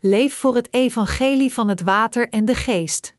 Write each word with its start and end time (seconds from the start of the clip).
leef 0.00 0.34
voor 0.34 0.54
het 0.54 0.72
evangelie 0.72 1.52
van 1.52 1.68
het 1.68 1.80
water 1.80 2.28
en 2.28 2.44
de 2.44 2.54
geest. 2.54 3.14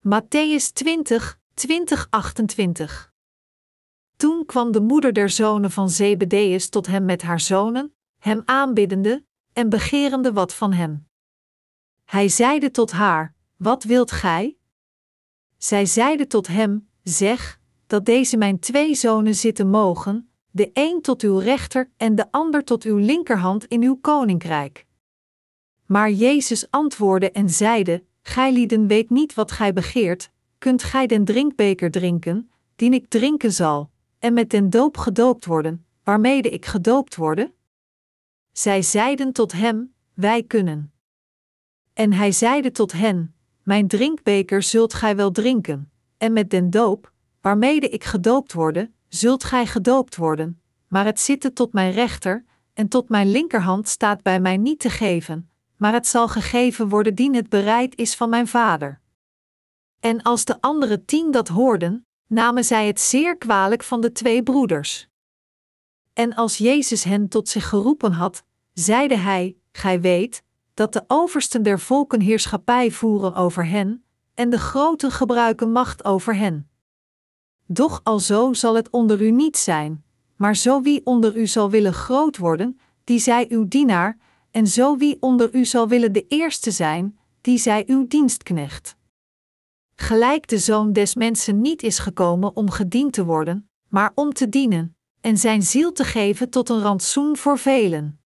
Matthäus 0.00 0.72
20, 0.72 1.40
20, 1.54 2.06
28 2.10 3.12
Toen 4.16 4.46
kwam 4.46 4.72
de 4.72 4.80
moeder 4.80 5.12
der 5.12 5.30
zonen 5.30 5.70
van 5.70 5.90
Zebedeus 5.90 6.68
tot 6.68 6.86
hem 6.86 7.04
met 7.04 7.22
haar 7.22 7.40
zonen, 7.40 7.94
hem 8.18 8.42
aanbiddende 8.44 9.24
en 9.52 9.68
begerende 9.68 10.32
wat 10.32 10.54
van 10.54 10.72
hem. 10.72 11.08
Hij 12.04 12.28
zeide 12.28 12.70
tot 12.70 12.90
haar: 12.90 13.34
Wat 13.56 13.84
wilt 13.84 14.10
gij? 14.10 14.56
Zij 15.56 15.86
zeide 15.86 16.26
tot 16.26 16.46
hem: 16.46 16.88
Zeg, 17.02 17.60
dat 17.86 18.04
deze 18.04 18.36
mijn 18.36 18.58
twee 18.58 18.94
zonen 18.94 19.34
zitten 19.34 19.68
mogen, 19.68 20.31
de 20.54 20.70
een 20.72 21.00
tot 21.00 21.22
uw 21.22 21.38
rechter 21.38 21.90
en 21.96 22.14
de 22.14 22.30
ander 22.30 22.64
tot 22.64 22.84
uw 22.84 22.96
linkerhand 22.96 23.64
in 23.64 23.82
uw 23.82 23.98
koninkrijk. 24.00 24.86
Maar 25.86 26.10
Jezus 26.10 26.70
antwoordde 26.70 27.30
en 27.30 27.50
zeide: 27.50 28.04
Gijlieden 28.22 28.86
weet 28.86 29.10
niet 29.10 29.34
wat 29.34 29.52
gij 29.52 29.72
begeert, 29.72 30.30
kunt 30.58 30.82
gij 30.82 31.06
den 31.06 31.24
drinkbeker 31.24 31.90
drinken, 31.90 32.50
die 32.76 32.90
ik 32.90 33.08
drinken 33.08 33.52
zal, 33.52 33.90
en 34.18 34.34
met 34.34 34.50
den 34.50 34.70
doop 34.70 34.96
gedoopt 34.96 35.44
worden, 35.44 35.86
waarmede 36.04 36.48
ik 36.48 36.66
gedoopt 36.66 37.16
worden? 37.16 37.52
Zij 38.52 38.82
zeiden 38.82 39.32
tot 39.32 39.52
hem: 39.52 39.94
Wij 40.14 40.42
kunnen. 40.42 40.92
En 41.92 42.12
hij 42.12 42.32
zeide 42.32 42.70
tot 42.70 42.92
hen: 42.92 43.34
Mijn 43.62 43.88
drinkbeker 43.88 44.62
zult 44.62 44.94
gij 44.94 45.16
wel 45.16 45.30
drinken, 45.30 45.90
en 46.18 46.32
met 46.32 46.50
den 46.50 46.70
doop, 46.70 47.12
waarmede 47.40 47.88
ik 47.88 48.04
gedoopt 48.04 48.52
worden, 48.52 48.94
zult 49.14 49.44
gij 49.44 49.66
gedoopt 49.66 50.16
worden, 50.16 50.60
maar 50.88 51.04
het 51.04 51.20
zitten 51.20 51.54
tot 51.54 51.72
mijn 51.72 51.92
rechter 51.92 52.44
en 52.74 52.88
tot 52.88 53.08
mijn 53.08 53.30
linkerhand 53.30 53.88
staat 53.88 54.22
bij 54.22 54.40
mij 54.40 54.56
niet 54.56 54.78
te 54.78 54.90
geven, 54.90 55.50
maar 55.76 55.92
het 55.92 56.06
zal 56.06 56.28
gegeven 56.28 56.88
worden 56.88 57.14
dien 57.14 57.34
het 57.34 57.48
bereid 57.48 57.96
is 57.96 58.14
van 58.14 58.28
mijn 58.28 58.48
vader. 58.48 59.00
En 60.00 60.22
als 60.22 60.44
de 60.44 60.60
andere 60.60 61.04
tien 61.04 61.30
dat 61.30 61.48
hoorden, 61.48 62.06
namen 62.26 62.64
zij 62.64 62.86
het 62.86 63.00
zeer 63.00 63.36
kwalijk 63.36 63.82
van 63.82 64.00
de 64.00 64.12
twee 64.12 64.42
broeders. 64.42 65.08
En 66.12 66.34
als 66.34 66.58
Jezus 66.58 67.04
hen 67.04 67.28
tot 67.28 67.48
zich 67.48 67.68
geroepen 67.68 68.12
had, 68.12 68.44
zeide 68.72 69.16
hij: 69.16 69.56
Gij 69.72 70.00
weet 70.00 70.42
dat 70.74 70.92
de 70.92 71.04
oversten 71.06 71.62
der 71.62 71.80
volken 71.80 72.20
heerschappij 72.20 72.90
voeren 72.90 73.34
over 73.34 73.66
hen, 73.66 74.04
en 74.34 74.50
de 74.50 74.58
groten 74.58 75.10
gebruiken 75.10 75.72
macht 75.72 76.04
over 76.04 76.36
hen. 76.36 76.71
Doch 77.72 78.00
alzo 78.02 78.52
zal 78.52 78.74
het 78.74 78.90
onder 78.90 79.22
u 79.22 79.30
niet 79.30 79.56
zijn, 79.56 80.04
maar 80.36 80.56
zo 80.56 80.82
wie 80.82 81.06
onder 81.06 81.36
u 81.36 81.46
zal 81.46 81.70
willen 81.70 81.92
groot 81.92 82.36
worden, 82.36 82.78
die 83.04 83.18
zij 83.18 83.46
uw 83.48 83.68
dienaar, 83.68 84.18
en 84.50 84.66
zo 84.66 84.96
wie 84.96 85.16
onder 85.20 85.54
u 85.54 85.64
zal 85.64 85.88
willen 85.88 86.12
de 86.12 86.26
eerste 86.28 86.70
zijn, 86.70 87.18
die 87.40 87.58
zij 87.58 87.84
uw 87.86 88.06
dienstknecht. 88.06 88.96
Gelijk 89.94 90.48
de 90.48 90.58
zoon 90.58 90.92
des 90.92 91.14
mensen 91.14 91.60
niet 91.60 91.82
is 91.82 91.98
gekomen 91.98 92.56
om 92.56 92.70
gediend 92.70 93.12
te 93.12 93.24
worden, 93.24 93.70
maar 93.88 94.12
om 94.14 94.32
te 94.32 94.48
dienen, 94.48 94.96
en 95.20 95.38
zijn 95.38 95.62
ziel 95.62 95.92
te 95.92 96.04
geven 96.04 96.50
tot 96.50 96.68
een 96.68 96.80
rantsoen 96.80 97.36
voor 97.36 97.58
velen. 97.58 98.20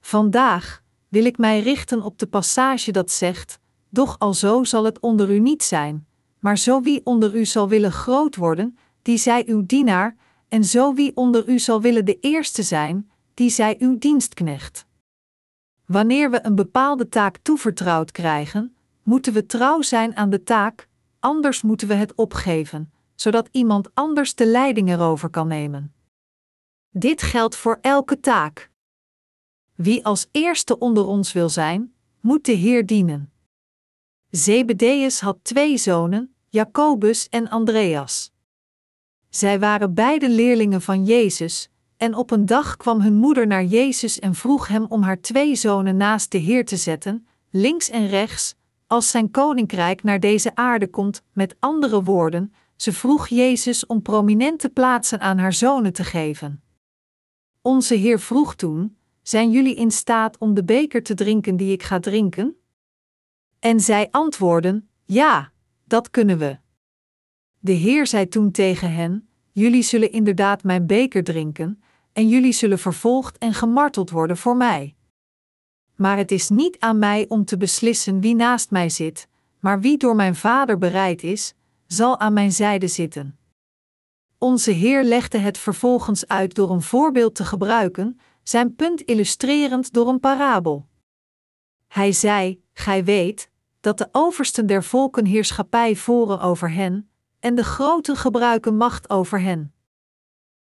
Vandaag 0.00 0.82
wil 1.08 1.24
ik 1.24 1.38
mij 1.38 1.60
richten 1.60 2.02
op 2.02 2.18
de 2.18 2.26
passage 2.26 2.92
dat 2.92 3.10
zegt: 3.10 3.58
Doch 3.88 4.18
alzo 4.18 4.64
zal 4.64 4.84
het 4.84 5.00
onder 5.00 5.30
u 5.30 5.38
niet 5.38 5.62
zijn, 5.62 6.07
maar 6.38 6.58
zo 6.58 6.80
wie 6.80 7.00
onder 7.04 7.36
u 7.36 7.44
zal 7.44 7.68
willen 7.68 7.92
groot 7.92 8.36
worden, 8.36 8.78
die 9.02 9.18
zij 9.18 9.44
uw 9.46 9.66
dienaar, 9.66 10.16
en 10.48 10.64
zo 10.64 10.94
wie 10.94 11.16
onder 11.16 11.48
u 11.48 11.58
zal 11.58 11.80
willen 11.80 12.04
de 12.04 12.20
eerste 12.20 12.62
zijn, 12.62 13.10
die 13.34 13.50
zij 13.50 13.76
uw 13.78 13.98
dienstknecht. 13.98 14.86
Wanneer 15.86 16.30
we 16.30 16.44
een 16.44 16.54
bepaalde 16.54 17.08
taak 17.08 17.38
toevertrouwd 17.42 18.10
krijgen, 18.10 18.76
moeten 19.02 19.32
we 19.32 19.46
trouw 19.46 19.82
zijn 19.82 20.16
aan 20.16 20.30
de 20.30 20.42
taak, 20.42 20.88
anders 21.20 21.62
moeten 21.62 21.88
we 21.88 21.94
het 21.94 22.14
opgeven, 22.14 22.92
zodat 23.14 23.48
iemand 23.52 23.94
anders 23.94 24.34
de 24.34 24.46
leiding 24.46 24.88
erover 24.88 25.30
kan 25.30 25.48
nemen. 25.48 25.92
Dit 26.90 27.22
geldt 27.22 27.56
voor 27.56 27.78
elke 27.80 28.20
taak. 28.20 28.70
Wie 29.74 30.04
als 30.04 30.28
eerste 30.32 30.78
onder 30.78 31.06
ons 31.06 31.32
wil 31.32 31.48
zijn, 31.48 31.94
moet 32.20 32.44
de 32.44 32.52
Heer 32.52 32.86
dienen. 32.86 33.32
Zebedeus 34.30 35.20
had 35.20 35.38
twee 35.42 35.76
zonen, 35.76 36.34
Jacobus 36.48 37.28
en 37.28 37.48
Andreas. 37.48 38.32
Zij 39.28 39.58
waren 39.58 39.94
beide 39.94 40.30
leerlingen 40.30 40.82
van 40.82 41.04
Jezus, 41.04 41.70
en 41.96 42.14
op 42.14 42.30
een 42.30 42.46
dag 42.46 42.76
kwam 42.76 43.00
hun 43.00 43.14
moeder 43.14 43.46
naar 43.46 43.64
Jezus 43.64 44.18
en 44.18 44.34
vroeg 44.34 44.68
hem 44.68 44.86
om 44.88 45.02
haar 45.02 45.20
twee 45.20 45.54
zonen 45.54 45.96
naast 45.96 46.30
de 46.30 46.38
Heer 46.38 46.64
te 46.64 46.76
zetten, 46.76 47.26
links 47.50 47.90
en 47.90 48.08
rechts, 48.08 48.54
als 48.86 49.10
zijn 49.10 49.30
koninkrijk 49.30 50.02
naar 50.02 50.20
deze 50.20 50.54
aarde 50.54 50.88
komt, 50.88 51.22
met 51.32 51.56
andere 51.58 52.02
woorden, 52.02 52.52
ze 52.76 52.92
vroeg 52.92 53.28
Jezus 53.28 53.86
om 53.86 54.02
prominente 54.02 54.68
plaatsen 54.68 55.20
aan 55.20 55.38
haar 55.38 55.52
zonen 55.52 55.92
te 55.92 56.04
geven. 56.04 56.62
Onze 57.62 57.94
Heer 57.94 58.20
vroeg 58.20 58.54
toen: 58.54 58.96
Zijn 59.22 59.50
jullie 59.50 59.74
in 59.74 59.90
staat 59.90 60.38
om 60.38 60.54
de 60.54 60.64
beker 60.64 61.02
te 61.02 61.14
drinken 61.14 61.56
die 61.56 61.72
ik 61.72 61.82
ga 61.82 62.00
drinken? 62.00 62.57
En 63.58 63.80
zij 63.80 64.08
antwoorden: 64.10 64.88
Ja, 65.04 65.52
dat 65.84 66.10
kunnen 66.10 66.38
we. 66.38 66.58
De 67.58 67.72
Heer 67.72 68.06
zei 68.06 68.28
toen 68.28 68.50
tegen 68.50 68.92
hen: 68.92 69.28
Jullie 69.52 69.82
zullen 69.82 70.12
inderdaad 70.12 70.62
mijn 70.62 70.86
beker 70.86 71.24
drinken, 71.24 71.82
en 72.12 72.28
jullie 72.28 72.52
zullen 72.52 72.78
vervolgd 72.78 73.38
en 73.38 73.54
gemarteld 73.54 74.10
worden 74.10 74.36
voor 74.36 74.56
mij. 74.56 74.94
Maar 75.96 76.16
het 76.16 76.30
is 76.30 76.48
niet 76.48 76.78
aan 76.78 76.98
mij 76.98 77.24
om 77.28 77.44
te 77.44 77.56
beslissen 77.56 78.20
wie 78.20 78.34
naast 78.34 78.70
mij 78.70 78.88
zit, 78.88 79.28
maar 79.60 79.80
wie 79.80 79.96
door 79.96 80.16
mijn 80.16 80.34
Vader 80.34 80.78
bereid 80.78 81.22
is, 81.22 81.54
zal 81.86 82.18
aan 82.18 82.32
mijn 82.32 82.52
zijde 82.52 82.88
zitten. 82.88 83.38
Onze 84.38 84.70
Heer 84.70 85.04
legde 85.04 85.38
het 85.38 85.58
vervolgens 85.58 86.28
uit 86.28 86.54
door 86.54 86.70
een 86.70 86.82
voorbeeld 86.82 87.34
te 87.34 87.44
gebruiken, 87.44 88.20
zijn 88.42 88.74
punt 88.74 89.00
illustrerend 89.00 89.92
door 89.92 90.08
een 90.08 90.20
parabel. 90.20 90.86
Hij 91.88 92.12
zei: 92.12 92.62
Gij 92.72 93.04
weet 93.04 93.50
dat 93.80 93.98
de 93.98 94.08
oversten 94.12 94.66
der 94.66 94.84
volken 94.84 95.24
heerschappij 95.24 95.96
voeren 95.96 96.40
over 96.40 96.72
hen, 96.72 97.10
en 97.40 97.54
de 97.54 97.64
groten 97.64 98.16
gebruiken 98.16 98.76
macht 98.76 99.10
over 99.10 99.40
hen. 99.40 99.72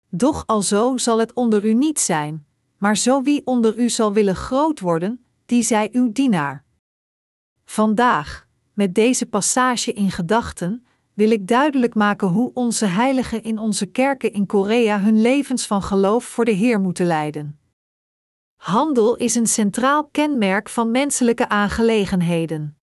Doch 0.10 0.44
alzo 0.46 0.98
zal 0.98 1.20
het 1.20 1.34
onder 1.34 1.66
u 1.66 1.74
niet 1.74 2.00
zijn, 2.00 2.46
maar 2.78 2.98
zo 2.98 3.22
wie 3.22 3.42
onder 3.46 3.78
u 3.78 3.90
zal 3.90 4.14
willen 4.14 4.36
groot 4.36 4.80
worden, 4.80 5.26
die 5.46 5.64
zij 5.64 5.90
uw 5.92 6.12
dienaar. 6.12 6.66
Vandaag, 7.66 8.48
met 8.74 8.96
deze 8.96 9.26
passage 9.26 9.94
in 9.94 10.12
gedachten, 10.12 10.86
wil 11.14 11.32
ik 11.32 11.48
duidelijk 11.48 11.96
maken 11.96 12.28
hoe 12.28 12.52
onze 12.54 12.86
heiligen 12.86 13.44
in 13.44 13.58
onze 13.60 13.86
kerken 13.86 14.34
in 14.34 14.46
Korea 14.46 15.00
hun 15.00 15.22
levens 15.22 15.68
van 15.68 15.82
geloof 15.82 16.26
voor 16.26 16.46
de 16.46 16.52
Heer 16.52 16.80
moeten 16.80 17.06
leiden. 17.06 17.60
Handel 18.62 19.16
is 19.16 19.36
een 19.36 19.48
centraal 19.48 20.08
kenmerk 20.12 20.70
van 20.70 20.92
menselijke 20.92 21.50
aangelegenheden. 21.50 22.78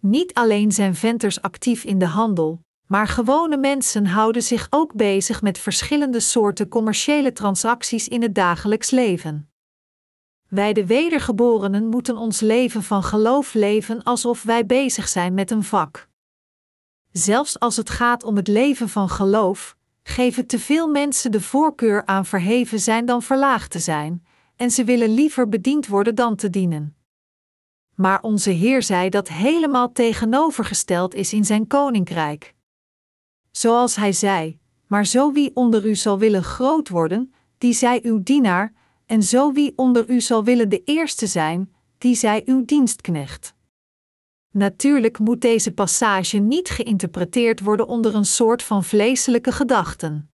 Niet 0.00 0.34
alleen 0.34 0.72
zijn 0.72 0.94
venters 0.94 1.42
actief 1.42 1.84
in 1.84 1.98
de 1.98 2.06
handel, 2.06 2.60
maar 2.86 3.08
gewone 3.08 3.56
mensen 3.56 4.06
houden 4.06 4.42
zich 4.42 4.66
ook 4.70 4.94
bezig 4.94 5.42
met 5.42 5.58
verschillende 5.58 6.20
soorten 6.20 6.68
commerciële 6.68 7.32
transacties 7.32 8.08
in 8.08 8.22
het 8.22 8.34
dagelijks 8.34 8.90
leven. 8.90 9.50
Wij 10.48 10.72
de 10.72 10.86
wedergeborenen 10.86 11.86
moeten 11.86 12.16
ons 12.16 12.40
leven 12.40 12.82
van 12.82 13.02
geloof 13.02 13.54
leven 13.54 14.02
alsof 14.02 14.42
wij 14.42 14.66
bezig 14.66 15.08
zijn 15.08 15.34
met 15.34 15.50
een 15.50 15.64
vak. 15.64 16.08
Zelfs 17.12 17.58
als 17.58 17.76
het 17.76 17.90
gaat 17.90 18.24
om 18.24 18.36
het 18.36 18.48
leven 18.48 18.88
van 18.88 19.08
geloof, 19.08 19.76
geven 20.02 20.46
te 20.46 20.58
veel 20.58 20.88
mensen 20.88 21.30
de 21.32 21.40
voorkeur 21.40 22.04
aan 22.04 22.26
verheven 22.26 22.80
zijn 22.80 23.06
dan 23.06 23.22
verlaagd 23.22 23.70
te 23.70 23.78
zijn, 23.78 24.25
en 24.56 24.70
ze 24.70 24.84
willen 24.84 25.14
liever 25.14 25.48
bediend 25.48 25.86
worden 25.86 26.14
dan 26.14 26.36
te 26.36 26.50
dienen. 26.50 26.96
Maar 27.94 28.22
onze 28.22 28.50
Heer 28.50 28.82
zei 28.82 29.08
dat 29.08 29.28
helemaal 29.28 29.92
tegenovergesteld 29.92 31.14
is 31.14 31.32
in 31.32 31.44
zijn 31.44 31.66
koninkrijk. 31.66 32.54
Zoals 33.50 33.96
hij 33.96 34.12
zei: 34.12 34.58
Maar 34.86 35.06
zo 35.06 35.32
wie 35.32 35.50
onder 35.54 35.86
u 35.86 35.94
zal 35.94 36.18
willen 36.18 36.42
groot 36.42 36.88
worden, 36.88 37.34
die 37.58 37.72
zij 37.72 38.00
uw 38.02 38.22
dienaar, 38.22 38.72
en 39.06 39.22
zo 39.22 39.52
wie 39.52 39.72
onder 39.76 40.10
u 40.10 40.20
zal 40.20 40.44
willen 40.44 40.68
de 40.68 40.82
eerste 40.84 41.26
zijn, 41.26 41.74
die 41.98 42.14
zij 42.14 42.42
uw 42.44 42.64
dienstknecht. 42.64 43.54
Natuurlijk 44.52 45.18
moet 45.18 45.40
deze 45.40 45.72
passage 45.72 46.38
niet 46.38 46.68
geïnterpreteerd 46.68 47.60
worden 47.60 47.86
onder 47.86 48.14
een 48.14 48.24
soort 48.24 48.62
van 48.62 48.84
vleeselijke 48.84 49.52
gedachten. 49.52 50.30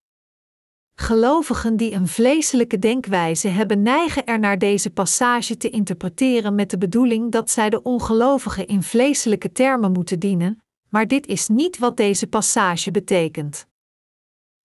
Gelovigen 0.95 1.77
die 1.77 1.93
een 1.93 2.09
vleeselijke 2.09 2.79
denkwijze 2.79 3.49
hebben, 3.49 3.83
neigen 3.83 4.27
er 4.27 4.39
naar 4.39 4.59
deze 4.59 4.91
passage 4.91 5.57
te 5.57 5.71
interpreteren 5.71 6.55
met 6.55 6.71
de 6.71 6.79
bedoeling 6.79 7.33
dat 7.33 7.51
zij 7.51 7.71
de 7.71 7.83
ongelovigen 7.83 8.67
in 8.67 8.83
vleeselijke 8.83 9.53
termen 9.53 9.93
moeten 9.93 10.19
dienen, 10.19 10.63
maar 10.89 11.07
dit 11.07 11.27
is 11.27 11.49
niet 11.49 11.79
wat 11.79 11.97
deze 11.97 12.27
passage 12.27 12.91
betekent. 12.91 13.67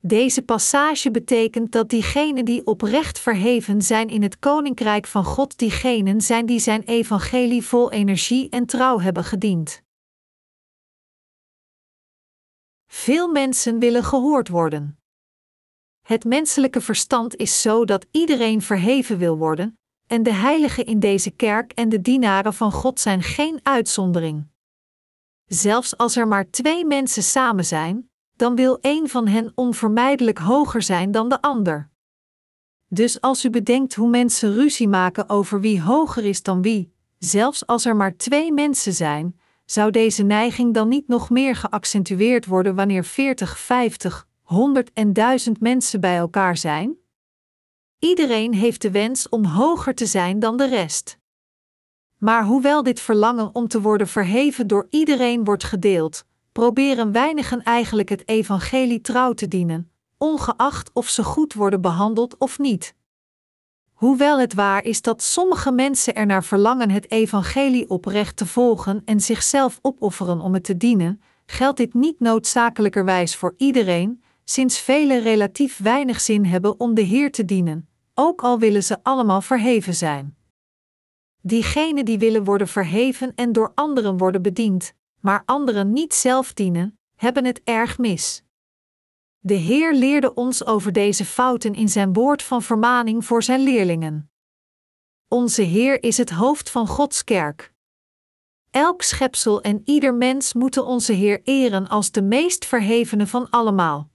Deze 0.01 0.41
passage 0.41 1.11
betekent 1.11 1.71
dat 1.71 1.89
diegenen 1.89 2.45
die 2.45 2.65
oprecht 2.65 3.19
verheven 3.19 3.81
zijn 3.81 4.09
in 4.09 4.21
het 4.21 4.39
koninkrijk 4.39 5.07
van 5.07 5.23
God, 5.23 5.57
diegenen 5.57 6.21
zijn 6.21 6.45
die 6.45 6.59
zijn 6.59 6.83
evangelie 6.83 7.63
vol 7.63 7.91
energie 7.91 8.49
en 8.49 8.65
trouw 8.65 8.99
hebben 8.99 9.23
gediend. 9.23 9.83
Veel 12.87 13.27
mensen 13.27 13.79
willen 13.79 14.03
gehoord 14.03 14.47
worden. 14.47 14.96
Het 16.07 16.25
menselijke 16.25 16.81
verstand 16.81 17.35
is 17.35 17.61
zo 17.61 17.85
dat 17.85 18.05
iedereen 18.11 18.61
verheven 18.61 19.17
wil 19.17 19.37
worden, 19.37 19.79
en 20.05 20.23
de 20.23 20.33
heiligen 20.33 20.85
in 20.85 20.99
deze 20.99 21.31
kerk 21.31 21.71
en 21.71 21.89
de 21.89 22.01
dienaren 22.01 22.53
van 22.53 22.71
God 22.71 22.99
zijn 22.99 23.23
geen 23.23 23.59
uitzondering. 23.63 24.47
Zelfs 25.45 25.97
als 25.97 26.15
er 26.15 26.27
maar 26.27 26.49
twee 26.49 26.85
mensen 26.85 27.23
samen 27.23 27.65
zijn, 27.65 28.09
dan 28.35 28.55
wil 28.55 28.77
een 28.81 29.09
van 29.09 29.27
hen 29.27 29.51
onvermijdelijk 29.55 30.37
hoger 30.37 30.81
zijn 30.81 31.11
dan 31.11 31.29
de 31.29 31.41
ander. 31.41 31.89
Dus 32.87 33.21
als 33.21 33.45
u 33.45 33.49
bedenkt 33.49 33.95
hoe 33.95 34.09
mensen 34.09 34.53
ruzie 34.53 34.87
maken 34.87 35.29
over 35.29 35.61
wie 35.61 35.81
hoger 35.81 36.25
is 36.25 36.43
dan 36.43 36.61
wie, 36.61 36.93
zelfs 37.17 37.65
als 37.65 37.85
er 37.85 37.95
maar 37.95 38.17
twee 38.17 38.53
mensen 38.53 38.93
zijn, 38.93 39.39
zou 39.65 39.91
deze 39.91 40.23
neiging 40.23 40.73
dan 40.73 40.87
niet 40.87 41.07
nog 41.07 41.29
meer 41.29 41.55
geaccentueerd 41.55 42.45
worden 42.45 42.75
wanneer 42.75 43.03
40, 43.03 43.59
50, 43.59 44.26
100 44.47 44.93
en 44.93 45.13
1000 45.13 45.59
mensen 45.59 46.01
bij 46.01 46.17
elkaar 46.17 46.57
zijn? 46.57 46.95
Iedereen 47.99 48.53
heeft 48.53 48.81
de 48.81 48.91
wens 48.91 49.29
om 49.29 49.45
hoger 49.45 49.95
te 49.95 50.05
zijn 50.05 50.39
dan 50.39 50.57
de 50.57 50.67
rest. 50.67 51.19
Maar 52.17 52.45
hoewel 52.45 52.83
dit 52.83 52.99
verlangen 52.99 53.55
om 53.55 53.67
te 53.67 53.81
worden 53.81 54.07
verheven 54.07 54.67
door 54.67 54.87
iedereen 54.89 55.43
wordt 55.43 55.63
gedeeld, 55.63 56.25
proberen 56.51 57.11
weinigen 57.11 57.63
eigenlijk 57.63 58.09
het 58.09 58.27
evangelie 58.27 59.01
trouw 59.01 59.33
te 59.33 59.47
dienen, 59.47 59.91
ongeacht 60.17 60.89
of 60.93 61.07
ze 61.09 61.23
goed 61.23 61.53
worden 61.53 61.81
behandeld 61.81 62.37
of 62.37 62.59
niet. 62.59 62.95
Hoewel 63.93 64.39
het 64.39 64.53
waar 64.53 64.83
is 64.83 65.01
dat 65.01 65.21
sommige 65.21 65.71
mensen 65.71 66.15
ernaar 66.15 66.43
verlangen 66.43 66.89
het 66.89 67.11
evangelie 67.11 67.89
oprecht 67.89 68.35
te 68.35 68.45
volgen 68.45 69.01
en 69.05 69.19
zichzelf 69.19 69.79
opofferen 69.81 70.39
om 70.39 70.53
het 70.53 70.63
te 70.63 70.77
dienen, 70.77 71.21
geldt 71.45 71.77
dit 71.77 71.93
niet 71.93 72.19
noodzakelijkerwijs 72.19 73.35
voor 73.35 73.53
iedereen, 73.57 74.21
sinds 74.49 74.79
velen 74.79 75.21
relatief 75.21 75.77
weinig 75.77 76.21
zin 76.21 76.45
hebben 76.45 76.79
om 76.79 76.93
de 76.93 77.01
Heer 77.01 77.31
te 77.31 77.45
dienen, 77.45 77.89
ook 78.13 78.41
al 78.41 78.59
willen 78.59 78.83
ze 78.83 78.97
allemaal 79.03 79.41
verheven 79.41 79.95
zijn. 79.95 80.37
Diegenen 81.41 82.05
die 82.05 82.19
willen 82.19 82.43
worden 82.43 82.67
verheven 82.67 83.35
en 83.35 83.51
door 83.51 83.71
anderen 83.75 84.17
worden 84.17 84.41
bediend, 84.41 84.93
maar 85.19 85.43
anderen 85.45 85.93
niet 85.93 86.13
zelf 86.13 86.53
dienen, 86.53 86.99
hebben 87.15 87.45
het 87.45 87.61
erg 87.63 87.97
mis. 87.97 88.43
De 89.39 89.53
Heer 89.53 89.93
leerde 89.93 90.33
ons 90.33 90.65
over 90.65 90.91
deze 90.91 91.25
fouten 91.25 91.73
in 91.73 91.89
zijn 91.89 92.13
woord 92.13 92.43
van 92.43 92.63
vermaning 92.63 93.25
voor 93.25 93.43
zijn 93.43 93.59
leerlingen. 93.59 94.31
Onze 95.27 95.61
Heer 95.61 96.03
is 96.03 96.17
het 96.17 96.29
hoofd 96.29 96.69
van 96.69 96.87
Gods 96.87 97.23
kerk. 97.23 97.73
Elk 98.69 99.01
schepsel 99.01 99.61
en 99.61 99.81
ieder 99.85 100.13
mens 100.13 100.53
moeten 100.53 100.85
onze 100.85 101.13
Heer 101.13 101.41
eren 101.43 101.87
als 101.87 102.11
de 102.11 102.21
meest 102.21 102.65
verhevene 102.65 103.27
van 103.27 103.49
allemaal. 103.49 104.09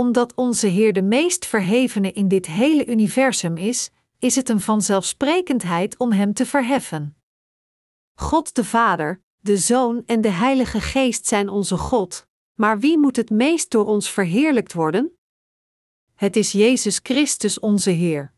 Omdat 0.00 0.34
onze 0.34 0.66
Heer 0.66 0.92
de 0.92 1.02
meest 1.02 1.46
verhevene 1.46 2.12
in 2.12 2.28
dit 2.28 2.46
hele 2.46 2.86
universum 2.86 3.56
is, 3.56 3.90
is 4.18 4.36
het 4.36 4.48
een 4.48 4.60
vanzelfsprekendheid 4.60 5.98
om 5.98 6.12
Hem 6.12 6.32
te 6.32 6.46
verheffen. 6.46 7.16
God 8.14 8.54
de 8.54 8.64
Vader, 8.64 9.22
de 9.38 9.56
Zoon 9.56 10.02
en 10.06 10.20
de 10.20 10.28
Heilige 10.28 10.80
Geest 10.80 11.26
zijn 11.26 11.48
onze 11.48 11.76
God, 11.76 12.26
maar 12.54 12.78
wie 12.78 12.98
moet 12.98 13.16
het 13.16 13.30
meest 13.30 13.70
door 13.70 13.86
ons 13.86 14.10
verheerlijkt 14.10 14.72
worden? 14.72 15.18
Het 16.14 16.36
is 16.36 16.52
Jezus 16.52 17.00
Christus 17.02 17.58
onze 17.58 17.90
Heer. 17.90 18.32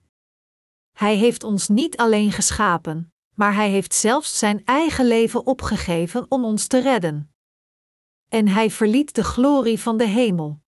Hij 0.93 1.17
heeft 1.17 1.45
ons 1.45 1.69
niet 1.69 1.97
alleen 1.97 2.33
geschapen, 2.33 3.13
maar 3.35 3.55
hij 3.55 3.71
heeft 3.71 3.95
zelfs 3.95 4.39
zijn 4.39 4.65
eigen 4.65 5.07
leven 5.07 5.47
opgegeven 5.47 6.27
om 6.29 6.45
ons 6.45 6.67
te 6.67 6.81
redden. 6.81 7.35
En 8.29 8.49
hij 8.49 8.71
verliet 8.71 9.15
de 9.15 9.25
glorie 9.25 9.81
van 9.81 9.97
de 9.97 10.07
hemel. 10.07 10.62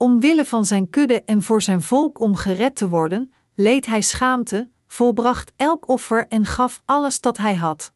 Omwille 0.00 0.44
van 0.44 0.64
zijn 0.64 0.90
kudde 0.90 1.22
en 1.22 1.42
voor 1.42 1.62
zijn 1.62 1.82
volk 1.82 2.20
om 2.20 2.36
gered 2.36 2.76
te 2.76 2.88
worden, 2.88 3.32
leed 3.54 3.86
hij 3.86 4.02
schaamte, 4.02 4.70
volbracht 4.86 5.52
elk 5.56 5.88
offer 5.88 6.28
en 6.28 6.44
gaf 6.44 6.82
alles 6.84 7.20
dat 7.20 7.36
hij 7.36 7.54
had. 7.54 7.92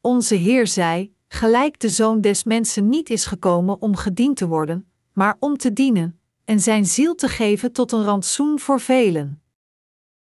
Onze 0.00 0.34
Heer 0.34 0.66
zei: 0.66 1.14
gelijk 1.28 1.80
de 1.80 1.88
zoon 1.88 2.20
des 2.20 2.44
mensen 2.44 2.88
niet 2.88 3.10
is 3.10 3.26
gekomen 3.26 3.80
om 3.80 3.96
gediend 3.96 4.36
te 4.36 4.46
worden, 4.46 4.90
maar 5.12 5.36
om 5.38 5.56
te 5.56 5.72
dienen, 5.72 6.20
en 6.44 6.60
zijn 6.60 6.86
ziel 6.86 7.14
te 7.14 7.28
geven 7.28 7.72
tot 7.72 7.92
een 7.92 8.04
rantsoen 8.04 8.58
voor 8.58 8.80
velen. 8.80 9.42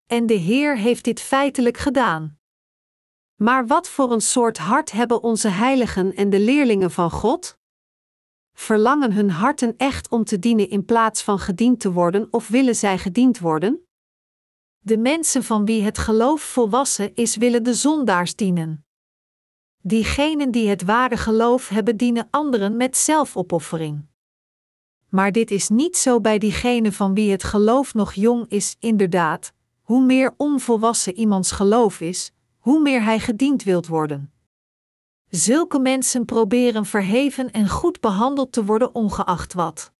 En 0.06 0.26
de 0.26 0.34
Heer 0.34 0.76
heeft 0.76 1.04
dit 1.04 1.20
feitelijk 1.20 1.76
gedaan. 1.76 2.38
Maar 3.34 3.66
wat 3.66 3.88
voor 3.88 4.12
een 4.12 4.20
soort 4.20 4.58
hart 4.58 4.92
hebben 4.92 5.22
onze 5.22 5.48
heiligen 5.48 6.14
en 6.14 6.30
de 6.30 6.40
leerlingen 6.40 6.90
van 6.90 7.10
God? 7.10 7.57
Verlangen 8.58 9.12
hun 9.12 9.30
harten 9.30 9.74
echt 9.76 10.08
om 10.08 10.24
te 10.24 10.38
dienen 10.38 10.70
in 10.70 10.84
plaats 10.84 11.22
van 11.22 11.38
gediend 11.38 11.80
te 11.80 11.92
worden 11.92 12.28
of 12.30 12.48
willen 12.48 12.76
zij 12.76 12.98
gediend 12.98 13.38
worden? 13.38 13.86
De 14.78 14.98
mensen 14.98 15.44
van 15.44 15.64
wie 15.64 15.82
het 15.82 15.98
geloof 15.98 16.42
volwassen 16.42 17.14
is, 17.14 17.36
willen 17.36 17.62
de 17.62 17.74
zondaars 17.74 18.34
dienen. 18.34 18.86
Diegenen 19.82 20.50
die 20.50 20.68
het 20.68 20.82
ware 20.82 21.16
geloof 21.16 21.68
hebben, 21.68 21.96
dienen 21.96 22.28
anderen 22.30 22.76
met 22.76 22.96
zelfopoffering. 22.96 24.06
Maar 25.08 25.32
dit 25.32 25.50
is 25.50 25.68
niet 25.68 25.96
zo 25.96 26.20
bij 26.20 26.38
diegenen 26.38 26.92
van 26.92 27.14
wie 27.14 27.30
het 27.30 27.44
geloof 27.44 27.94
nog 27.94 28.12
jong 28.12 28.48
is, 28.48 28.76
inderdaad. 28.78 29.52
Hoe 29.82 30.04
meer 30.04 30.34
onvolwassen 30.36 31.14
iemands 31.14 31.50
geloof 31.50 32.00
is, 32.00 32.32
hoe 32.58 32.80
meer 32.80 33.02
hij 33.02 33.18
gediend 33.18 33.62
wilt 33.62 33.86
worden. 33.86 34.32
Zulke 35.30 35.78
mensen 35.78 36.24
proberen 36.24 36.86
verheven 36.86 37.50
en 37.50 37.68
goed 37.68 38.00
behandeld 38.00 38.52
te 38.52 38.64
worden, 38.64 38.94
ongeacht 38.94 39.54
wat. 39.54 39.92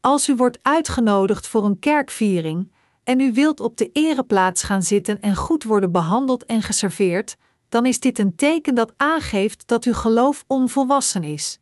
Als 0.00 0.28
u 0.28 0.36
wordt 0.36 0.58
uitgenodigd 0.62 1.46
voor 1.46 1.64
een 1.64 1.78
kerkviering 1.78 2.72
en 3.04 3.20
u 3.20 3.32
wilt 3.32 3.60
op 3.60 3.76
de 3.76 3.90
ereplaats 3.92 4.62
gaan 4.62 4.82
zitten 4.82 5.20
en 5.20 5.36
goed 5.36 5.64
worden 5.64 5.92
behandeld 5.92 6.44
en 6.44 6.62
geserveerd, 6.62 7.36
dan 7.68 7.86
is 7.86 8.00
dit 8.00 8.18
een 8.18 8.34
teken 8.36 8.74
dat 8.74 8.92
aangeeft 8.96 9.66
dat 9.66 9.84
uw 9.84 9.94
geloof 9.94 10.44
onvolwassen 10.46 11.24
is. 11.24 11.58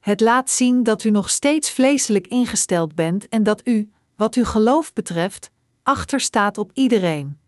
Het 0.00 0.20
laat 0.20 0.50
zien 0.50 0.82
dat 0.82 1.04
u 1.04 1.10
nog 1.10 1.30
steeds 1.30 1.70
vleeselijk 1.70 2.26
ingesteld 2.26 2.94
bent 2.94 3.28
en 3.28 3.42
dat 3.42 3.66
u, 3.66 3.90
wat 4.16 4.34
uw 4.34 4.44
geloof 4.44 4.92
betreft, 4.92 5.50
achterstaat 5.82 6.58
op 6.58 6.70
iedereen. 6.74 7.38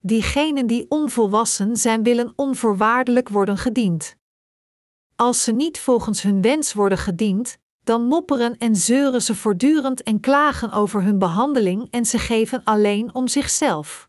Diegenen 0.00 0.66
die 0.66 0.86
onvolwassen 0.88 1.76
zijn, 1.76 2.02
willen 2.02 2.32
onvoorwaardelijk 2.36 3.28
worden 3.28 3.58
gediend. 3.58 4.16
Als 5.16 5.44
ze 5.44 5.52
niet 5.52 5.78
volgens 5.78 6.22
hun 6.22 6.42
wens 6.42 6.72
worden 6.72 6.98
gediend, 6.98 7.58
dan 7.84 8.02
mopperen 8.02 8.58
en 8.58 8.76
zeuren 8.76 9.22
ze 9.22 9.34
voortdurend 9.34 10.02
en 10.02 10.20
klagen 10.20 10.72
over 10.72 11.02
hun 11.02 11.18
behandeling 11.18 11.90
en 11.90 12.04
ze 12.04 12.18
geven 12.18 12.64
alleen 12.64 13.14
om 13.14 13.28
zichzelf. 13.28 14.08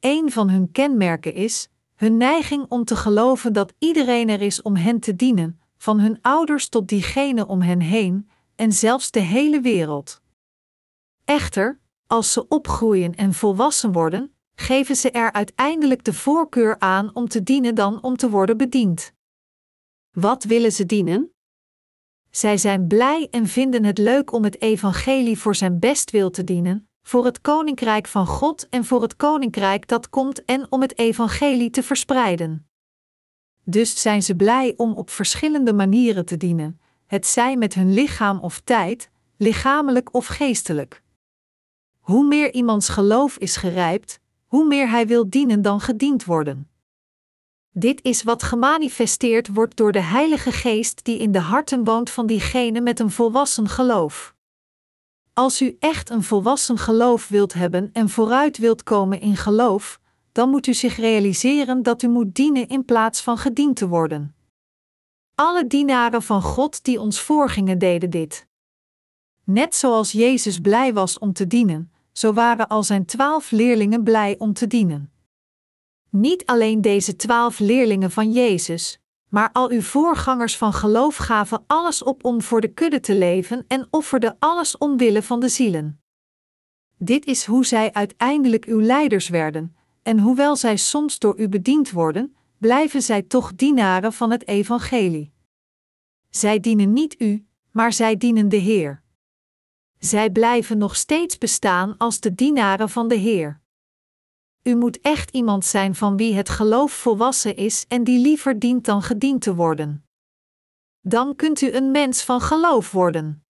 Een 0.00 0.32
van 0.32 0.50
hun 0.50 0.72
kenmerken 0.72 1.34
is 1.34 1.68
hun 1.94 2.16
neiging 2.16 2.66
om 2.68 2.84
te 2.84 2.96
geloven 2.96 3.52
dat 3.52 3.72
iedereen 3.78 4.28
er 4.28 4.40
is 4.40 4.62
om 4.62 4.76
hen 4.76 5.00
te 5.00 5.16
dienen, 5.16 5.60
van 5.76 6.00
hun 6.00 6.18
ouders 6.22 6.68
tot 6.68 6.88
diegenen 6.88 7.48
om 7.48 7.60
hen 7.62 7.80
heen, 7.80 8.30
en 8.56 8.72
zelfs 8.72 9.10
de 9.10 9.20
hele 9.20 9.60
wereld. 9.60 10.20
Echter, 11.24 11.80
als 12.06 12.32
ze 12.32 12.48
opgroeien 12.48 13.14
en 13.14 13.34
volwassen 13.34 13.92
worden, 13.92 14.34
geven 14.60 14.96
ze 14.96 15.10
er 15.10 15.32
uiteindelijk 15.32 16.04
de 16.04 16.12
voorkeur 16.12 16.78
aan 16.78 17.14
om 17.14 17.28
te 17.28 17.42
dienen 17.42 17.74
dan 17.74 18.02
om 18.02 18.16
te 18.16 18.30
worden 18.30 18.56
bediend. 18.56 19.12
Wat 20.10 20.44
willen 20.44 20.72
ze 20.72 20.86
dienen? 20.86 21.32
Zij 22.30 22.56
zijn 22.56 22.86
blij 22.86 23.28
en 23.30 23.46
vinden 23.46 23.84
het 23.84 23.98
leuk 23.98 24.32
om 24.32 24.44
het 24.44 24.60
evangelie 24.60 25.38
voor 25.38 25.54
zijn 25.54 25.78
bestwil 25.78 26.30
te 26.30 26.44
dienen, 26.44 26.88
voor 27.02 27.24
het 27.24 27.40
koninkrijk 27.40 28.06
van 28.06 28.26
God 28.26 28.68
en 28.68 28.84
voor 28.84 29.02
het 29.02 29.16
koninkrijk 29.16 29.88
dat 29.88 30.10
komt 30.10 30.44
en 30.44 30.66
om 30.72 30.80
het 30.80 30.98
evangelie 30.98 31.70
te 31.70 31.82
verspreiden. 31.82 32.68
Dus 33.64 34.00
zijn 34.02 34.22
ze 34.22 34.36
blij 34.36 34.74
om 34.76 34.92
op 34.92 35.10
verschillende 35.10 35.72
manieren 35.72 36.24
te 36.24 36.36
dienen, 36.36 36.80
het 37.06 37.26
zij 37.26 37.56
met 37.56 37.74
hun 37.74 37.92
lichaam 37.92 38.38
of 38.40 38.60
tijd, 38.60 39.10
lichamelijk 39.36 40.14
of 40.14 40.26
geestelijk. 40.26 41.02
Hoe 42.00 42.26
meer 42.26 42.52
iemands 42.52 42.88
geloof 42.88 43.38
is 43.38 43.56
gerijpt, 43.56 44.19
hoe 44.50 44.66
meer 44.66 44.90
hij 44.90 45.06
wil 45.06 45.30
dienen 45.30 45.62
dan 45.62 45.80
gediend 45.80 46.24
worden. 46.24 46.70
Dit 47.70 48.02
is 48.02 48.22
wat 48.22 48.42
gemanifesteerd 48.42 49.48
wordt 49.48 49.76
door 49.76 49.92
de 49.92 50.00
Heilige 50.00 50.52
Geest 50.52 51.04
die 51.04 51.18
in 51.18 51.32
de 51.32 51.38
harten 51.38 51.84
woont 51.84 52.10
van 52.10 52.26
diegenen 52.26 52.82
met 52.82 53.00
een 53.00 53.10
volwassen 53.10 53.68
geloof. 53.68 54.34
Als 55.32 55.62
u 55.62 55.76
echt 55.78 56.10
een 56.10 56.22
volwassen 56.22 56.78
geloof 56.78 57.28
wilt 57.28 57.52
hebben 57.52 57.90
en 57.92 58.08
vooruit 58.08 58.58
wilt 58.58 58.82
komen 58.82 59.20
in 59.20 59.36
geloof, 59.36 60.00
dan 60.32 60.50
moet 60.50 60.66
u 60.66 60.74
zich 60.74 60.96
realiseren 60.96 61.82
dat 61.82 62.02
u 62.02 62.08
moet 62.08 62.34
dienen 62.34 62.68
in 62.68 62.84
plaats 62.84 63.20
van 63.20 63.38
gediend 63.38 63.76
te 63.76 63.88
worden. 63.88 64.34
alle 65.34 65.66
dienaren 65.66 66.22
van 66.22 66.42
God 66.42 66.84
die 66.84 67.00
ons 67.00 67.20
voorgingen 67.20 67.78
deden 67.78 68.10
dit. 68.10 68.46
Net 69.44 69.74
zoals 69.74 70.12
Jezus 70.12 70.60
blij 70.60 70.92
was 70.92 71.18
om 71.18 71.32
te 71.32 71.46
dienen, 71.46 71.92
zo 72.12 72.32
waren 72.32 72.68
al 72.68 72.82
zijn 72.82 73.04
twaalf 73.04 73.50
leerlingen 73.50 74.02
blij 74.02 74.34
om 74.38 74.52
te 74.52 74.66
dienen. 74.66 75.12
Niet 76.10 76.46
alleen 76.46 76.80
deze 76.80 77.16
twaalf 77.16 77.58
leerlingen 77.58 78.10
van 78.10 78.32
Jezus, 78.32 79.00
maar 79.28 79.50
al 79.52 79.70
uw 79.70 79.80
voorgangers 79.80 80.56
van 80.56 80.72
geloof 80.72 81.16
gaven 81.16 81.64
alles 81.66 82.02
op 82.02 82.24
om 82.24 82.42
voor 82.42 82.60
de 82.60 82.72
kudde 82.72 83.00
te 83.00 83.14
leven 83.14 83.64
en 83.68 83.86
offerden 83.90 84.36
alles 84.38 84.78
omwille 84.78 85.22
van 85.22 85.40
de 85.40 85.48
zielen. 85.48 86.00
Dit 86.96 87.26
is 87.26 87.44
hoe 87.44 87.66
zij 87.66 87.92
uiteindelijk 87.92 88.64
uw 88.64 88.80
leiders 88.80 89.28
werden, 89.28 89.76
en 90.02 90.18
hoewel 90.18 90.56
zij 90.56 90.76
soms 90.76 91.18
door 91.18 91.38
u 91.38 91.48
bediend 91.48 91.90
worden, 91.90 92.36
blijven 92.58 93.02
zij 93.02 93.22
toch 93.22 93.54
dienaren 93.54 94.12
van 94.12 94.30
het 94.30 94.48
Evangelie. 94.48 95.32
Zij 96.30 96.60
dienen 96.60 96.92
niet 96.92 97.20
u, 97.20 97.46
maar 97.70 97.92
zij 97.92 98.16
dienen 98.16 98.48
de 98.48 98.56
Heer. 98.56 99.02
Zij 100.00 100.30
blijven 100.30 100.78
nog 100.78 100.96
steeds 100.96 101.38
bestaan 101.38 101.96
als 101.98 102.20
de 102.20 102.34
dienaren 102.34 102.88
van 102.88 103.08
de 103.08 103.14
Heer. 103.14 103.60
U 104.62 104.74
moet 104.74 105.00
echt 105.00 105.30
iemand 105.30 105.64
zijn 105.64 105.94
van 105.94 106.16
wie 106.16 106.34
het 106.34 106.48
geloof 106.48 106.92
volwassen 106.92 107.56
is 107.56 107.84
en 107.88 108.04
die 108.04 108.18
liever 108.18 108.58
dient 108.58 108.84
dan 108.84 109.02
gediend 109.02 109.42
te 109.42 109.54
worden. 109.54 110.04
Dan 111.00 111.36
kunt 111.36 111.60
u 111.60 111.72
een 111.72 111.90
mens 111.90 112.22
van 112.22 112.40
geloof 112.40 112.90
worden. 112.90 113.44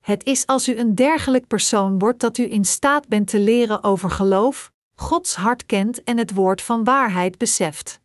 Het 0.00 0.24
is 0.24 0.46
als 0.46 0.68
u 0.68 0.78
een 0.78 0.94
dergelijk 0.94 1.46
persoon 1.46 1.98
wordt 1.98 2.20
dat 2.20 2.38
u 2.38 2.50
in 2.52 2.64
staat 2.64 3.08
bent 3.08 3.28
te 3.28 3.40
leren 3.40 3.82
over 3.82 4.10
geloof, 4.10 4.72
Gods 4.94 5.34
hart 5.34 5.66
kent 5.66 6.02
en 6.02 6.18
het 6.18 6.34
woord 6.34 6.62
van 6.62 6.84
waarheid 6.84 7.38
beseft. 7.38 8.00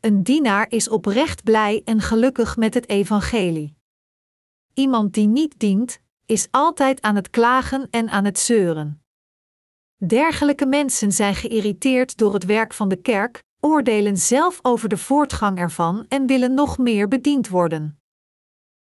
Een 0.00 0.22
dienaar 0.22 0.70
is 0.70 0.88
oprecht 0.88 1.42
blij 1.42 1.82
en 1.84 2.00
gelukkig 2.00 2.56
met 2.56 2.74
het 2.74 2.88
evangelie. 2.88 3.76
Iemand 4.74 5.14
die 5.14 5.26
niet 5.26 5.58
dient, 5.58 6.02
is 6.26 6.48
altijd 6.50 7.02
aan 7.02 7.16
het 7.16 7.30
klagen 7.30 7.86
en 7.90 8.08
aan 8.08 8.24
het 8.24 8.38
zeuren. 8.38 9.02
Dergelijke 10.06 10.66
mensen 10.66 11.12
zijn 11.12 11.34
geïrriteerd 11.34 12.16
door 12.16 12.34
het 12.34 12.44
werk 12.44 12.72
van 12.72 12.88
de 12.88 12.96
kerk, 12.96 13.42
oordelen 13.60 14.16
zelf 14.16 14.58
over 14.62 14.88
de 14.88 14.96
voortgang 14.96 15.58
ervan 15.58 16.04
en 16.08 16.26
willen 16.26 16.54
nog 16.54 16.78
meer 16.78 17.08
bediend 17.08 17.48
worden. 17.48 17.98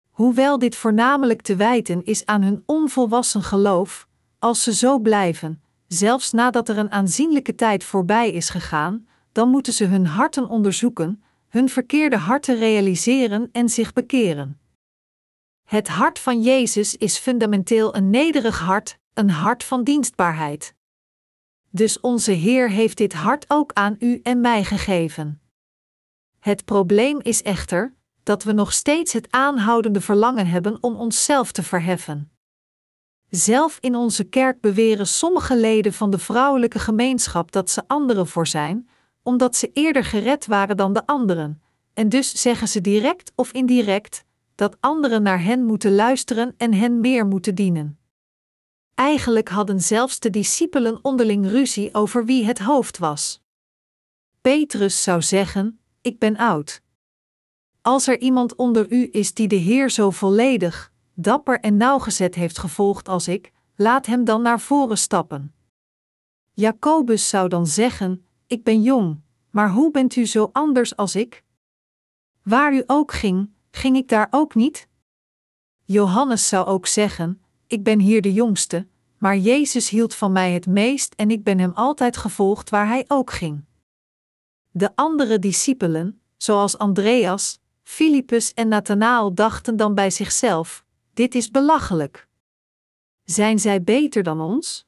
Hoewel 0.09 0.59
dit 0.59 0.75
voornamelijk 0.75 1.41
te 1.41 1.55
wijten 1.55 2.03
is 2.03 2.25
aan 2.25 2.41
hun 2.41 2.63
onvolwassen 2.65 3.43
geloof, 3.43 4.07
als 4.39 4.63
ze 4.63 4.73
zo 4.73 4.99
blijven, 4.99 5.61
zelfs 5.87 6.31
nadat 6.31 6.69
er 6.69 6.77
een 6.77 6.91
aanzienlijke 6.91 7.55
tijd 7.55 7.83
voorbij 7.83 8.31
is 8.31 8.49
gegaan, 8.49 9.07
dan 9.31 9.49
moeten 9.49 9.73
ze 9.73 9.85
hun 9.85 10.05
harten 10.05 10.49
onderzoeken, 10.49 11.23
hun 11.47 11.69
verkeerde 11.69 12.17
harten 12.17 12.57
realiseren 12.57 13.49
en 13.51 13.69
zich 13.69 13.93
bekeren. 13.93 14.58
Het 15.69 15.87
hart 15.87 16.19
van 16.19 16.41
Jezus 16.41 16.95
is 16.95 17.17
fundamenteel 17.17 17.95
een 17.95 18.09
nederig 18.09 18.59
hart, 18.59 18.97
een 19.13 19.29
hart 19.29 19.63
van 19.63 19.83
dienstbaarheid. 19.83 20.73
Dus 21.69 21.99
onze 21.99 22.31
Heer 22.31 22.69
heeft 22.69 22.97
dit 22.97 23.13
hart 23.13 23.45
ook 23.47 23.73
aan 23.73 23.95
u 23.99 24.19
en 24.23 24.41
mij 24.41 24.63
gegeven. 24.63 25.41
Het 26.39 26.65
probleem 26.65 27.19
is 27.21 27.41
echter 27.41 27.95
dat 28.23 28.43
we 28.43 28.51
nog 28.51 28.73
steeds 28.73 29.13
het 29.13 29.27
aanhoudende 29.31 30.01
verlangen 30.01 30.47
hebben 30.47 30.77
om 30.83 30.95
onszelf 30.95 31.51
te 31.51 31.63
verheffen. 31.63 32.31
Zelf 33.29 33.77
in 33.79 33.95
onze 33.95 34.23
kerk 34.23 34.61
beweren 34.61 35.07
sommige 35.07 35.57
leden 35.57 35.93
van 35.93 36.09
de 36.09 36.19
vrouwelijke 36.19 36.79
gemeenschap 36.79 37.51
dat 37.51 37.69
ze 37.69 37.83
anderen 37.87 38.27
voor 38.27 38.47
zijn, 38.47 38.89
omdat 39.23 39.55
ze 39.55 39.71
eerder 39.73 40.03
gered 40.03 40.45
waren 40.45 40.77
dan 40.77 40.93
de 40.93 41.05
anderen, 41.05 41.61
en 41.93 42.09
dus 42.09 42.41
zeggen 42.41 42.67
ze 42.67 42.81
direct 42.81 43.31
of 43.35 43.51
indirect 43.51 44.27
dat 44.59 44.77
anderen 44.79 45.21
naar 45.21 45.43
hen 45.43 45.65
moeten 45.65 45.95
luisteren 45.95 46.53
en 46.57 46.73
hen 46.73 46.99
meer 46.99 47.25
moeten 47.25 47.55
dienen. 47.55 47.99
Eigenlijk 48.95 49.49
hadden 49.49 49.81
zelfs 49.81 50.19
de 50.19 50.29
discipelen 50.29 50.99
onderling 51.01 51.45
ruzie 51.45 51.93
over 51.93 52.25
wie 52.25 52.45
het 52.45 52.59
hoofd 52.59 52.97
was. 52.97 53.41
Petrus 54.41 55.03
zou 55.03 55.21
zeggen: 55.21 55.79
Ik 56.01 56.19
ben 56.19 56.37
oud. 56.37 56.81
Als 57.81 58.07
er 58.07 58.19
iemand 58.19 58.55
onder 58.55 58.91
u 58.91 59.09
is 59.11 59.33
die 59.33 59.47
de 59.47 59.55
Heer 59.55 59.89
zo 59.89 60.09
volledig, 60.09 60.91
dapper 61.13 61.59
en 61.59 61.77
nauwgezet 61.77 62.35
heeft 62.35 62.57
gevolgd 62.57 63.07
als 63.07 63.27
ik, 63.27 63.51
laat 63.75 64.05
hem 64.05 64.23
dan 64.23 64.41
naar 64.41 64.59
voren 64.59 64.97
stappen. 64.97 65.53
Jacobus 66.53 67.29
zou 67.29 67.49
dan 67.49 67.67
zeggen: 67.67 68.25
Ik 68.47 68.63
ben 68.63 68.81
jong, 68.81 69.21
maar 69.49 69.71
hoe 69.71 69.91
bent 69.91 70.15
u 70.15 70.25
zo 70.25 70.49
anders 70.51 70.95
als 70.95 71.15
ik? 71.15 71.43
Waar 72.43 72.73
u 72.73 72.83
ook 72.85 73.11
ging, 73.11 73.57
ging 73.79 73.97
ik 73.97 74.07
daar 74.07 74.27
ook 74.29 74.55
niet? 74.55 74.87
Johannes 75.83 76.47
zou 76.47 76.67
ook 76.67 76.87
zeggen: 76.87 77.41
Ik 77.67 77.83
ben 77.83 77.99
hier 77.99 78.21
de 78.21 78.33
jongste, 78.33 78.87
maar 79.17 79.37
Jezus 79.37 79.89
hield 79.89 80.15
van 80.15 80.31
mij 80.31 80.51
het 80.51 80.65
meest 80.65 81.13
en 81.13 81.31
ik 81.31 81.43
ben 81.43 81.59
hem 81.59 81.71
altijd 81.73 82.17
gevolgd 82.17 82.69
waar 82.69 82.87
hij 82.87 83.05
ook 83.07 83.31
ging. 83.31 83.65
De 84.71 84.95
andere 84.95 85.39
discipelen, 85.39 86.21
zoals 86.37 86.77
Andreas, 86.77 87.59
Filippus 87.83 88.53
en 88.53 88.67
Nathanael, 88.67 89.33
dachten 89.33 89.75
dan 89.77 89.95
bij 89.95 90.09
zichzelf: 90.09 90.85
Dit 91.13 91.35
is 91.35 91.51
belachelijk. 91.51 92.27
Zijn 93.23 93.59
zij 93.59 93.83
beter 93.83 94.23
dan 94.23 94.41
ons? 94.41 94.87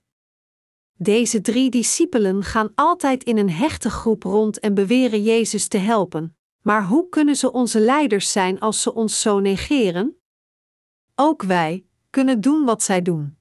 Deze 0.98 1.42
drie 1.42 1.70
discipelen 1.70 2.44
gaan 2.44 2.72
altijd 2.76 3.24
in 3.24 3.38
een 3.38 3.52
hechte 3.52 3.90
groep 3.90 4.24
rond 4.24 4.60
en 4.60 4.74
beweren 4.74 5.24
Jezus 5.24 5.68
te 5.68 5.78
helpen. 5.78 6.36
Maar 6.62 6.86
hoe 6.86 7.10
kunnen 7.10 7.36
ze 7.36 7.52
onze 7.52 7.80
leiders 7.80 8.32
zijn 8.32 8.60
als 8.60 8.82
ze 8.82 8.94
ons 8.94 9.22
zo 9.22 9.40
negeren? 9.40 10.22
Ook 11.16 11.44
wij 11.44 11.86
kunnen 12.10 12.42
doen 12.42 12.66
wat 12.66 12.84
zij 12.84 13.02
doen. 13.02 13.38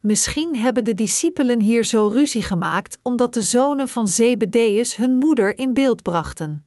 Misschien 0.00 0.56
hebben 0.56 0.84
de 0.84 0.94
discipelen 0.94 1.60
hier 1.60 1.84
zo 1.84 2.08
ruzie 2.08 2.42
gemaakt 2.42 2.98
omdat 3.02 3.34
de 3.34 3.42
zonen 3.42 3.88
van 3.88 4.08
Zebedeus 4.08 4.96
hun 4.96 5.16
moeder 5.16 5.58
in 5.58 5.72
beeld 5.72 6.02
brachten. 6.02 6.66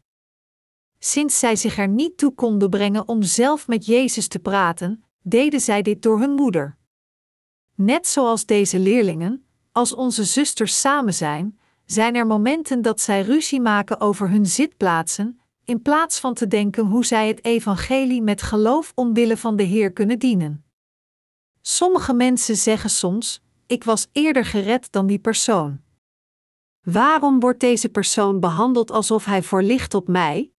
Sinds 0.99 1.39
zij 1.39 1.55
zich 1.55 1.77
er 1.77 1.87
niet 1.87 2.17
toe 2.17 2.33
konden 2.33 2.69
brengen 2.69 3.07
om 3.07 3.21
zelf 3.21 3.67
met 3.67 3.85
Jezus 3.85 4.27
te 4.27 4.39
praten, 4.39 5.03
deden 5.21 5.59
zij 5.59 5.81
dit 5.81 6.01
door 6.01 6.19
hun 6.19 6.31
moeder. 6.31 6.77
Net 7.75 8.07
zoals 8.07 8.45
deze 8.45 8.79
leerlingen, 8.79 9.45
als 9.71 9.93
onze 9.93 10.23
zusters 10.23 10.79
samen 10.79 11.13
zijn, 11.13 11.59
zijn 11.85 12.15
er 12.15 12.27
momenten 12.27 12.81
dat 12.81 13.01
zij 13.01 13.21
ruzie 13.21 13.61
maken 13.61 13.99
over 13.99 14.29
hun 14.29 14.45
zitplaatsen, 14.45 15.39
in 15.65 15.81
plaats 15.81 16.19
van 16.19 16.33
te 16.33 16.47
denken 16.47 16.85
hoe 16.85 17.05
zij 17.05 17.27
het 17.27 17.45
evangelie 17.45 18.21
met 18.21 18.41
geloof 18.41 18.91
omwille 18.95 19.37
van 19.37 19.55
de 19.55 19.63
Heer 19.63 19.91
kunnen 19.91 20.19
dienen. 20.19 20.65
Sommige 21.61 22.13
mensen 22.13 22.55
zeggen 22.55 22.89
soms: 22.89 23.41
Ik 23.67 23.83
was 23.83 24.07
eerder 24.11 24.45
gered 24.45 24.91
dan 24.91 25.07
die 25.07 25.19
persoon. 25.19 25.81
Waarom 26.81 27.39
wordt 27.39 27.59
deze 27.59 27.89
persoon 27.89 28.39
behandeld 28.39 28.91
alsof 28.91 29.25
hij 29.25 29.43
voorlicht 29.43 29.93
op 29.93 30.07
mij? 30.07 30.51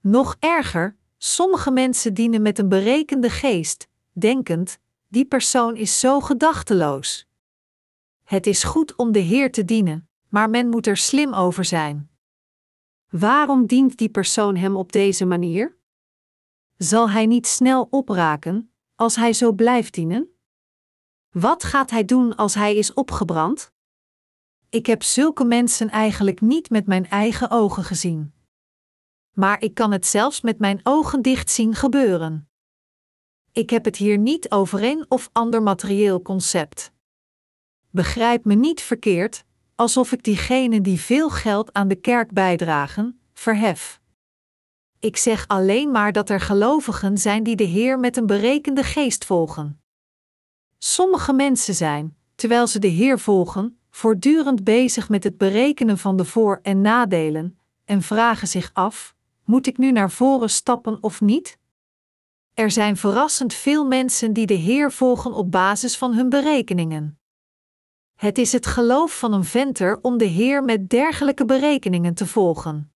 Nog 0.00 0.36
erger, 0.38 0.96
sommige 1.18 1.70
mensen 1.70 2.14
dienen 2.14 2.42
met 2.42 2.58
een 2.58 2.68
berekende 2.68 3.30
geest, 3.30 3.88
denkend: 4.12 4.78
die 5.08 5.24
persoon 5.24 5.76
is 5.76 6.00
zo 6.00 6.20
gedachteloos. 6.20 7.26
Het 8.24 8.46
is 8.46 8.64
goed 8.64 8.96
om 8.96 9.12
de 9.12 9.18
Heer 9.18 9.52
te 9.52 9.64
dienen, 9.64 10.08
maar 10.28 10.50
men 10.50 10.68
moet 10.68 10.86
er 10.86 10.96
slim 10.96 11.34
over 11.34 11.64
zijn. 11.64 12.13
Waarom 13.18 13.66
dient 13.66 13.96
die 13.96 14.08
persoon 14.08 14.56
hem 14.56 14.76
op 14.76 14.92
deze 14.92 15.24
manier? 15.24 15.76
Zal 16.76 17.10
hij 17.10 17.26
niet 17.26 17.46
snel 17.46 17.86
opraken 17.90 18.72
als 18.94 19.16
hij 19.16 19.32
zo 19.32 19.52
blijft 19.52 19.94
dienen? 19.94 20.28
Wat 21.30 21.64
gaat 21.64 21.90
hij 21.90 22.04
doen 22.04 22.36
als 22.36 22.54
hij 22.54 22.76
is 22.76 22.94
opgebrand? 22.94 23.72
Ik 24.68 24.86
heb 24.86 25.02
zulke 25.02 25.44
mensen 25.44 25.90
eigenlijk 25.90 26.40
niet 26.40 26.70
met 26.70 26.86
mijn 26.86 27.08
eigen 27.08 27.50
ogen 27.50 27.84
gezien. 27.84 28.34
Maar 29.32 29.62
ik 29.62 29.74
kan 29.74 29.92
het 29.92 30.06
zelfs 30.06 30.40
met 30.40 30.58
mijn 30.58 30.80
ogen 30.82 31.22
dicht 31.22 31.50
zien 31.50 31.74
gebeuren. 31.74 32.48
Ik 33.52 33.70
heb 33.70 33.84
het 33.84 33.96
hier 33.96 34.18
niet 34.18 34.50
over 34.50 34.82
een 34.82 35.04
of 35.08 35.30
ander 35.32 35.62
materieel 35.62 36.22
concept. 36.22 36.92
Begrijp 37.90 38.44
me 38.44 38.54
niet 38.54 38.80
verkeerd, 38.80 39.44
alsof 39.74 40.12
ik 40.12 40.22
diegenen 40.22 40.82
die 40.82 41.00
veel 41.00 41.30
geld 41.30 41.72
aan 41.72 41.88
de 41.88 41.94
kerk 41.94 42.32
bijdragen, 42.32 43.20
verhef. 43.32 44.00
Ik 44.98 45.16
zeg 45.16 45.48
alleen 45.48 45.90
maar 45.90 46.12
dat 46.12 46.30
er 46.30 46.40
gelovigen 46.40 47.18
zijn 47.18 47.42
die 47.42 47.56
de 47.56 47.64
Heer 47.64 47.98
met 47.98 48.16
een 48.16 48.26
berekende 48.26 48.82
geest 48.82 49.24
volgen. 49.24 49.80
Sommige 50.78 51.32
mensen 51.32 51.74
zijn, 51.74 52.16
terwijl 52.34 52.66
ze 52.66 52.78
de 52.78 52.88
Heer 52.88 53.18
volgen, 53.18 53.78
voortdurend 53.90 54.64
bezig 54.64 55.08
met 55.08 55.24
het 55.24 55.38
berekenen 55.38 55.98
van 55.98 56.16
de 56.16 56.24
voor- 56.24 56.60
en 56.62 56.80
nadelen, 56.80 57.58
en 57.84 58.02
vragen 58.02 58.48
zich 58.48 58.70
af: 58.72 59.14
moet 59.44 59.66
ik 59.66 59.78
nu 59.78 59.92
naar 59.92 60.10
voren 60.10 60.50
stappen 60.50 61.02
of 61.02 61.20
niet? 61.20 61.58
Er 62.54 62.70
zijn 62.70 62.96
verrassend 62.96 63.54
veel 63.54 63.86
mensen 63.86 64.32
die 64.32 64.46
de 64.46 64.54
Heer 64.54 64.92
volgen 64.92 65.32
op 65.32 65.50
basis 65.50 65.96
van 65.96 66.14
hun 66.14 66.28
berekeningen. 66.28 67.18
Het 68.14 68.38
is 68.38 68.52
het 68.52 68.66
geloof 68.66 69.18
van 69.18 69.32
een 69.32 69.44
venter 69.44 69.98
om 70.02 70.18
de 70.18 70.24
Heer 70.24 70.64
met 70.64 70.90
dergelijke 70.90 71.44
berekeningen 71.44 72.14
te 72.14 72.26
volgen. 72.26 72.92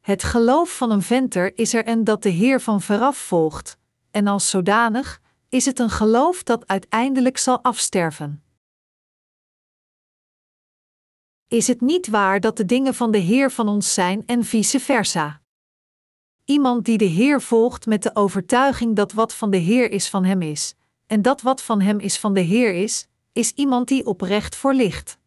Het 0.00 0.22
geloof 0.22 0.76
van 0.76 0.90
een 0.90 1.02
venter 1.02 1.58
is 1.58 1.74
er 1.74 1.84
en 1.84 2.04
dat 2.04 2.22
de 2.22 2.28
Heer 2.28 2.60
van 2.60 2.80
veraf 2.80 3.16
volgt, 3.18 3.78
en 4.10 4.26
als 4.26 4.50
zodanig 4.50 5.20
is 5.48 5.64
het 5.64 5.78
een 5.78 5.90
geloof 5.90 6.42
dat 6.42 6.66
uiteindelijk 6.66 7.38
zal 7.38 7.62
afsterven. 7.62 8.44
Is 11.48 11.66
het 11.66 11.80
niet 11.80 12.08
waar 12.08 12.40
dat 12.40 12.56
de 12.56 12.64
dingen 12.64 12.94
van 12.94 13.10
de 13.10 13.18
Heer 13.18 13.50
van 13.50 13.68
ons 13.68 13.94
zijn 13.94 14.22
en 14.26 14.44
vice 14.44 14.80
versa? 14.80 15.40
Iemand 16.44 16.84
die 16.84 16.98
de 16.98 17.04
Heer 17.04 17.42
volgt 17.42 17.86
met 17.86 18.02
de 18.02 18.14
overtuiging 18.14 18.96
dat 18.96 19.12
wat 19.12 19.34
van 19.34 19.50
de 19.50 19.56
Heer 19.56 19.90
is 19.90 20.08
van 20.08 20.24
hem 20.24 20.42
is, 20.42 20.74
en 21.06 21.22
dat 21.22 21.42
wat 21.42 21.62
van 21.62 21.80
hem 21.80 21.98
is 21.98 22.18
van 22.18 22.34
de 22.34 22.40
Heer 22.40 22.74
is, 22.74 23.08
is 23.36 23.52
iemand 23.52 23.88
die 23.88 24.06
oprecht 24.06 24.56
voor 24.56 24.74
ligt. 24.74 25.18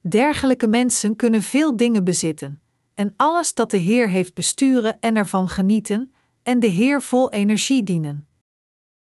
Dergelijke 0.00 0.66
mensen 0.66 1.16
kunnen 1.16 1.42
veel 1.42 1.76
dingen 1.76 2.04
bezitten, 2.04 2.62
en 2.94 3.14
alles 3.16 3.54
dat 3.54 3.70
de 3.70 3.76
Heer 3.76 4.08
heeft 4.08 4.34
besturen 4.34 5.00
en 5.00 5.16
ervan 5.16 5.48
genieten, 5.48 6.14
en 6.42 6.60
de 6.60 6.66
Heer 6.66 7.02
vol 7.02 7.30
energie 7.30 7.82
dienen. 7.82 8.28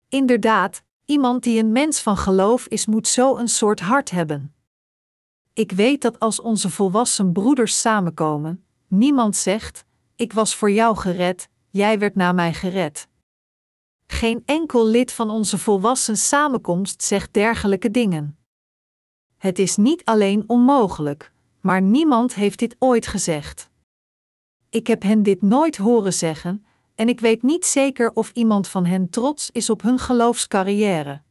Inderdaad, 0.10 0.84
iemand 1.06 1.44
die 1.44 1.60
een 1.60 1.72
mens 1.72 2.00
van 2.00 2.18
geloof 2.18 2.68
is, 2.68 2.86
moet 2.86 3.08
zo 3.08 3.38
een 3.38 3.48
soort 3.48 3.80
hart 3.80 4.10
hebben. 4.10 4.56
Ik 5.54 5.72
weet 5.72 6.02
dat 6.02 6.20
als 6.20 6.40
onze 6.40 6.70
volwassen 6.70 7.32
broeders 7.32 7.82
samenkomen, 7.82 8.66
niemand 8.88 9.36
zegt: 9.36 9.86
Ik 10.16 10.34
was 10.34 10.56
voor 10.56 10.72
jou 10.72 10.98
gered, 10.98 11.50
jij 11.70 12.00
werd 12.00 12.16
na 12.16 12.32
mij 12.32 12.54
gered. 12.54 13.08
Geen 14.08 14.44
enkel 14.46 14.86
lid 14.86 15.12
van 15.12 15.30
onze 15.30 15.58
volwassen 15.58 16.18
samenkomst 16.18 17.04
zegt 17.04 17.34
dergelijke 17.34 17.92
dingen. 17.92 18.38
Het 19.38 19.60
is 19.60 19.76
niet 19.76 20.06
alleen 20.06 20.44
onmogelijk, 20.48 21.32
maar 21.62 21.82
niemand 21.82 22.34
heeft 22.34 22.60
dit 22.60 22.76
ooit 22.80 23.08
gezegd. 23.08 23.70
Ik 24.70 24.88
heb 24.88 25.02
hen 25.02 25.24
dit 25.24 25.42
nooit 25.42 25.78
horen 25.78 26.14
zeggen, 26.14 26.66
en 26.96 27.10
ik 27.10 27.20
weet 27.20 27.42
niet 27.44 27.66
zeker 27.66 28.12
of 28.14 28.32
iemand 28.34 28.68
van 28.68 28.86
hen 28.86 29.10
trots 29.10 29.50
is 29.52 29.70
op 29.70 29.82
hun 29.82 30.00
geloofscarrière. 30.00 31.22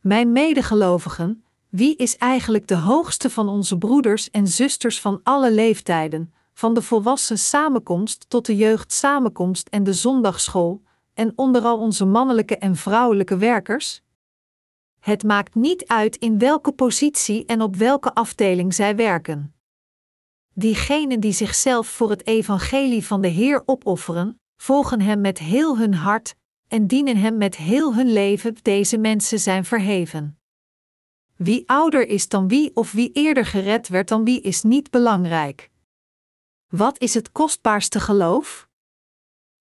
Mijn 0.00 0.32
medegelovigen, 0.32 1.44
wie 1.68 1.96
is 1.96 2.16
eigenlijk 2.16 2.66
de 2.66 2.76
hoogste 2.76 3.30
van 3.30 3.48
onze 3.48 3.78
broeders 3.78 4.30
en 4.30 4.48
zusters 4.48 5.00
van 5.00 5.20
alle 5.22 5.52
leeftijden, 5.52 6.32
van 6.52 6.74
de 6.74 6.82
volwassen 6.82 7.38
samenkomst 7.38 8.24
tot 8.28 8.46
de 8.46 8.56
jeugdsamenkomst 8.56 9.68
en 9.68 9.84
de 9.84 9.92
zondagschool, 9.92 10.82
en 11.14 11.32
onderal 11.36 11.78
onze 11.78 12.04
mannelijke 12.04 12.58
en 12.58 12.76
vrouwelijke 12.76 13.36
werkers? 13.36 14.02
Het 15.00 15.22
maakt 15.22 15.54
niet 15.54 15.86
uit 15.86 16.16
in 16.16 16.38
welke 16.38 16.72
positie 16.72 17.44
en 17.46 17.62
op 17.62 17.76
welke 17.76 18.14
afdeling 18.14 18.74
zij 18.74 18.96
werken. 18.96 19.54
Diegenen 20.52 21.20
die 21.20 21.32
zichzelf 21.32 21.86
voor 21.86 22.10
het 22.10 22.26
evangelie 22.26 23.06
van 23.06 23.20
de 23.20 23.28
Heer 23.28 23.62
opofferen, 23.66 24.40
volgen 24.56 25.00
Hem 25.00 25.20
met 25.20 25.38
heel 25.38 25.78
hun 25.78 25.94
hart 25.94 26.34
en 26.68 26.86
dienen 26.86 27.16
Hem 27.16 27.36
met 27.36 27.56
heel 27.56 27.94
hun 27.94 28.12
leven, 28.12 28.56
deze 28.62 28.98
mensen 28.98 29.38
zijn 29.38 29.64
verheven. 29.64 30.38
Wie 31.36 31.68
ouder 31.68 32.06
is 32.06 32.28
dan 32.28 32.48
wie 32.48 32.76
of 32.76 32.92
wie 32.92 33.10
eerder 33.12 33.46
gered 33.46 33.88
werd 33.88 34.08
dan 34.08 34.24
wie 34.24 34.40
is 34.40 34.62
niet 34.62 34.90
belangrijk. 34.90 35.70
Wat 36.68 36.98
is 36.98 37.14
het 37.14 37.32
kostbaarste 37.32 38.00
geloof? 38.00 38.68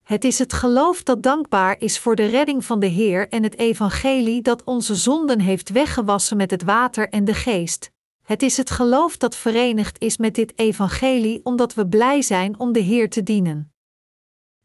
Het 0.03 0.25
is 0.25 0.39
het 0.39 0.53
geloof 0.53 1.03
dat 1.03 1.23
dankbaar 1.23 1.77
is 1.79 1.99
voor 1.99 2.17
de 2.17 2.27
redding 2.27 2.65
van 2.65 2.81
de 2.81 2.87
Heer 2.87 3.29
en 3.29 3.43
het 3.43 3.59
evangelie 3.59 4.43
dat 4.43 4.65
onze 4.65 4.95
zonden 4.95 5.41
heeft 5.41 5.71
weggewassen 5.71 6.37
met 6.37 6.51
het 6.51 6.63
water 6.63 7.09
en 7.09 7.25
de 7.25 7.35
geest. 7.35 7.91
Het 8.23 8.43
is 8.43 8.57
het 8.57 8.71
geloof 8.71 9.17
dat 9.17 9.37
verenigd 9.37 10.01
is 10.01 10.17
met 10.17 10.35
dit 10.35 10.59
evangelie 10.59 11.41
omdat 11.45 11.75
we 11.75 11.89
blij 11.89 12.23
zijn 12.23 12.59
om 12.59 12.73
de 12.73 12.81
Heer 12.81 13.11
te 13.11 13.23
dienen. 13.23 13.73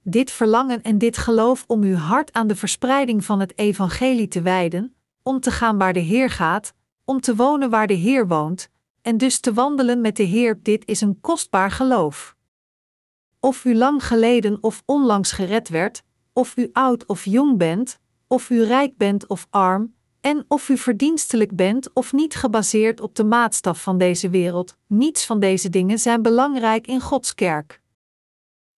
Dit 0.04 0.32
verlangen 0.32 0.82
en 0.82 0.98
dit 0.98 1.18
geloof 1.18 1.64
om 1.68 1.84
uw 1.84 1.96
hart 1.96 2.34
aan 2.34 2.48
de 2.48 2.56
verspreiding 2.56 3.26
van 3.26 3.40
het 3.40 3.58
evangelie 3.58 4.28
te 4.28 4.42
wijden, 4.42 4.96
om 5.24 5.40
te 5.40 5.52
gaan 5.52 5.78
waar 5.78 5.94
de 5.94 6.00
Heer 6.00 6.30
gaat, 6.30 6.74
om 7.06 7.22
te 7.22 7.36
wonen 7.36 7.70
waar 7.70 7.88
de 7.88 7.94
Heer 7.94 8.28
woont, 8.28 8.70
en 9.02 9.18
dus 9.18 9.40
te 9.40 9.54
wandelen 9.54 10.02
met 10.02 10.16
de 10.16 10.24
Heer, 10.24 10.60
dit 10.62 10.86
is 10.86 11.02
een 11.02 11.22
kostbaar 11.22 11.72
geloof. 11.72 12.37
Of 13.40 13.66
u 13.66 13.76
lang 13.76 14.06
geleden 14.06 14.58
of 14.62 14.84
onlangs 14.86 15.32
gered 15.32 15.70
werd, 15.70 16.04
of 16.34 16.58
u 16.58 16.70
oud 16.74 17.06
of 17.06 17.26
jong 17.26 17.58
bent, 17.58 18.00
of 18.28 18.50
u 18.50 18.64
rijk 18.64 18.98
bent 18.98 19.28
of 19.28 19.48
arm, 19.50 19.96
en 20.22 20.46
of 20.48 20.70
u 20.70 20.78
verdienstelijk 20.78 21.56
bent 21.56 21.94
of 21.94 22.14
niet 22.14 22.36
gebaseerd 22.36 23.02
op 23.02 23.16
de 23.16 23.24
maatstaf 23.24 23.82
van 23.82 23.98
deze 23.98 24.30
wereld, 24.30 24.78
niets 24.88 25.26
van 25.26 25.40
deze 25.40 25.70
dingen 25.70 26.00
zijn 26.00 26.22
belangrijk 26.22 26.88
in 26.88 27.02
Gods 27.02 27.34
kerk. 27.34 27.82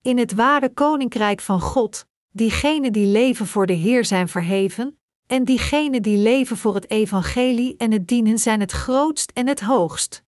In 0.02 0.18
het 0.18 0.34
ware 0.34 0.74
koninkrijk 0.74 1.42
van 1.42 1.62
God, 1.62 2.06
diegenen 2.32 2.94
die 2.94 3.08
leven 3.08 3.48
voor 3.48 3.66
de 3.66 3.74
Heer 3.74 4.06
zijn 4.06 4.28
verheven, 4.28 5.00
en 5.28 5.44
diegenen 5.44 6.02
die 6.02 6.18
leven 6.18 6.58
voor 6.58 6.76
het 6.76 6.90
evangelie 6.90 7.76
en 7.78 7.92
het 7.92 8.08
dienen 8.08 8.38
zijn 8.38 8.60
het 8.60 8.72
grootst 8.72 9.32
en 9.32 9.48
het 9.48 9.60
hoogst. 9.60 10.24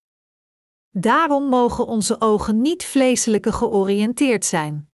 Daarom 0.92 1.44
mogen 1.44 1.86
onze 1.86 2.20
ogen 2.20 2.60
niet 2.60 2.84
vleeselijke 2.84 3.52
georiënteerd 3.52 4.44
zijn. 4.44 4.88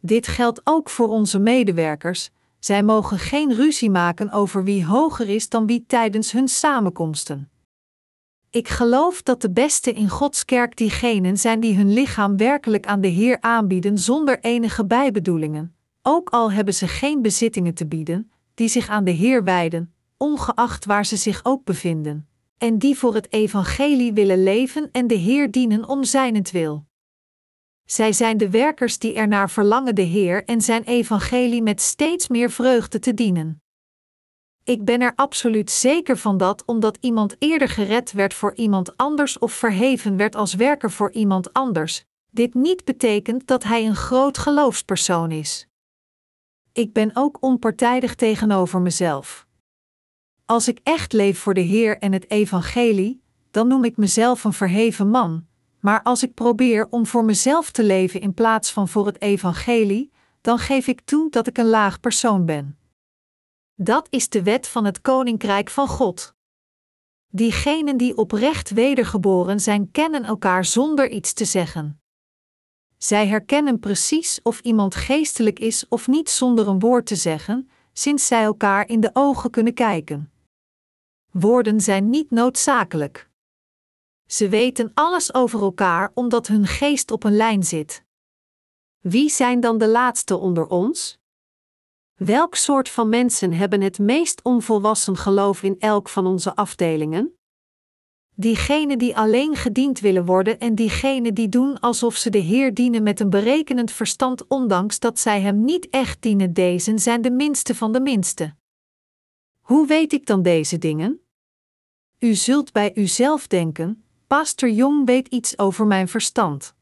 Dit 0.00 0.26
geldt 0.26 0.60
ook 0.64 0.90
voor 0.90 1.08
onze 1.08 1.38
medewerkers. 1.38 2.30
Zij 2.58 2.82
mogen 2.82 3.18
geen 3.18 3.54
ruzie 3.54 3.90
maken 3.90 4.30
over 4.30 4.64
wie 4.64 4.86
hoger 4.86 5.28
is 5.28 5.48
dan 5.48 5.66
wie 5.66 5.84
tijdens 5.86 6.32
hun 6.32 6.48
samenkomsten. 6.48 7.50
Ik 8.50 8.68
geloof 8.68 9.22
dat 9.22 9.40
de 9.40 9.50
beste 9.50 9.92
in 9.92 10.08
Gods 10.08 10.44
kerk 10.44 10.76
diegenen 10.76 11.38
zijn 11.38 11.60
die 11.60 11.76
hun 11.76 11.92
lichaam 11.92 12.36
werkelijk 12.36 12.86
aan 12.86 13.00
de 13.00 13.08
Heer 13.08 13.40
aanbieden 13.40 13.98
zonder 13.98 14.40
enige 14.40 14.86
bijbedoelingen, 14.86 15.76
ook 16.02 16.30
al 16.30 16.52
hebben 16.52 16.74
ze 16.74 16.88
geen 16.88 17.22
bezittingen 17.22 17.74
te 17.74 17.86
bieden, 17.86 18.30
die 18.54 18.68
zich 18.68 18.88
aan 18.88 19.04
de 19.04 19.10
Heer 19.10 19.44
wijden, 19.44 19.94
ongeacht 20.16 20.84
waar 20.84 21.06
ze 21.06 21.16
zich 21.16 21.40
ook 21.44 21.64
bevinden 21.64 22.26
en 22.62 22.78
die 22.78 22.98
voor 22.98 23.14
het 23.14 23.32
evangelie 23.32 24.12
willen 24.12 24.42
leven 24.42 24.88
en 24.92 25.06
de 25.06 25.14
Heer 25.14 25.50
dienen 25.50 25.88
om 25.88 26.04
zijnentwil. 26.04 26.86
Zij 27.84 28.12
zijn 28.12 28.36
de 28.36 28.50
werkers 28.50 28.98
die 28.98 29.14
ernaar 29.14 29.50
verlangen 29.50 29.94
de 29.94 30.02
Heer 30.02 30.44
en 30.44 30.60
zijn 30.60 30.82
evangelie 30.82 31.62
met 31.62 31.80
steeds 31.80 32.28
meer 32.28 32.50
vreugde 32.50 32.98
te 32.98 33.14
dienen. 33.14 33.62
Ik 34.64 34.84
ben 34.84 35.00
er 35.00 35.12
absoluut 35.14 35.70
zeker 35.70 36.16
van 36.16 36.36
dat 36.36 36.64
omdat 36.64 36.98
iemand 37.00 37.36
eerder 37.38 37.68
gered 37.68 38.12
werd 38.12 38.34
voor 38.34 38.54
iemand 38.54 38.96
anders 38.96 39.38
of 39.38 39.52
verheven 39.52 40.16
werd 40.16 40.34
als 40.34 40.54
werker 40.54 40.90
voor 40.90 41.12
iemand 41.12 41.52
anders, 41.52 42.04
dit 42.30 42.54
niet 42.54 42.84
betekent 42.84 43.46
dat 43.46 43.62
hij 43.62 43.86
een 43.86 43.96
groot 43.96 44.38
geloofspersoon 44.38 45.30
is. 45.30 45.66
Ik 46.72 46.92
ben 46.92 47.10
ook 47.14 47.36
onpartijdig 47.40 48.14
tegenover 48.14 48.80
mezelf. 48.80 49.46
Als 50.46 50.68
ik 50.68 50.80
echt 50.82 51.12
leef 51.12 51.38
voor 51.38 51.54
de 51.54 51.60
Heer 51.60 51.98
en 51.98 52.12
het 52.12 52.30
Evangelie, 52.30 53.22
dan 53.50 53.68
noem 53.68 53.84
ik 53.84 53.96
mezelf 53.96 54.44
een 54.44 54.52
verheven 54.52 55.08
man, 55.08 55.46
maar 55.80 56.02
als 56.02 56.22
ik 56.22 56.34
probeer 56.34 56.86
om 56.90 57.06
voor 57.06 57.24
mezelf 57.24 57.70
te 57.70 57.84
leven 57.84 58.20
in 58.20 58.34
plaats 58.34 58.72
van 58.72 58.88
voor 58.88 59.06
het 59.06 59.20
Evangelie, 59.20 60.12
dan 60.40 60.58
geef 60.58 60.86
ik 60.86 61.00
toe 61.00 61.30
dat 61.30 61.46
ik 61.46 61.58
een 61.58 61.68
laag 61.68 62.00
persoon 62.00 62.46
ben. 62.46 62.78
Dat 63.74 64.06
is 64.10 64.28
de 64.28 64.42
wet 64.42 64.68
van 64.68 64.84
het 64.84 65.00
Koninkrijk 65.00 65.70
van 65.70 65.88
God. 65.88 66.34
Diegenen 67.28 67.96
die 67.96 68.16
oprecht 68.16 68.70
wedergeboren 68.70 69.60
zijn, 69.60 69.90
kennen 69.90 70.24
elkaar 70.24 70.64
zonder 70.64 71.10
iets 71.10 71.32
te 71.32 71.44
zeggen. 71.44 72.00
Zij 72.98 73.26
herkennen 73.26 73.78
precies 73.78 74.40
of 74.42 74.60
iemand 74.60 74.94
geestelijk 74.94 75.58
is 75.58 75.86
of 75.88 76.06
niet 76.06 76.30
zonder 76.30 76.68
een 76.68 76.78
woord 76.78 77.06
te 77.06 77.16
zeggen, 77.16 77.70
sinds 77.92 78.26
zij 78.26 78.42
elkaar 78.42 78.88
in 78.88 79.00
de 79.00 79.10
ogen 79.12 79.50
kunnen 79.50 79.74
kijken. 79.74 80.31
Woorden 81.32 81.80
zijn 81.80 82.10
niet 82.10 82.30
noodzakelijk. 82.30 83.30
Ze 84.26 84.48
weten 84.48 84.90
alles 84.94 85.34
over 85.34 85.62
elkaar 85.62 86.10
omdat 86.14 86.46
hun 86.46 86.66
geest 86.66 87.10
op 87.10 87.24
een 87.24 87.36
lijn 87.36 87.62
zit. 87.62 88.04
Wie 88.98 89.30
zijn 89.30 89.60
dan 89.60 89.78
de 89.78 89.88
laatste 89.88 90.36
onder 90.36 90.66
ons? 90.66 91.18
Welk 92.14 92.54
soort 92.54 92.88
van 92.88 93.08
mensen 93.08 93.52
hebben 93.52 93.80
het 93.80 93.98
meest 93.98 94.42
onvolwassen 94.42 95.16
geloof 95.16 95.62
in 95.62 95.76
elk 95.78 96.08
van 96.08 96.26
onze 96.26 96.56
afdelingen? 96.56 97.36
Diegenen 98.34 98.98
die 98.98 99.16
alleen 99.16 99.56
gediend 99.56 100.00
willen 100.00 100.24
worden 100.24 100.58
en 100.58 100.74
diegenen 100.74 101.34
die 101.34 101.48
doen 101.48 101.80
alsof 101.80 102.16
ze 102.16 102.30
de 102.30 102.38
Heer 102.38 102.74
dienen 102.74 103.02
met 103.02 103.20
een 103.20 103.30
berekenend 103.30 103.90
verstand, 103.90 104.46
ondanks 104.48 104.98
dat 104.98 105.18
zij 105.18 105.40
Hem 105.40 105.64
niet 105.64 105.90
echt 105.90 106.22
dienen, 106.22 106.52
deze 106.52 106.98
zijn 106.98 107.22
de 107.22 107.30
minste 107.30 107.74
van 107.74 107.92
de 107.92 108.00
minste. 108.00 108.54
Hoe 109.60 109.86
weet 109.86 110.12
ik 110.12 110.26
dan 110.26 110.42
deze 110.42 110.78
dingen? 110.78 111.21
U 112.24 112.34
zult 112.34 112.72
bij 112.72 112.94
uzelf 112.94 113.46
denken: 113.46 114.04
Pastor 114.26 114.70
Jong 114.70 115.06
weet 115.06 115.28
iets 115.28 115.58
over 115.58 115.86
mijn 115.86 116.08
verstand. 116.08 116.74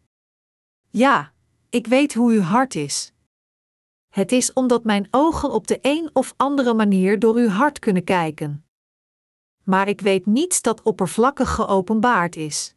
Ja, 0.91 1.33
ik 1.71 1.87
weet 1.87 2.15
hoe 2.15 2.33
uw 2.33 2.41
hart 2.41 2.75
is. 2.75 3.13
Het 4.09 4.33
is 4.33 4.53
omdat 4.53 4.85
mijn 4.85 5.09
ogen 5.11 5.51
op 5.51 5.67
de 5.67 5.79
een 5.83 6.11
of 6.13 6.35
andere 6.37 6.75
manier 6.75 7.19
door 7.19 7.35
uw 7.35 7.49
hart 7.49 7.79
kunnen 7.79 8.05
kijken. 8.05 8.65
Maar 9.65 9.89
ik 9.89 10.01
weet 10.01 10.27
niets 10.27 10.63
dat 10.63 10.83
oppervlakkig 10.83 11.55
geopenbaard 11.55 12.37
is. 12.37 12.75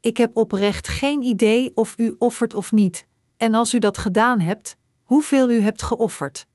Ik 0.00 0.16
heb 0.16 0.36
oprecht 0.36 0.88
geen 0.88 1.22
idee 1.22 1.76
of 1.76 1.98
u 1.98 2.16
offert 2.18 2.54
of 2.54 2.72
niet, 2.72 3.06
en 3.36 3.54
als 3.54 3.74
u 3.74 3.78
dat 3.78 3.98
gedaan 3.98 4.40
hebt, 4.40 4.76
hoeveel 5.02 5.50
u 5.50 5.60
hebt 5.60 5.82
geofferd. 5.82 6.47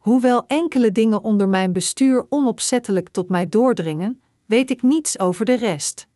Hoewel 0.00 0.44
enkele 0.46 0.92
dingen 0.92 1.22
onder 1.22 1.48
mijn 1.48 1.72
bestuur 1.72 2.26
onopzettelijk 2.28 3.08
tot 3.08 3.28
mij 3.28 3.48
doordringen, 3.48 4.20
weet 4.46 4.70
ik 4.70 4.82
niets 4.82 5.18
over 5.18 5.44
de 5.44 5.54
rest. 5.54 6.06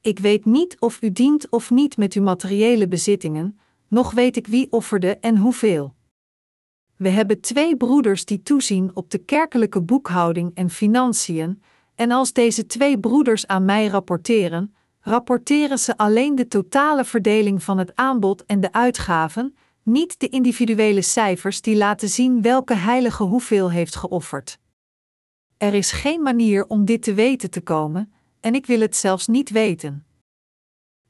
Ik 0.00 0.18
weet 0.18 0.44
niet 0.44 0.80
of 0.80 1.02
u 1.02 1.12
dient 1.12 1.50
of 1.50 1.70
niet 1.70 1.96
met 1.96 2.12
uw 2.12 2.22
materiële 2.22 2.88
bezittingen, 2.88 3.58
nog 3.88 4.12
weet 4.12 4.36
ik 4.36 4.46
wie 4.46 4.72
offerde 4.72 5.18
en 5.18 5.36
hoeveel. 5.36 5.94
We 6.96 7.08
hebben 7.08 7.40
twee 7.40 7.76
broeders 7.76 8.24
die 8.24 8.42
toezien 8.42 8.90
op 8.94 9.10
de 9.10 9.18
kerkelijke 9.18 9.80
boekhouding 9.80 10.50
en 10.54 10.70
financiën, 10.70 11.62
en 11.94 12.10
als 12.10 12.32
deze 12.32 12.66
twee 12.66 13.00
broeders 13.00 13.46
aan 13.46 13.64
mij 13.64 13.86
rapporteren, 13.86 14.74
rapporteren 15.00 15.78
ze 15.78 15.96
alleen 15.96 16.34
de 16.34 16.48
totale 16.48 17.04
verdeling 17.04 17.62
van 17.62 17.78
het 17.78 17.94
aanbod 17.94 18.44
en 18.46 18.60
de 18.60 18.72
uitgaven, 18.72 19.56
niet 19.84 20.20
de 20.20 20.28
individuele 20.28 21.02
cijfers 21.02 21.60
die 21.60 21.76
laten 21.76 22.08
zien 22.08 22.42
welke 22.42 22.74
heilige 22.74 23.22
hoeveel 23.22 23.70
heeft 23.70 23.96
geofferd. 23.96 24.58
Er 25.56 25.74
is 25.74 25.92
geen 25.92 26.22
manier 26.22 26.66
om 26.66 26.84
dit 26.84 27.02
te 27.02 27.14
weten 27.14 27.50
te 27.50 27.60
komen, 27.60 28.12
en 28.40 28.54
ik 28.54 28.66
wil 28.66 28.80
het 28.80 28.96
zelfs 28.96 29.26
niet 29.26 29.50
weten. 29.50 30.06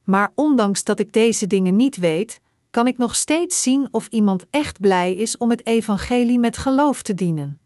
Maar 0.03 0.31
ondanks 0.35 0.83
dat 0.83 0.99
ik 0.99 1.13
deze 1.13 1.47
dingen 1.47 1.75
niet 1.75 1.95
weet, 1.95 2.41
kan 2.69 2.87
ik 2.87 2.97
nog 2.97 3.15
steeds 3.15 3.61
zien 3.61 3.87
of 3.91 4.07
iemand 4.07 4.45
echt 4.49 4.79
blij 4.79 5.13
is 5.13 5.37
om 5.37 5.49
het 5.49 5.65
evangelie 5.65 6.39
met 6.39 6.57
geloof 6.57 7.01
te 7.01 7.13
dienen. 7.13 7.59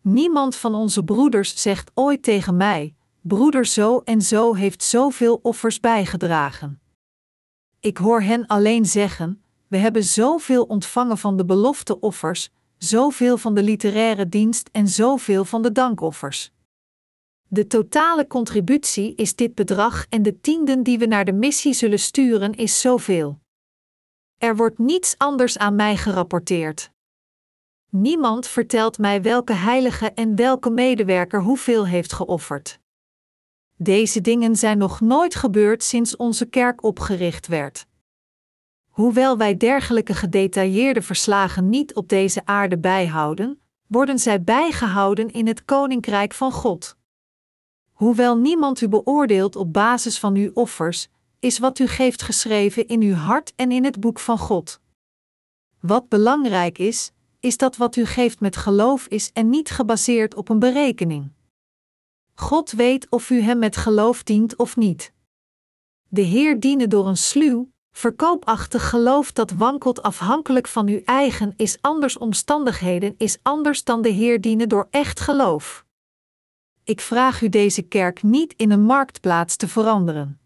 Niemand 0.00 0.56
van 0.56 0.74
onze 0.74 1.04
broeders 1.04 1.62
zegt 1.62 1.90
ooit 1.94 2.22
tegen 2.22 2.56
mij: 2.56 2.94
broeder 3.20 3.66
zo 3.66 3.98
en 3.98 4.22
zo 4.22 4.54
heeft 4.54 4.82
zoveel 4.82 5.38
offers 5.42 5.80
bijgedragen. 5.80 6.80
Ik 7.80 7.96
hoor 7.96 8.22
hen 8.22 8.46
alleen 8.46 8.86
zeggen: 8.86 9.42
we 9.68 9.76
hebben 9.76 10.04
zoveel 10.04 10.64
ontvangen 10.64 11.18
van 11.18 11.36
de 11.36 11.44
belofteoffers, 11.44 12.50
zoveel 12.78 13.36
van 13.38 13.54
de 13.54 13.62
literaire 13.62 14.28
dienst 14.28 14.68
en 14.72 14.88
zoveel 14.88 15.44
van 15.44 15.62
de 15.62 15.72
dankoffers. 15.72 16.52
De 17.48 17.66
totale 17.66 18.26
contributie 18.26 19.14
is 19.14 19.34
dit 19.34 19.54
bedrag 19.54 20.06
en 20.08 20.22
de 20.22 20.40
tienden 20.40 20.82
die 20.82 20.98
we 20.98 21.06
naar 21.06 21.24
de 21.24 21.32
missie 21.32 21.72
zullen 21.72 21.98
sturen 21.98 22.54
is 22.54 22.80
zoveel. 22.80 23.38
Er 24.38 24.56
wordt 24.56 24.78
niets 24.78 25.14
anders 25.18 25.58
aan 25.58 25.74
mij 25.74 25.96
gerapporteerd. 25.96 26.90
Niemand 27.90 28.46
vertelt 28.46 28.98
mij 28.98 29.22
welke 29.22 29.52
heilige 29.52 30.12
en 30.12 30.36
welke 30.36 30.70
medewerker 30.70 31.42
hoeveel 31.42 31.86
heeft 31.86 32.12
geofferd. 32.12 32.78
Deze 33.76 34.20
dingen 34.20 34.56
zijn 34.56 34.78
nog 34.78 35.00
nooit 35.00 35.34
gebeurd 35.34 35.82
sinds 35.82 36.16
onze 36.16 36.46
kerk 36.46 36.82
opgericht 36.82 37.46
werd. 37.46 37.87
Hoewel 38.98 39.36
wij 39.36 39.56
dergelijke 39.56 40.14
gedetailleerde 40.14 41.02
verslagen 41.02 41.68
niet 41.68 41.94
op 41.94 42.08
deze 42.08 42.42
aarde 42.44 42.78
bijhouden, 42.78 43.60
worden 43.86 44.18
zij 44.18 44.42
bijgehouden 44.42 45.30
in 45.30 45.46
het 45.46 45.64
Koninkrijk 45.64 46.34
van 46.34 46.52
God. 46.52 46.96
Hoewel 47.92 48.36
niemand 48.36 48.80
u 48.80 48.88
beoordeelt 48.88 49.56
op 49.56 49.72
basis 49.72 50.18
van 50.18 50.34
uw 50.34 50.50
offers, 50.54 51.08
is 51.38 51.58
wat 51.58 51.78
u 51.78 51.86
geeft 51.86 52.22
geschreven 52.22 52.86
in 52.88 53.02
uw 53.02 53.14
hart 53.14 53.52
en 53.56 53.72
in 53.72 53.84
het 53.84 54.00
boek 54.00 54.18
van 54.18 54.38
God. 54.38 54.80
Wat 55.80 56.08
belangrijk 56.08 56.78
is, 56.78 57.12
is 57.40 57.56
dat 57.56 57.76
wat 57.76 57.96
u 57.96 58.04
geeft 58.04 58.40
met 58.40 58.56
geloof 58.56 59.06
is 59.06 59.30
en 59.32 59.50
niet 59.50 59.70
gebaseerd 59.70 60.34
op 60.34 60.48
een 60.48 60.58
berekening. 60.58 61.32
God 62.34 62.70
weet 62.70 63.10
of 63.10 63.30
u 63.30 63.40
hem 63.40 63.58
met 63.58 63.76
geloof 63.76 64.22
dient 64.22 64.56
of 64.56 64.76
niet. 64.76 65.12
De 66.08 66.22
Heer 66.22 66.60
dienen 66.60 66.90
door 66.90 67.06
een 67.06 67.16
sluw, 67.16 67.68
verkoopachtig 67.98 68.88
geloof 68.88 69.32
dat 69.32 69.50
wankelt 69.50 70.02
afhankelijk 70.02 70.68
van 70.68 70.88
uw 70.88 71.00
eigen 71.04 71.54
is 71.56 71.78
anders 71.80 72.18
omstandigheden 72.18 73.14
is 73.16 73.38
anders 73.42 73.84
dan 73.84 74.02
de 74.02 74.08
Heer 74.08 74.40
dienen 74.40 74.68
door 74.68 74.88
echt 74.90 75.20
geloof. 75.20 75.84
Ik 76.84 77.00
vraag 77.00 77.42
u 77.42 77.48
deze 77.48 77.82
kerk 77.82 78.22
niet 78.22 78.54
in 78.56 78.70
een 78.70 78.82
marktplaats 78.82 79.56
te 79.56 79.68
veranderen. 79.68 80.40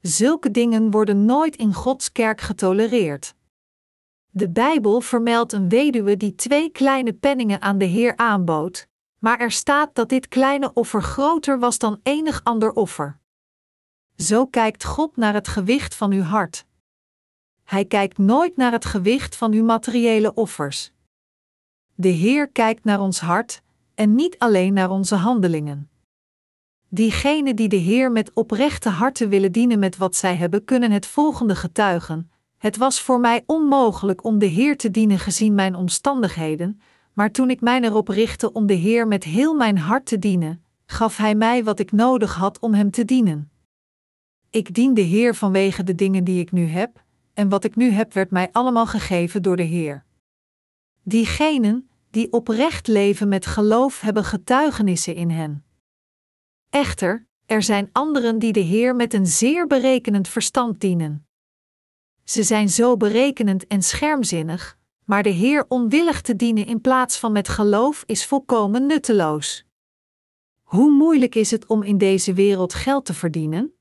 Zulke 0.00 0.50
dingen 0.50 0.90
worden 0.90 1.24
nooit 1.24 1.56
in 1.56 1.74
Gods 1.74 2.12
kerk 2.12 2.40
getolereerd. 2.40 3.34
De 4.30 4.50
Bijbel 4.50 5.00
vermeldt 5.00 5.52
een 5.52 5.68
weduwe 5.68 6.16
die 6.16 6.34
twee 6.34 6.70
kleine 6.70 7.12
penningen 7.12 7.60
aan 7.60 7.78
de 7.78 7.84
Heer 7.84 8.16
aanbood, 8.16 8.86
maar 9.18 9.38
er 9.38 9.52
staat 9.52 9.94
dat 9.94 10.08
dit 10.08 10.28
kleine 10.28 10.72
offer 10.72 11.02
groter 11.02 11.58
was 11.58 11.78
dan 11.78 12.00
enig 12.02 12.40
ander 12.44 12.72
offer. 12.72 13.20
Zo 14.16 14.46
kijkt 14.46 14.84
God 14.84 15.16
naar 15.16 15.34
het 15.34 15.48
gewicht 15.48 15.94
van 15.94 16.12
uw 16.12 16.22
hart. 16.22 16.64
Hij 17.64 17.84
kijkt 17.84 18.18
nooit 18.18 18.56
naar 18.56 18.72
het 18.72 18.84
gewicht 18.84 19.36
van 19.36 19.52
uw 19.52 19.64
materiële 19.64 20.34
offers. 20.34 20.92
De 21.94 22.08
Heer 22.08 22.48
kijkt 22.48 22.84
naar 22.84 23.00
ons 23.00 23.20
hart 23.20 23.62
en 23.94 24.14
niet 24.14 24.38
alleen 24.38 24.72
naar 24.72 24.90
onze 24.90 25.14
handelingen. 25.14 25.90
Diegenen 26.88 27.56
die 27.56 27.68
de 27.68 27.76
Heer 27.76 28.12
met 28.12 28.32
oprechte 28.34 28.88
harten 28.88 29.28
willen 29.28 29.52
dienen 29.52 29.78
met 29.78 29.96
wat 29.96 30.16
zij 30.16 30.36
hebben, 30.36 30.64
kunnen 30.64 30.90
het 30.90 31.06
volgende 31.06 31.56
getuigen: 31.56 32.30
Het 32.58 32.76
was 32.76 33.00
voor 33.00 33.20
mij 33.20 33.42
onmogelijk 33.46 34.24
om 34.24 34.38
de 34.38 34.46
Heer 34.46 34.76
te 34.76 34.90
dienen 34.90 35.18
gezien 35.18 35.54
mijn 35.54 35.74
omstandigheden, 35.74 36.80
maar 37.12 37.30
toen 37.30 37.50
ik 37.50 37.60
mij 37.60 37.80
erop 37.80 38.08
richtte 38.08 38.52
om 38.52 38.66
de 38.66 38.74
Heer 38.74 39.08
met 39.08 39.24
heel 39.24 39.54
mijn 39.54 39.78
hart 39.78 40.06
te 40.06 40.18
dienen, 40.18 40.64
gaf 40.86 41.16
Hij 41.16 41.34
mij 41.34 41.64
wat 41.64 41.78
ik 41.78 41.92
nodig 41.92 42.34
had 42.34 42.58
om 42.58 42.74
Hem 42.74 42.90
te 42.90 43.04
dienen. 43.04 43.51
Ik 44.52 44.74
dien 44.74 44.94
de 44.94 45.00
Heer 45.00 45.34
vanwege 45.34 45.82
de 45.82 45.94
dingen 45.94 46.24
die 46.24 46.40
ik 46.40 46.52
nu 46.52 46.66
heb, 46.66 47.04
en 47.34 47.48
wat 47.48 47.64
ik 47.64 47.76
nu 47.76 47.90
heb 47.90 48.12
werd 48.12 48.30
mij 48.30 48.48
allemaal 48.52 48.86
gegeven 48.86 49.42
door 49.42 49.56
de 49.56 49.62
Heer. 49.62 50.04
Diegenen 51.02 51.90
die 52.10 52.32
oprecht 52.32 52.86
leven 52.86 53.28
met 53.28 53.46
geloof 53.46 54.00
hebben 54.00 54.24
getuigenissen 54.24 55.14
in 55.14 55.30
hen. 55.30 55.64
Echter, 56.70 57.26
er 57.46 57.62
zijn 57.62 57.88
anderen 57.92 58.38
die 58.38 58.52
de 58.52 58.60
Heer 58.60 58.96
met 58.96 59.14
een 59.14 59.26
zeer 59.26 59.66
berekenend 59.66 60.28
verstand 60.28 60.80
dienen. 60.80 61.26
Ze 62.24 62.42
zijn 62.42 62.68
zo 62.68 62.96
berekenend 62.96 63.66
en 63.66 63.82
schermzinnig, 63.82 64.78
maar 65.04 65.22
de 65.22 65.30
Heer 65.30 65.64
onwillig 65.68 66.20
te 66.20 66.36
dienen 66.36 66.66
in 66.66 66.80
plaats 66.80 67.18
van 67.18 67.32
met 67.32 67.48
geloof 67.48 68.02
is 68.06 68.26
volkomen 68.26 68.86
nutteloos. 68.86 69.64
Hoe 70.62 70.90
moeilijk 70.90 71.34
is 71.34 71.50
het 71.50 71.66
om 71.66 71.82
in 71.82 71.98
deze 71.98 72.32
wereld 72.32 72.74
geld 72.74 73.04
te 73.04 73.14
verdienen? 73.14 73.76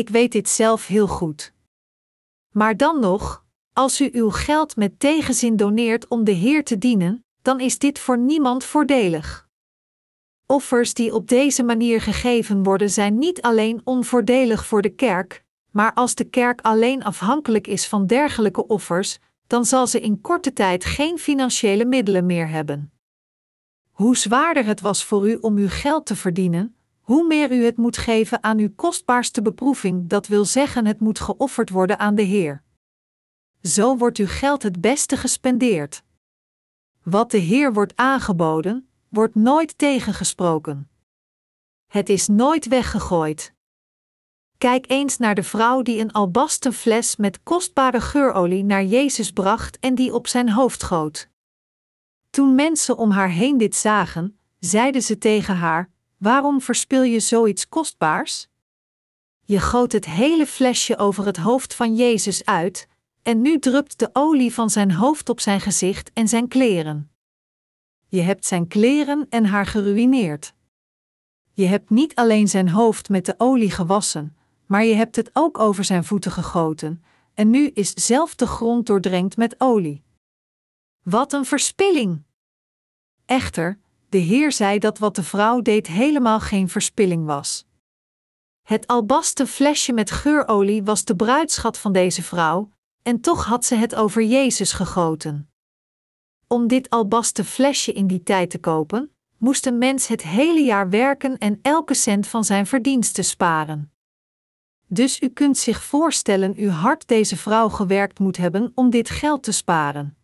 Ik 0.00 0.08
weet 0.08 0.32
dit 0.32 0.48
zelf 0.48 0.86
heel 0.86 1.06
goed. 1.06 1.52
Maar 2.52 2.76
dan 2.76 3.00
nog, 3.00 3.44
als 3.72 4.00
u 4.00 4.08
uw 4.12 4.30
geld 4.30 4.76
met 4.76 5.00
tegenzin 5.00 5.56
doneert 5.56 6.08
om 6.08 6.24
de 6.24 6.32
Heer 6.32 6.64
te 6.64 6.78
dienen, 6.78 7.24
dan 7.42 7.60
is 7.60 7.78
dit 7.78 7.98
voor 7.98 8.18
niemand 8.18 8.64
voordelig. 8.64 9.48
Offers 10.46 10.94
die 10.94 11.14
op 11.14 11.28
deze 11.28 11.62
manier 11.62 12.00
gegeven 12.00 12.62
worden 12.62 12.90
zijn 12.90 13.18
niet 13.18 13.42
alleen 13.42 13.80
onvoordelig 13.84 14.66
voor 14.66 14.82
de 14.82 14.94
kerk, 14.94 15.44
maar 15.70 15.94
als 15.94 16.14
de 16.14 16.24
kerk 16.24 16.60
alleen 16.60 17.04
afhankelijk 17.04 17.66
is 17.66 17.88
van 17.88 18.06
dergelijke 18.06 18.66
offers, 18.66 19.18
dan 19.46 19.64
zal 19.64 19.86
ze 19.86 20.00
in 20.00 20.20
korte 20.20 20.52
tijd 20.52 20.84
geen 20.84 21.18
financiële 21.18 21.84
middelen 21.84 22.26
meer 22.26 22.48
hebben. 22.48 22.92
Hoe 23.90 24.16
zwaarder 24.16 24.64
het 24.64 24.80
was 24.80 25.04
voor 25.04 25.28
u 25.28 25.34
om 25.40 25.56
uw 25.56 25.68
geld 25.68 26.06
te 26.06 26.16
verdienen, 26.16 26.74
hoe 27.10 27.26
meer 27.26 27.52
u 27.52 27.64
het 27.64 27.76
moet 27.76 27.96
geven 27.96 28.42
aan 28.42 28.58
uw 28.58 28.72
kostbaarste 28.76 29.42
beproeving, 29.42 30.08
dat 30.08 30.26
wil 30.26 30.44
zeggen 30.44 30.86
het 30.86 31.00
moet 31.00 31.20
geofferd 31.20 31.70
worden 31.70 31.98
aan 31.98 32.14
de 32.14 32.22
Heer. 32.22 32.62
Zo 33.62 33.96
wordt 33.96 34.18
uw 34.18 34.26
geld 34.26 34.62
het 34.62 34.80
beste 34.80 35.16
gespendeerd. 35.16 36.02
Wat 37.02 37.30
de 37.30 37.38
Heer 37.38 37.72
wordt 37.72 37.96
aangeboden, 37.96 38.88
wordt 39.08 39.34
nooit 39.34 39.78
tegengesproken. 39.78 40.90
Het 41.86 42.08
is 42.08 42.28
nooit 42.28 42.66
weggegooid. 42.66 43.54
Kijk 44.58 44.90
eens 44.90 45.16
naar 45.16 45.34
de 45.34 45.42
vrouw 45.42 45.82
die 45.82 46.00
een 46.00 46.12
albasten 46.12 46.72
fles 46.72 47.16
met 47.16 47.42
kostbare 47.42 48.00
geurolie 48.00 48.64
naar 48.64 48.84
Jezus 48.84 49.30
bracht 49.30 49.78
en 49.78 49.94
die 49.94 50.14
op 50.14 50.26
zijn 50.26 50.50
hoofd 50.50 50.82
goot. 50.82 51.28
Toen 52.30 52.54
mensen 52.54 52.96
om 52.96 53.10
haar 53.10 53.30
heen 53.30 53.58
dit 53.58 53.76
zagen, 53.76 54.38
zeiden 54.58 55.02
ze 55.02 55.18
tegen 55.18 55.56
haar: 55.56 55.89
Waarom 56.20 56.60
verspil 56.60 57.02
je 57.02 57.20
zoiets 57.20 57.68
kostbaars? 57.68 58.48
Je 59.44 59.60
goot 59.60 59.92
het 59.92 60.04
hele 60.04 60.46
flesje 60.46 60.96
over 60.98 61.26
het 61.26 61.36
hoofd 61.36 61.74
van 61.74 61.94
Jezus 61.96 62.44
uit, 62.44 62.88
en 63.22 63.40
nu 63.40 63.58
drupt 63.58 63.98
de 63.98 64.10
olie 64.12 64.54
van 64.54 64.70
zijn 64.70 64.92
hoofd 64.92 65.28
op 65.28 65.40
zijn 65.40 65.60
gezicht 65.60 66.12
en 66.12 66.28
zijn 66.28 66.48
kleren. 66.48 67.10
Je 68.08 68.20
hebt 68.20 68.46
zijn 68.46 68.68
kleren 68.68 69.26
en 69.28 69.44
haar 69.44 69.66
geruïneerd. 69.66 70.54
Je 71.52 71.66
hebt 71.66 71.90
niet 71.90 72.14
alleen 72.14 72.48
zijn 72.48 72.68
hoofd 72.68 73.08
met 73.08 73.26
de 73.26 73.34
olie 73.38 73.70
gewassen, 73.70 74.36
maar 74.66 74.84
je 74.84 74.94
hebt 74.94 75.16
het 75.16 75.30
ook 75.32 75.58
over 75.58 75.84
zijn 75.84 76.04
voeten 76.04 76.32
gegoten, 76.32 77.04
en 77.34 77.50
nu 77.50 77.68
is 77.68 77.92
zelf 77.92 78.34
de 78.34 78.46
grond 78.46 78.86
doordrenkt 78.86 79.36
met 79.36 79.54
olie. 79.58 80.02
Wat 81.02 81.32
een 81.32 81.44
verspilling! 81.44 82.22
Echter, 83.24 83.78
de 84.10 84.18
Heer 84.18 84.52
zei 84.52 84.78
dat 84.78 84.98
wat 84.98 85.14
de 85.14 85.22
vrouw 85.22 85.60
deed 85.60 85.86
helemaal 85.86 86.40
geen 86.40 86.68
verspilling 86.68 87.26
was. 87.26 87.66
Het 88.62 88.86
albasten 88.86 89.46
flesje 89.46 89.92
met 89.92 90.10
geurolie 90.10 90.82
was 90.82 91.04
de 91.04 91.16
bruidschat 91.16 91.78
van 91.78 91.92
deze 91.92 92.22
vrouw, 92.22 92.70
en 93.02 93.20
toch 93.20 93.44
had 93.44 93.64
ze 93.64 93.74
het 93.74 93.94
over 93.94 94.22
Jezus 94.22 94.72
gegoten. 94.72 95.50
Om 96.46 96.66
dit 96.66 96.90
albasten 96.90 97.44
flesje 97.44 97.92
in 97.92 98.06
die 98.06 98.22
tijd 98.22 98.50
te 98.50 98.58
kopen, 98.58 99.14
moest 99.36 99.66
een 99.66 99.78
mens 99.78 100.06
het 100.06 100.22
hele 100.22 100.60
jaar 100.60 100.90
werken 100.90 101.38
en 101.38 101.58
elke 101.62 101.94
cent 101.94 102.26
van 102.26 102.44
zijn 102.44 102.66
verdiensten 102.66 103.24
sparen. 103.24 103.92
Dus 104.86 105.20
u 105.20 105.28
kunt 105.28 105.58
zich 105.58 105.82
voorstellen 105.82 106.54
hoe 106.56 106.70
hard 106.70 107.08
deze 107.08 107.36
vrouw 107.36 107.68
gewerkt 107.68 108.18
moet 108.18 108.36
hebben 108.36 108.72
om 108.74 108.90
dit 108.90 109.10
geld 109.10 109.42
te 109.42 109.52
sparen. 109.52 110.16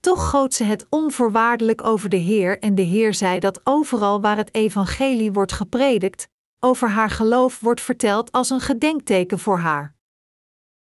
Toch 0.00 0.30
goot 0.30 0.54
ze 0.54 0.64
het 0.64 0.86
onvoorwaardelijk 0.90 1.84
over 1.84 2.08
de 2.08 2.16
Heer 2.16 2.58
en 2.58 2.74
de 2.74 2.82
Heer 2.82 3.14
zei 3.14 3.38
dat 3.38 3.60
overal 3.64 4.20
waar 4.20 4.36
het 4.36 4.54
evangelie 4.54 5.32
wordt 5.32 5.52
gepredikt, 5.52 6.28
over 6.60 6.88
haar 6.88 7.10
geloof 7.10 7.60
wordt 7.60 7.80
verteld 7.80 8.32
als 8.32 8.50
een 8.50 8.60
gedenkteken 8.60 9.38
voor 9.38 9.58
haar. 9.58 9.94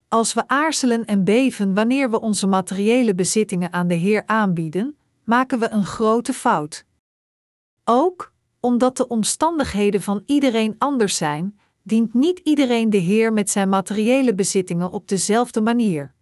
Als 0.09 0.35
we 0.35 0.49
aarzelen 0.49 1.05
en 1.05 1.25
beven 1.25 1.75
wanneer 1.75 2.11
we 2.11 2.21
onze 2.21 2.47
materiële 2.47 3.15
bezittingen 3.15 3.73
aan 3.73 3.89
de 3.89 3.95
Heer 3.95 4.23
aanbieden, 4.27 4.97
maken 5.25 5.59
we 5.59 5.71
een 5.71 5.87
grote 5.87 6.33
fout. 6.33 6.85
Ook, 7.85 8.33
omdat 8.61 8.97
de 8.97 9.09
omstandigheden 9.09 10.03
van 10.03 10.23
iedereen 10.27 10.75
anders 10.79 11.17
zijn, 11.17 11.59
dient 11.83 12.15
niet 12.15 12.39
iedereen 12.39 12.91
de 12.91 12.97
Heer 12.97 13.33
met 13.33 13.51
zijn 13.51 13.69
materiële 13.69 14.35
bezittingen 14.35 14.91
op 14.91 15.09
dezelfde 15.09 15.61
manier. 15.61 16.15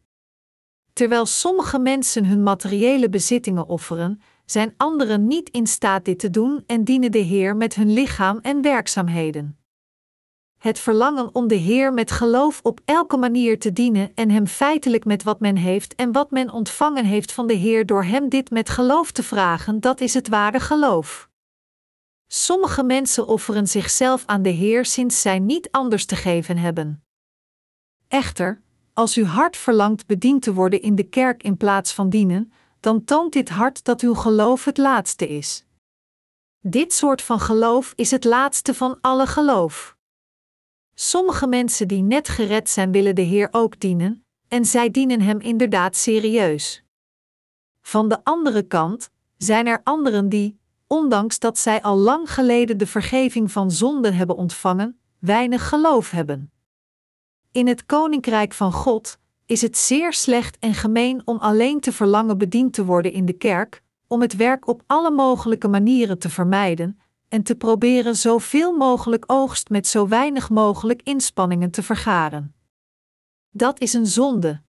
Terwijl 0.92 1.26
sommige 1.26 1.78
mensen 1.78 2.24
hun 2.24 2.42
materiële 2.42 3.08
bezittingen 3.08 3.66
offeren, 3.66 4.20
zijn 4.44 4.74
anderen 4.76 5.26
niet 5.26 5.48
in 5.50 5.66
staat 5.66 6.04
dit 6.04 6.18
te 6.18 6.30
doen 6.30 6.62
en 6.66 6.84
dienen 6.84 7.12
de 7.12 7.18
Heer 7.18 7.56
met 7.56 7.74
hun 7.74 7.92
lichaam 7.92 8.38
en 8.42 8.62
werkzaamheden. 8.62 9.58
Het 10.58 10.78
verlangen 10.78 11.34
om 11.34 11.48
de 11.48 11.54
Heer 11.54 11.92
met 11.92 12.10
geloof 12.10 12.60
op 12.62 12.80
elke 12.84 13.16
manier 13.16 13.58
te 13.58 13.72
dienen 13.72 14.14
en 14.14 14.30
Hem 14.30 14.46
feitelijk 14.46 15.04
met 15.04 15.22
wat 15.22 15.40
men 15.40 15.56
heeft 15.56 15.94
en 15.94 16.12
wat 16.12 16.30
men 16.30 16.50
ontvangen 16.50 17.04
heeft 17.04 17.32
van 17.32 17.46
de 17.46 17.54
Heer 17.54 17.86
door 17.86 18.04
Hem 18.04 18.28
dit 18.28 18.50
met 18.50 18.68
geloof 18.68 19.12
te 19.12 19.22
vragen, 19.22 19.80
dat 19.80 20.00
is 20.00 20.14
het 20.14 20.28
ware 20.28 20.60
geloof. 20.60 21.28
Sommige 22.26 22.82
mensen 22.82 23.26
offeren 23.26 23.66
zichzelf 23.66 24.22
aan 24.26 24.42
de 24.42 24.48
Heer 24.48 24.84
sinds 24.84 25.20
zij 25.20 25.38
niet 25.38 25.68
anders 25.70 26.04
te 26.04 26.16
geven 26.16 26.56
hebben. 26.56 27.04
Echter, 28.08 28.62
als 28.94 29.14
uw 29.14 29.24
hart 29.24 29.56
verlangt 29.56 30.06
bediend 30.06 30.42
te 30.42 30.54
worden 30.54 30.82
in 30.82 30.94
de 30.94 31.08
kerk 31.08 31.42
in 31.42 31.56
plaats 31.56 31.92
van 31.92 32.10
dienen, 32.10 32.52
dan 32.80 33.04
toont 33.04 33.32
dit 33.32 33.48
hart 33.48 33.84
dat 33.84 34.00
uw 34.00 34.14
geloof 34.14 34.64
het 34.64 34.78
laatste 34.78 35.28
is. 35.28 35.64
Dit 36.60 36.92
soort 36.92 37.22
van 37.22 37.40
geloof 37.40 37.92
is 37.96 38.10
het 38.10 38.24
laatste 38.24 38.74
van 38.74 38.98
alle 39.00 39.26
geloof. 39.26 39.96
Sommige 40.94 41.46
mensen 41.46 41.88
die 41.88 42.02
net 42.02 42.28
gered 42.28 42.68
zijn, 42.68 42.92
willen 42.92 43.14
de 43.14 43.22
Heer 43.22 43.48
ook 43.50 43.80
dienen, 43.80 44.24
en 44.48 44.64
zij 44.64 44.90
dienen 44.90 45.20
Hem 45.20 45.40
inderdaad 45.40 45.96
serieus. 45.96 46.84
Van 47.80 48.08
de 48.08 48.24
andere 48.24 48.62
kant 48.62 49.10
zijn 49.36 49.66
er 49.66 49.80
anderen 49.84 50.28
die, 50.28 50.58
ondanks 50.86 51.38
dat 51.38 51.58
zij 51.58 51.82
al 51.82 51.96
lang 51.96 52.32
geleden 52.32 52.78
de 52.78 52.86
vergeving 52.86 53.52
van 53.52 53.70
zonden 53.70 54.14
hebben 54.14 54.36
ontvangen, 54.36 55.00
weinig 55.18 55.68
geloof 55.68 56.10
hebben. 56.10 56.52
In 57.52 57.66
het 57.66 57.86
koninkrijk 57.86 58.52
van 58.52 58.72
God 58.72 59.18
is 59.46 59.62
het 59.62 59.76
zeer 59.76 60.12
slecht 60.12 60.58
en 60.58 60.74
gemeen 60.74 61.22
om 61.24 61.38
alleen 61.38 61.80
te 61.80 61.92
verlangen 61.92 62.38
bediend 62.38 62.72
te 62.72 62.84
worden 62.84 63.12
in 63.12 63.24
de 63.24 63.32
kerk, 63.32 63.82
om 64.06 64.20
het 64.20 64.36
werk 64.36 64.66
op 64.66 64.82
alle 64.86 65.10
mogelijke 65.10 65.68
manieren 65.68 66.18
te 66.18 66.28
vermijden 66.28 67.00
en 67.28 67.42
te 67.42 67.54
proberen 67.54 68.16
zoveel 68.16 68.76
mogelijk 68.76 69.24
oogst 69.26 69.68
met 69.68 69.86
zo 69.86 70.08
weinig 70.08 70.50
mogelijk 70.50 71.02
inspanningen 71.02 71.70
te 71.70 71.82
vergaren. 71.82 72.54
Dat 73.50 73.80
is 73.80 73.92
een 73.92 74.06
zonde. 74.06 74.62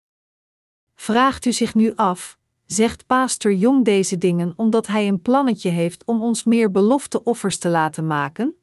Vraagt 0.96 1.46
u 1.46 1.52
zich 1.52 1.76
nu 1.76 1.94
af: 1.96 2.38
zegt 2.66 3.06
Pastor 3.06 3.54
Jong 3.54 3.86
deze 3.86 4.18
dingen 4.18 4.54
omdat 4.56 4.88
hij 4.88 5.08
een 5.08 5.22
plannetje 5.22 5.70
heeft 5.70 6.06
om 6.06 6.22
ons 6.22 6.44
meer 6.44 6.72
belofte 6.72 7.24
offers 7.24 7.58
te 7.58 7.70
laten 7.70 8.08
maken? 8.08 8.56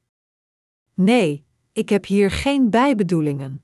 Nee, 0.94 1.44
ik 1.72 1.88
heb 1.88 2.06
hier 2.06 2.30
geen 2.30 2.70
bijbedoelingen. 2.70 3.62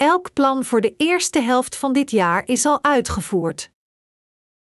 Elk 0.00 0.32
plan 0.32 0.64
voor 0.64 0.80
de 0.80 0.94
eerste 0.96 1.40
helft 1.40 1.76
van 1.76 1.92
dit 1.92 2.10
jaar 2.10 2.46
is 2.46 2.66
al 2.66 2.82
uitgevoerd. 2.82 3.70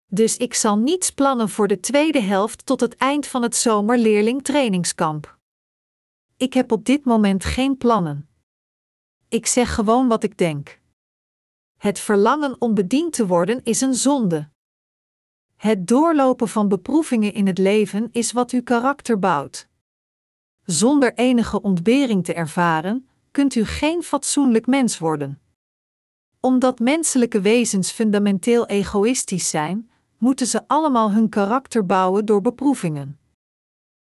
Dus 0.06 0.36
ik 0.36 0.54
zal 0.54 0.78
niets 0.78 1.10
plannen 1.10 1.48
voor 1.48 1.68
de 1.68 1.80
tweede 1.80 2.20
helft 2.20 2.66
tot 2.66 2.80
het 2.80 2.96
eind 2.96 3.26
van 3.26 3.42
het 3.42 3.56
zomerleerling 3.56 4.42
trainingskamp. 4.42 5.38
Ik 6.36 6.52
heb 6.52 6.72
op 6.72 6.84
dit 6.84 7.04
moment 7.04 7.44
geen 7.44 7.76
plannen. 7.76 8.28
Ik 9.28 9.46
zeg 9.46 9.74
gewoon 9.74 10.08
wat 10.08 10.22
ik 10.22 10.38
denk. 10.38 10.80
Het 11.78 11.98
verlangen 11.98 12.60
om 12.60 12.74
bediend 12.74 13.12
te 13.12 13.26
worden 13.26 13.62
is 13.62 13.80
een 13.80 13.94
zonde. 13.94 14.50
Het 15.56 15.86
doorlopen 15.86 16.48
van 16.48 16.68
beproevingen 16.68 17.32
in 17.32 17.46
het 17.46 17.58
leven 17.58 18.08
is 18.12 18.32
wat 18.32 18.50
uw 18.50 18.62
karakter 18.62 19.18
bouwt. 19.18 19.68
Zonder 20.64 21.14
enige 21.14 21.62
ontbering 21.62 22.24
te 22.24 22.34
ervaren, 22.34 23.08
kunt 23.34 23.54
u 23.54 23.64
geen 23.64 24.02
fatsoenlijk 24.02 24.66
mens 24.66 24.98
worden. 24.98 25.40
Omdat 26.40 26.78
menselijke 26.78 27.40
wezens 27.40 27.90
fundamenteel 27.90 28.66
egoïstisch 28.66 29.50
zijn, 29.50 29.90
moeten 30.18 30.46
ze 30.46 30.68
allemaal 30.68 31.12
hun 31.12 31.28
karakter 31.28 31.86
bouwen 31.86 32.24
door 32.24 32.40
beproevingen. 32.40 33.18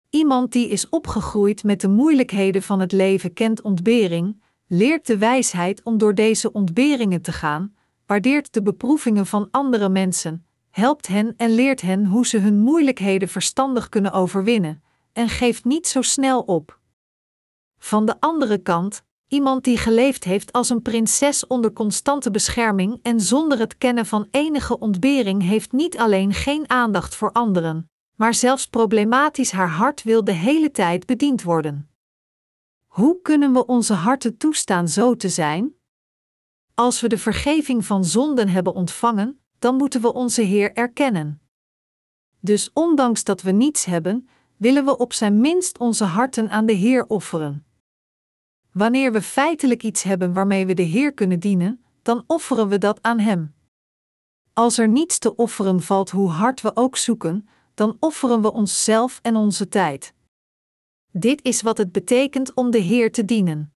Iemand 0.09 0.51
die 0.51 0.69
is 0.69 0.89
opgegroeid 0.89 1.63
met 1.63 1.81
de 1.81 1.87
moeilijkheden 1.87 2.61
van 2.61 2.79
het 2.79 2.91
leven 2.91 3.33
kent 3.33 3.61
ontbering, 3.61 4.41
leert 4.67 5.07
de 5.07 5.17
wijsheid 5.17 5.83
om 5.83 5.97
door 5.97 6.15
deze 6.15 6.51
ontberingen 6.51 7.21
te 7.21 7.31
gaan, 7.31 7.75
waardeert 8.05 8.53
de 8.53 8.61
beproevingen 8.61 9.25
van 9.25 9.47
andere 9.51 9.89
mensen, 9.89 10.45
helpt 10.69 11.07
hen 11.07 11.33
en 11.37 11.49
leert 11.49 11.81
hen 11.81 12.05
hoe 12.05 12.27
ze 12.27 12.37
hun 12.37 12.59
moeilijkheden 12.59 13.27
verstandig 13.27 13.89
kunnen 13.89 14.11
overwinnen, 14.11 14.83
en 15.13 15.29
geeft 15.29 15.65
niet 15.65 15.87
zo 15.87 16.01
snel 16.01 16.41
op. 16.41 16.79
Van 17.77 18.05
de 18.05 18.19
andere 18.19 18.57
kant, 18.57 19.05
iemand 19.27 19.63
die 19.63 19.77
geleefd 19.77 20.23
heeft 20.23 20.51
als 20.51 20.69
een 20.69 20.81
prinses 20.81 21.47
onder 21.47 21.73
constante 21.73 22.31
bescherming 22.31 22.99
en 23.01 23.21
zonder 23.21 23.59
het 23.59 23.77
kennen 23.77 24.05
van 24.05 24.27
enige 24.31 24.79
ontbering, 24.79 25.41
heeft 25.41 25.71
niet 25.71 25.97
alleen 25.97 26.33
geen 26.33 26.69
aandacht 26.69 27.15
voor 27.15 27.31
anderen, 27.31 27.89
maar 28.15 28.33
zelfs 28.33 28.67
problematisch 28.67 29.51
haar 29.51 29.69
hart 29.69 30.03
wil 30.03 30.23
de 30.23 30.31
hele 30.31 30.71
tijd 30.71 31.05
bediend 31.05 31.43
worden. 31.43 31.89
Hoe 32.87 33.21
kunnen 33.21 33.53
we 33.53 33.65
onze 33.65 33.93
harten 33.93 34.37
toestaan 34.37 34.87
zo 34.87 35.15
te 35.15 35.29
zijn? 35.29 35.75
Als 36.73 37.01
we 37.01 37.07
de 37.07 37.17
vergeving 37.17 37.85
van 37.85 38.05
zonden 38.05 38.49
hebben 38.49 38.73
ontvangen, 38.73 39.41
dan 39.59 39.75
moeten 39.75 40.01
we 40.01 40.13
onze 40.13 40.41
Heer 40.41 40.73
erkennen. 40.73 41.41
Dus 42.39 42.69
ondanks 42.73 43.23
dat 43.23 43.41
we 43.41 43.51
niets 43.51 43.85
hebben, 43.85 44.29
willen 44.57 44.85
we 44.85 44.97
op 44.97 45.13
zijn 45.13 45.41
minst 45.41 45.77
onze 45.77 46.03
harten 46.03 46.49
aan 46.49 46.65
de 46.65 46.73
Heer 46.73 47.07
offeren. 47.07 47.66
Wanneer 48.77 49.11
we 49.11 49.21
feitelijk 49.21 49.83
iets 49.83 50.03
hebben 50.03 50.33
waarmee 50.33 50.65
we 50.65 50.73
de 50.73 50.81
Heer 50.81 51.13
kunnen 51.13 51.39
dienen, 51.39 51.83
dan 52.01 52.23
offeren 52.27 52.67
we 52.67 52.77
dat 52.77 53.01
aan 53.01 53.19
Hem. 53.19 53.55
Als 54.53 54.77
er 54.77 54.87
niets 54.87 55.19
te 55.19 55.35
offeren 55.35 55.81
valt, 55.81 56.09
hoe 56.09 56.29
hard 56.29 56.61
we 56.61 56.75
ook 56.75 56.97
zoeken, 56.97 57.47
dan 57.73 57.97
offeren 57.99 58.41
we 58.41 58.53
onszelf 58.53 59.19
en 59.21 59.35
onze 59.35 59.67
tijd. 59.67 60.13
Dit 61.11 61.43
is 61.43 61.61
wat 61.61 61.77
het 61.77 61.91
betekent 61.91 62.53
om 62.53 62.71
de 62.71 62.77
Heer 62.77 63.11
te 63.11 63.25
dienen. 63.25 63.73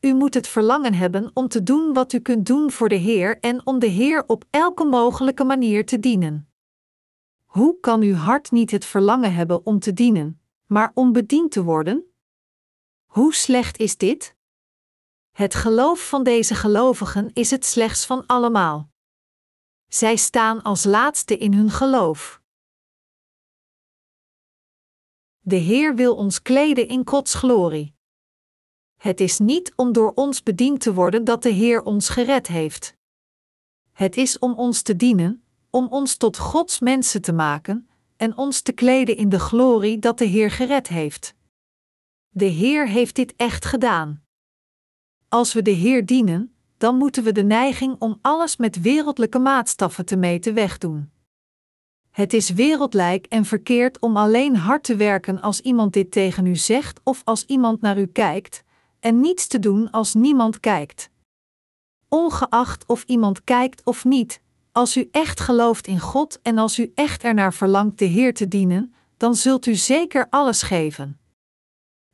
U 0.00 0.14
moet 0.14 0.34
het 0.34 0.48
verlangen 0.48 0.94
hebben 0.94 1.30
om 1.34 1.48
te 1.48 1.62
doen 1.62 1.92
wat 1.92 2.12
u 2.12 2.18
kunt 2.18 2.46
doen 2.46 2.70
voor 2.70 2.88
de 2.88 2.94
Heer 2.94 3.38
en 3.40 3.66
om 3.66 3.78
de 3.78 3.86
Heer 3.86 4.24
op 4.26 4.44
elke 4.50 4.84
mogelijke 4.84 5.44
manier 5.44 5.86
te 5.86 6.00
dienen. 6.00 6.48
Hoe 7.44 7.80
kan 7.80 8.02
uw 8.02 8.14
hart 8.14 8.50
niet 8.50 8.70
het 8.70 8.84
verlangen 8.84 9.34
hebben 9.34 9.66
om 9.66 9.78
te 9.78 9.92
dienen, 9.92 10.40
maar 10.66 10.90
om 10.94 11.12
bediend 11.12 11.50
te 11.50 11.62
worden? 11.62 12.07
Hoe 13.08 13.34
slecht 13.34 13.78
is 13.78 13.96
dit? 13.96 14.36
Het 15.30 15.54
geloof 15.54 16.08
van 16.08 16.22
deze 16.22 16.54
gelovigen 16.54 17.30
is 17.32 17.50
het 17.50 17.64
slechts 17.64 18.06
van 18.06 18.26
allemaal. 18.26 18.90
Zij 19.86 20.16
staan 20.16 20.62
als 20.62 20.84
laatste 20.84 21.38
in 21.38 21.52
hun 21.52 21.70
geloof. 21.70 22.42
De 25.38 25.56
Heer 25.56 25.94
wil 25.94 26.16
ons 26.16 26.42
kleden 26.42 26.88
in 26.88 27.06
Gods 27.08 27.34
glorie. 27.34 27.94
Het 28.96 29.20
is 29.20 29.38
niet 29.38 29.72
om 29.76 29.92
door 29.92 30.12
ons 30.14 30.42
bediend 30.42 30.80
te 30.80 30.94
worden 30.94 31.24
dat 31.24 31.42
de 31.42 31.50
Heer 31.50 31.82
ons 31.82 32.08
gered 32.08 32.46
heeft. 32.46 32.96
Het 33.92 34.16
is 34.16 34.38
om 34.38 34.54
ons 34.54 34.82
te 34.82 34.96
dienen, 34.96 35.44
om 35.70 35.86
ons 35.86 36.16
tot 36.16 36.38
Gods 36.38 36.80
mensen 36.80 37.22
te 37.22 37.32
maken 37.32 37.88
en 38.16 38.36
ons 38.36 38.60
te 38.60 38.72
kleden 38.72 39.16
in 39.16 39.28
de 39.28 39.38
glorie 39.38 39.98
dat 39.98 40.18
de 40.18 40.24
Heer 40.24 40.50
gered 40.50 40.88
heeft. 40.88 41.36
De 42.30 42.44
Heer 42.44 42.88
heeft 42.88 43.14
dit 43.14 43.34
echt 43.36 43.64
gedaan. 43.64 44.22
Als 45.28 45.52
we 45.52 45.62
de 45.62 45.70
Heer 45.70 46.06
dienen, 46.06 46.54
dan 46.76 46.96
moeten 46.96 47.24
we 47.24 47.32
de 47.32 47.42
neiging 47.42 47.96
om 47.98 48.18
alles 48.22 48.56
met 48.56 48.80
wereldlijke 48.80 49.38
maatstaffen 49.38 50.04
te 50.04 50.16
meten 50.16 50.54
wegdoen. 50.54 51.10
Het 52.10 52.32
is 52.32 52.50
wereldlijk 52.50 53.26
en 53.26 53.44
verkeerd 53.44 53.98
om 53.98 54.16
alleen 54.16 54.56
hard 54.56 54.84
te 54.84 54.96
werken 54.96 55.40
als 55.40 55.60
iemand 55.60 55.92
dit 55.92 56.10
tegen 56.10 56.46
u 56.46 56.56
zegt 56.56 57.00
of 57.04 57.22
als 57.24 57.44
iemand 57.44 57.80
naar 57.80 57.98
u 57.98 58.06
kijkt, 58.06 58.64
en 59.00 59.20
niets 59.20 59.46
te 59.46 59.58
doen 59.58 59.90
als 59.90 60.14
niemand 60.14 60.60
kijkt. 60.60 61.10
Ongeacht 62.08 62.86
of 62.86 63.02
iemand 63.02 63.44
kijkt 63.44 63.84
of 63.84 64.04
niet, 64.04 64.40
als 64.72 64.96
u 64.96 65.08
echt 65.10 65.40
gelooft 65.40 65.86
in 65.86 66.00
God 66.00 66.42
en 66.42 66.58
als 66.58 66.78
u 66.78 66.92
echt 66.94 67.22
ernaar 67.24 67.54
verlangt 67.54 67.98
de 67.98 68.04
Heer 68.04 68.34
te 68.34 68.48
dienen, 68.48 68.94
dan 69.16 69.34
zult 69.34 69.66
u 69.66 69.74
zeker 69.74 70.26
alles 70.30 70.62
geven. 70.62 71.18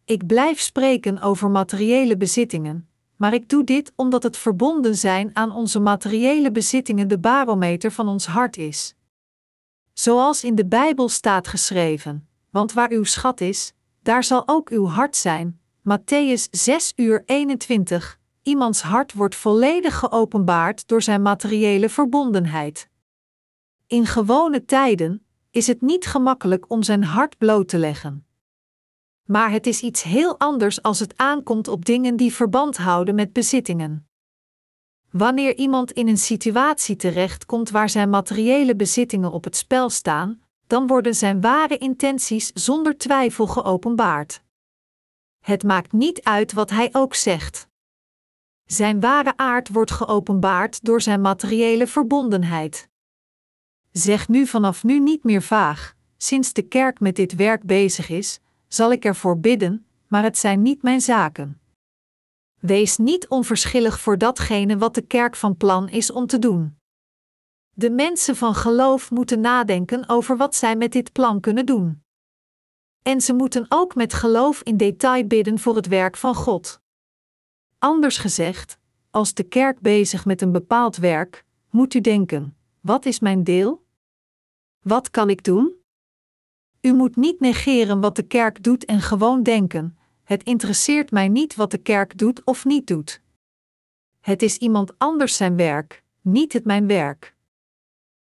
Ik 0.07 0.27
blijf 0.27 0.61
spreken 0.61 1.21
over 1.21 1.51
materiële 1.51 2.17
bezittingen, 2.17 2.89
maar 3.17 3.35
ik 3.35 3.49
doe 3.49 3.65
dit 3.65 3.93
omdat 3.97 4.23
het 4.23 4.37
verbonden 4.37 4.97
zijn 4.97 5.31
aan 5.33 5.53
onze 5.53 5.81
materiële 5.81 6.51
bezittingen 6.51 7.09
de 7.09 7.19
barometer 7.19 7.93
van 7.93 8.09
ons 8.09 8.27
hart 8.27 8.57
is. 8.57 8.95
Zoals 9.93 10.45
in 10.45 10.55
de 10.55 10.67
Bijbel 10.67 11.09
staat 11.09 11.49
geschreven: 11.49 12.29
Want 12.51 12.73
waar 12.73 12.91
uw 12.91 13.05
schat 13.05 13.41
is, 13.41 13.73
daar 14.03 14.25
zal 14.25 14.43
ook 14.49 14.71
uw 14.71 14.87
hart 14.87 15.17
zijn. 15.17 15.61
Matthäus 15.89 16.51
6 16.51 16.93
uur 16.97 17.23
21. 17.27 18.19
Iemands 18.43 18.83
hart 18.83 19.13
wordt 19.13 19.35
volledig 19.35 19.99
geopenbaard 19.99 20.89
door 20.89 21.03
zijn 21.03 21.23
materiële 21.23 21.89
verbondenheid. 21.89 22.89
In 23.87 24.07
gewone 24.07 24.65
tijden 24.65 25.27
is 25.51 25.67
het 25.67 25.81
niet 25.81 26.07
gemakkelijk 26.07 26.71
om 26.71 26.83
zijn 26.83 27.05
hart 27.05 27.39
bloot 27.39 27.69
te 27.69 27.79
leggen. 27.79 28.27
Maar 29.25 29.51
het 29.51 29.67
is 29.67 29.81
iets 29.81 30.03
heel 30.03 30.39
anders 30.39 30.83
als 30.83 30.99
het 30.99 31.17
aankomt 31.17 31.69
op 31.69 31.85
dingen 31.85 32.17
die 32.17 32.33
verband 32.33 32.77
houden 32.77 33.15
met 33.15 33.33
bezittingen. 33.33 34.09
Wanneer 35.11 35.57
iemand 35.57 35.93
in 35.93 36.09
een 36.09 36.19
situatie 36.19 36.97
terechtkomt 36.97 37.71
waar 37.71 37.89
zijn 37.89 38.11
materiële 38.11 38.77
bezittingen 38.77 39.33
op 39.33 39.45
het 39.45 39.57
spel 39.57 39.91
staan, 39.91 40.43
dan 40.67 40.87
worden 40.87 41.15
zijn 41.15 41.41
ware 41.41 41.79
intenties 41.79 42.51
zonder 42.55 42.99
twijfel 42.99 43.47
geopenbaard. 43.47 44.43
Het 45.41 45.63
maakt 45.63 45.93
niet 45.93 46.23
uit 46.23 46.53
wat 46.53 46.71
hij 46.71 46.89
ook 46.93 47.15
zegt. 47.15 47.69
Zijn 48.65 49.01
ware 49.01 49.37
aard 49.37 49.69
wordt 49.69 49.91
geopenbaard 49.91 50.85
door 50.85 51.01
zijn 51.01 51.21
materiële 51.21 51.87
verbondenheid. 51.87 52.89
Zeg 53.93 54.29
nu 54.29 54.47
vanaf 54.47 54.85
nu 54.85 55.01
niet 55.01 55.25
meer 55.25 55.43
vaag, 55.43 55.95
sinds 56.17 56.53
de 56.53 56.63
kerk 56.63 57.01
met 57.01 57.17
dit 57.17 57.35
werk 57.35 57.63
bezig 57.63 58.09
is, 58.09 58.41
zal 58.75 58.93
ik 58.93 59.05
ervoor 59.05 59.39
bidden, 59.39 59.87
maar 60.07 60.23
het 60.23 60.39
zijn 60.39 60.63
niet 60.63 60.83
mijn 60.83 61.01
zaken. 61.01 61.61
Wees 62.61 62.97
niet 62.97 63.29
onverschillig 63.29 64.01
voor 64.01 64.19
datgene 64.19 64.79
wat 64.79 64.95
de 64.95 65.03
kerk 65.03 65.37
van 65.37 65.57
plan 65.57 65.89
is 65.89 66.11
om 66.11 66.27
te 66.27 66.39
doen. 66.39 66.79
De 67.71 67.91
mensen 67.91 68.37
van 68.37 68.55
geloof 68.55 69.11
moeten 69.11 69.41
nadenken 69.41 70.09
over 70.09 70.37
wat 70.37 70.55
zij 70.55 70.77
met 70.77 70.93
dit 70.93 71.13
plan 71.13 71.41
kunnen 71.41 71.67
doen. 71.67 72.03
En 73.03 73.21
ze 73.21 73.35
moeten 73.35 73.67
ook 73.69 73.95
met 73.95 74.15
geloof 74.15 74.63
in 74.63 74.77
detail 74.77 75.27
bidden 75.27 75.59
voor 75.59 75.77
het 75.77 75.87
werk 75.87 76.17
van 76.17 76.35
God. 76.35 76.81
Anders 77.79 78.19
gezegd, 78.19 78.79
als 79.11 79.35
de 79.35 79.43
kerk 79.43 79.81
bezig 79.81 80.25
met 80.25 80.43
een 80.43 80.53
bepaald 80.53 80.97
werk, 80.97 81.45
moet 81.71 81.95
u 81.95 82.01
denken: 82.01 82.57
wat 82.81 83.05
is 83.05 83.21
mijn 83.21 83.45
deel? 83.45 83.87
Wat 84.83 85.11
kan 85.11 85.31
ik 85.31 85.45
doen? 85.45 85.84
U 86.85 86.95
moet 86.95 87.17
niet 87.17 87.41
negeren 87.41 88.01
wat 88.01 88.17
de 88.17 88.23
kerk 88.23 88.63
doet 88.63 88.85
en 88.85 89.01
gewoon 89.01 89.43
denken: 89.43 89.99
het 90.25 90.43
interesseert 90.43 91.11
mij 91.11 91.29
niet 91.29 91.55
wat 91.55 91.71
de 91.71 91.79
kerk 91.79 92.19
doet 92.19 92.45
of 92.45 92.65
niet 92.65 92.87
doet. 92.87 93.21
Het 94.21 94.43
is 94.43 94.57
iemand 94.57 94.99
anders 94.99 95.37
zijn 95.37 95.57
werk, 95.57 96.03
niet 96.21 96.53
het 96.53 96.65
mijn 96.65 96.87
werk. 96.87 97.35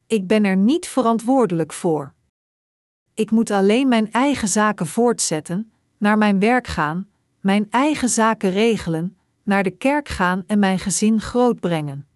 Ik 0.07 0.27
ben 0.27 0.45
er 0.45 0.57
niet 0.57 0.89
verantwoordelijk 0.89 1.73
voor. 1.73 2.13
Ik 3.15 3.31
moet 3.31 3.51
alleen 3.51 3.89
mijn 3.89 4.13
eigen 4.13 4.49
zaken 4.49 4.87
voortzetten, 4.87 5.73
naar 5.99 6.19
mijn 6.19 6.41
werk 6.41 6.67
gaan, 6.67 7.09
mijn 7.41 7.67
eigen 7.71 8.09
zaken 8.09 8.51
regelen, 8.51 9.17
naar 9.43 9.63
de 9.63 9.71
kerk 9.77 10.09
gaan 10.09 10.45
en 10.47 10.59
mijn 10.59 10.79
gezin 10.79 11.21
grootbrengen. 11.21 12.09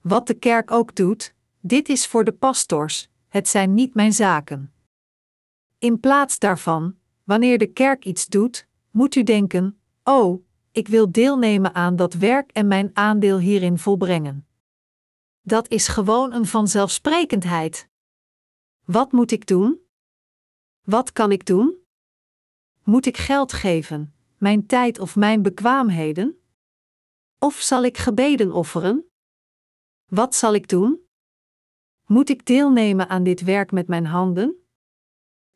Wat 0.00 0.26
de 0.26 0.34
kerk 0.34 0.70
ook 0.70 0.94
doet, 0.94 1.34
dit 1.60 1.88
is 1.88 2.06
voor 2.06 2.24
de 2.24 2.32
pastors, 2.32 3.08
het 3.28 3.48
zijn 3.48 3.74
niet 3.74 3.94
mijn 3.94 4.12
zaken. 4.12 4.72
In 5.82 6.00
plaats 6.00 6.38
daarvan, 6.38 6.96
wanneer 7.24 7.58
de 7.58 7.66
kerk 7.66 8.04
iets 8.04 8.26
doet, 8.26 8.68
moet 8.90 9.14
u 9.14 9.22
denken: 9.22 9.80
Oh, 10.04 10.44
ik 10.72 10.88
wil 10.88 11.12
deelnemen 11.12 11.74
aan 11.74 11.96
dat 11.96 12.14
werk 12.14 12.50
en 12.50 12.66
mijn 12.66 12.90
aandeel 12.92 13.38
hierin 13.38 13.78
volbrengen. 13.78 14.46
Dat 15.40 15.68
is 15.68 15.88
gewoon 15.88 16.32
een 16.32 16.46
vanzelfsprekendheid. 16.46 17.88
Wat 18.84 19.12
moet 19.12 19.30
ik 19.30 19.46
doen? 19.46 19.80
Wat 20.82 21.12
kan 21.12 21.32
ik 21.32 21.46
doen? 21.46 21.76
Moet 22.82 23.06
ik 23.06 23.16
geld 23.16 23.52
geven, 23.52 24.14
mijn 24.38 24.66
tijd 24.66 24.98
of 24.98 25.16
mijn 25.16 25.42
bekwaamheden? 25.42 26.38
Of 27.38 27.54
zal 27.54 27.84
ik 27.84 27.98
gebeden 27.98 28.52
offeren? 28.52 29.04
Wat 30.06 30.34
zal 30.34 30.54
ik 30.54 30.68
doen? 30.68 31.00
Moet 32.06 32.28
ik 32.28 32.46
deelnemen 32.46 33.08
aan 33.08 33.22
dit 33.22 33.40
werk 33.40 33.72
met 33.72 33.88
mijn 33.88 34.06
handen? 34.06 34.61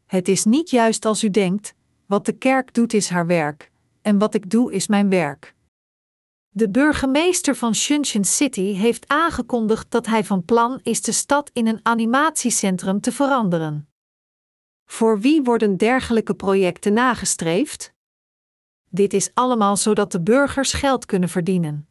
Het 0.07 0.29
is 0.29 0.45
niet 0.45 0.71
juist 0.71 1.05
als 1.05 1.25
u 1.25 1.31
denkt: 1.31 1.75
wat 2.07 2.27
de 2.27 2.33
kerk 2.33 2.75
doet 2.75 2.92
is 2.92 3.09
haar 3.09 3.27
werk, 3.27 3.71
en 4.03 4.19
wat 4.19 4.35
ik 4.35 4.51
doe 4.51 4.73
is 4.73 4.87
mijn 4.87 5.09
werk. 5.09 5.55
De 6.49 6.71
burgemeester 6.71 7.57
van 7.57 7.71
Junction 7.71 8.25
City 8.25 8.73
heeft 8.73 9.09
aangekondigd 9.09 9.90
dat 9.90 10.07
hij 10.07 10.25
van 10.25 10.45
plan 10.45 10.81
is 10.83 11.03
de 11.03 11.12
stad 11.12 11.51
in 11.53 11.66
een 11.66 11.81
animatiecentrum 11.83 13.01
te 13.01 13.12
veranderen. 13.12 13.88
Voor 14.85 15.21
wie 15.21 15.42
worden 15.42 15.77
dergelijke 15.77 16.35
projecten 16.35 16.92
nagestreefd? 16.92 17.95
Dit 18.90 19.12
is 19.12 19.31
allemaal 19.35 19.77
zodat 19.77 20.12
de 20.12 20.21
burgers 20.21 20.73
geld 20.73 21.07
kunnen 21.07 21.29
verdienen. 21.29 21.88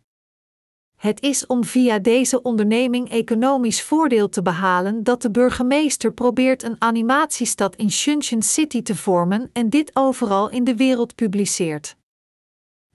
Het 1.06 1.22
is 1.22 1.46
om 1.46 1.64
via 1.64 2.00
deze 2.00 2.42
onderneming 2.42 3.10
economisch 3.10 3.82
voordeel 3.82 4.30
te 4.30 4.42
behalen 4.42 5.04
dat 5.04 5.22
de 5.22 5.32
burgemeester 5.32 6.14
probeert 6.14 6.64
een 6.64 6.76
animatiestad 6.80 7.76
in 7.76 7.88
Junction 7.88 8.42
City 8.42 8.82
te 8.82 8.96
vormen 8.96 9.50
en 9.54 9.70
dit 9.70 9.92
overal 9.94 10.50
in 10.50 10.64
de 10.64 10.76
wereld 10.76 11.16
publiceert. 11.16 11.96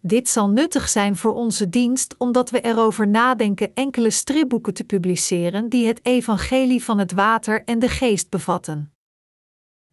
Dit 0.01 0.29
zal 0.29 0.49
nuttig 0.49 0.89
zijn 0.89 1.17
voor 1.17 1.35
onze 1.35 1.69
dienst 1.69 2.15
omdat 2.19 2.51
we 2.51 2.61
erover 2.61 3.09
nadenken 3.09 3.75
enkele 3.75 4.11
stripboeken 4.11 4.75
te 4.75 4.85
publiceren 4.85 5.69
die 5.69 5.87
het 5.87 6.01
evangelie 6.03 6.85
van 6.85 6.99
het 6.99 7.13
water 7.13 7.65
en 7.65 7.79
de 7.79 7.89
geest 7.89 8.31
bevatten. 8.31 8.93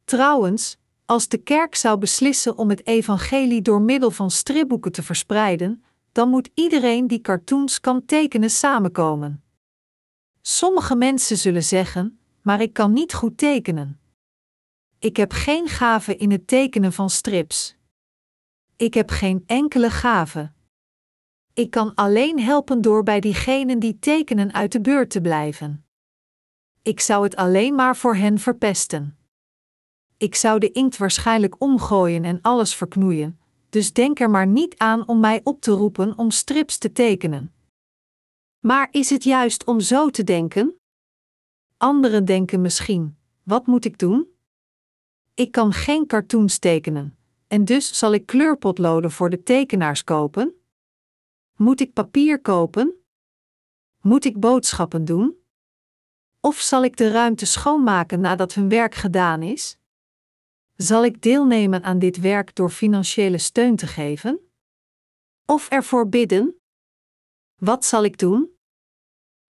Trouwens, 0.06 0.78
als 1.06 1.28
de 1.28 1.38
kerk 1.38 1.76
zou 1.76 1.98
beslissen 1.98 2.58
om 2.58 2.70
het 2.70 2.88
evangelie 2.88 3.62
door 3.62 3.82
middel 3.82 4.12
van 4.12 4.32
stripboeken 4.32 4.92
te 4.92 5.04
verspreiden, 5.04 5.82
dan 6.18 6.30
moet 6.30 6.50
iedereen 6.54 7.08
die 7.08 7.22
cartoons 7.22 7.80
kan 7.80 8.06
tekenen 8.06 8.50
samenkomen. 8.50 9.44
Sommige 10.42 10.96
mensen 10.96 11.38
zullen 11.38 11.64
zeggen: 11.64 12.20
Maar 12.42 12.62
ik 12.62 12.74
kan 12.74 12.94
niet 12.94 13.14
goed 13.14 13.38
tekenen. 13.38 14.00
Ik 15.00 15.18
heb 15.18 15.32
geen 15.32 15.68
gave 15.68 16.16
in 16.16 16.32
het 16.32 16.48
tekenen 16.48 16.94
van 16.94 17.10
strips. 17.10 17.76
Ik 18.76 18.94
heb 18.94 19.10
geen 19.10 19.44
enkele 19.46 19.90
gave. 19.90 20.52
Ik 21.54 21.70
kan 21.70 21.96
alleen 21.96 22.40
helpen 22.40 22.82
door 22.82 23.04
bij 23.04 23.20
diegenen 23.20 23.80
die 23.80 24.00
tekenen 24.00 24.54
uit 24.54 24.72
de 24.72 24.82
beurt 24.82 25.10
te 25.10 25.22
blijven. 25.22 25.86
Ik 26.82 27.00
zou 27.00 27.24
het 27.24 27.36
alleen 27.36 27.76
maar 27.76 27.96
voor 27.96 28.16
hen 28.16 28.40
verpesten. 28.40 29.18
Ik 30.18 30.36
zou 30.36 30.60
de 30.60 30.72
inkt 30.72 30.98
waarschijnlijk 30.98 31.62
omgooien 31.62 32.24
en 32.24 32.42
alles 32.42 32.76
verknoeien, 32.76 33.40
dus 33.70 33.94
denk 33.94 34.20
er 34.20 34.30
maar 34.30 34.48
niet 34.48 34.78
aan 34.78 35.08
om 35.08 35.20
mij 35.20 35.42
op 35.44 35.62
te 35.62 35.72
roepen 35.72 36.18
om 36.18 36.32
strips 36.32 36.78
te 36.78 36.92
tekenen. 36.92 37.54
Maar 38.60 38.88
is 38.92 39.10
het 39.10 39.24
juist 39.24 39.64
om 39.66 39.80
zo 39.80 40.10
te 40.10 40.24
denken? 40.24 40.80
Anderen 41.78 42.26
denken 42.26 42.62
misschien: 42.62 43.18
wat 43.44 43.68
moet 43.68 43.86
ik 43.86 43.98
doen? 43.98 44.28
Ik 45.34 45.52
kan 45.52 45.74
geen 45.74 46.08
cartoons 46.08 46.58
tekenen, 46.58 47.18
en 47.48 47.66
dus 47.66 47.98
zal 47.98 48.14
ik 48.14 48.26
kleurpotloden 48.26 49.12
voor 49.12 49.30
de 49.30 49.44
tekenaars 49.44 50.04
kopen? 50.04 50.56
Moet 51.56 51.80
ik 51.80 51.94
papier 51.94 52.42
kopen? 52.42 52.96
Moet 54.02 54.26
ik 54.26 54.40
boodschappen 54.40 55.06
doen? 55.06 55.36
Of 56.40 56.60
zal 56.60 56.84
ik 56.84 56.98
de 56.98 57.12
ruimte 57.12 57.46
schoonmaken 57.46 58.20
nadat 58.20 58.54
hun 58.54 58.70
werk 58.70 58.96
gedaan 58.96 59.42
is? 59.42 59.78
Zal 60.78 61.06
ik 61.06 61.22
deelnemen 61.22 61.84
aan 61.84 62.00
dit 62.00 62.20
werk 62.20 62.56
door 62.56 62.70
financiële 62.70 63.38
steun 63.38 63.76
te 63.76 63.88
geven? 63.88 64.40
Of 65.46 65.70
ervoor 65.70 66.10
bidden? 66.10 66.62
Wat 67.56 67.86
zal 67.86 68.04
ik 68.04 68.18
doen? 68.18 68.50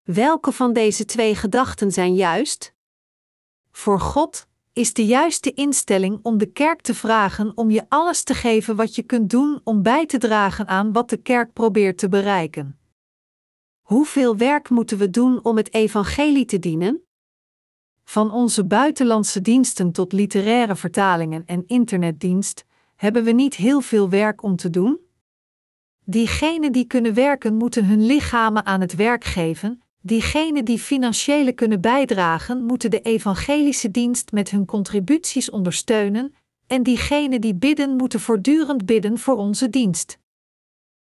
Welke 0.03 0.51
van 0.51 0.73
deze 0.73 1.05
twee 1.05 1.35
gedachten 1.35 1.91
zijn 1.91 2.15
juist? 2.15 2.73
Voor 3.71 3.99
God 3.99 4.47
is 4.73 4.93
de 4.93 5.05
juiste 5.05 5.53
instelling 5.53 6.19
om 6.21 6.37
de 6.37 6.51
kerk 6.51 6.81
te 6.81 6.93
vragen 6.93 7.57
om 7.57 7.69
je 7.69 7.85
alles 7.89 8.23
te 8.23 8.33
geven 8.33 8.75
wat 8.75 8.95
je 8.95 9.03
kunt 9.03 9.29
doen 9.29 9.61
om 9.63 9.81
bij 9.81 10.05
te 10.05 10.17
dragen 10.17 10.67
aan 10.67 10.91
wat 10.91 11.09
de 11.09 11.17
kerk 11.17 11.53
probeert 11.53 11.97
te 11.97 12.09
bereiken. 12.09 12.79
Hoeveel 13.81 14.37
werk 14.37 14.69
moeten 14.69 14.97
we 14.97 15.09
doen 15.09 15.43
om 15.43 15.57
het 15.57 15.73
evangelie 15.73 16.45
te 16.45 16.59
dienen? 16.59 17.06
Van 18.09 18.31
onze 18.31 18.65
buitenlandse 18.65 19.41
diensten 19.41 19.91
tot 19.91 20.13
literaire 20.13 20.75
vertalingen 20.75 21.43
en 21.45 21.63
internetdienst 21.65 22.65
hebben 22.95 23.23
we 23.23 23.31
niet 23.31 23.55
heel 23.55 23.81
veel 23.81 24.09
werk 24.09 24.43
om 24.43 24.55
te 24.55 24.69
doen? 24.69 24.99
Diegenen 26.05 26.71
die 26.71 26.85
kunnen 26.85 27.13
werken 27.13 27.55
moeten 27.55 27.85
hun 27.85 28.05
lichamen 28.05 28.65
aan 28.65 28.81
het 28.81 28.95
werk 28.95 29.23
geven, 29.23 29.81
diegenen 30.01 30.65
die 30.65 30.79
financiële 30.79 31.51
kunnen 31.51 31.81
bijdragen 31.81 32.63
moeten 32.63 32.89
de 32.89 33.01
evangelische 33.01 33.91
dienst 33.91 34.31
met 34.31 34.49
hun 34.49 34.65
contributies 34.65 35.49
ondersteunen, 35.49 36.35
en 36.67 36.83
diegenen 36.83 37.41
die 37.41 37.55
bidden 37.55 37.95
moeten 37.95 38.19
voortdurend 38.19 38.85
bidden 38.85 39.17
voor 39.17 39.35
onze 39.35 39.69
dienst. 39.69 40.19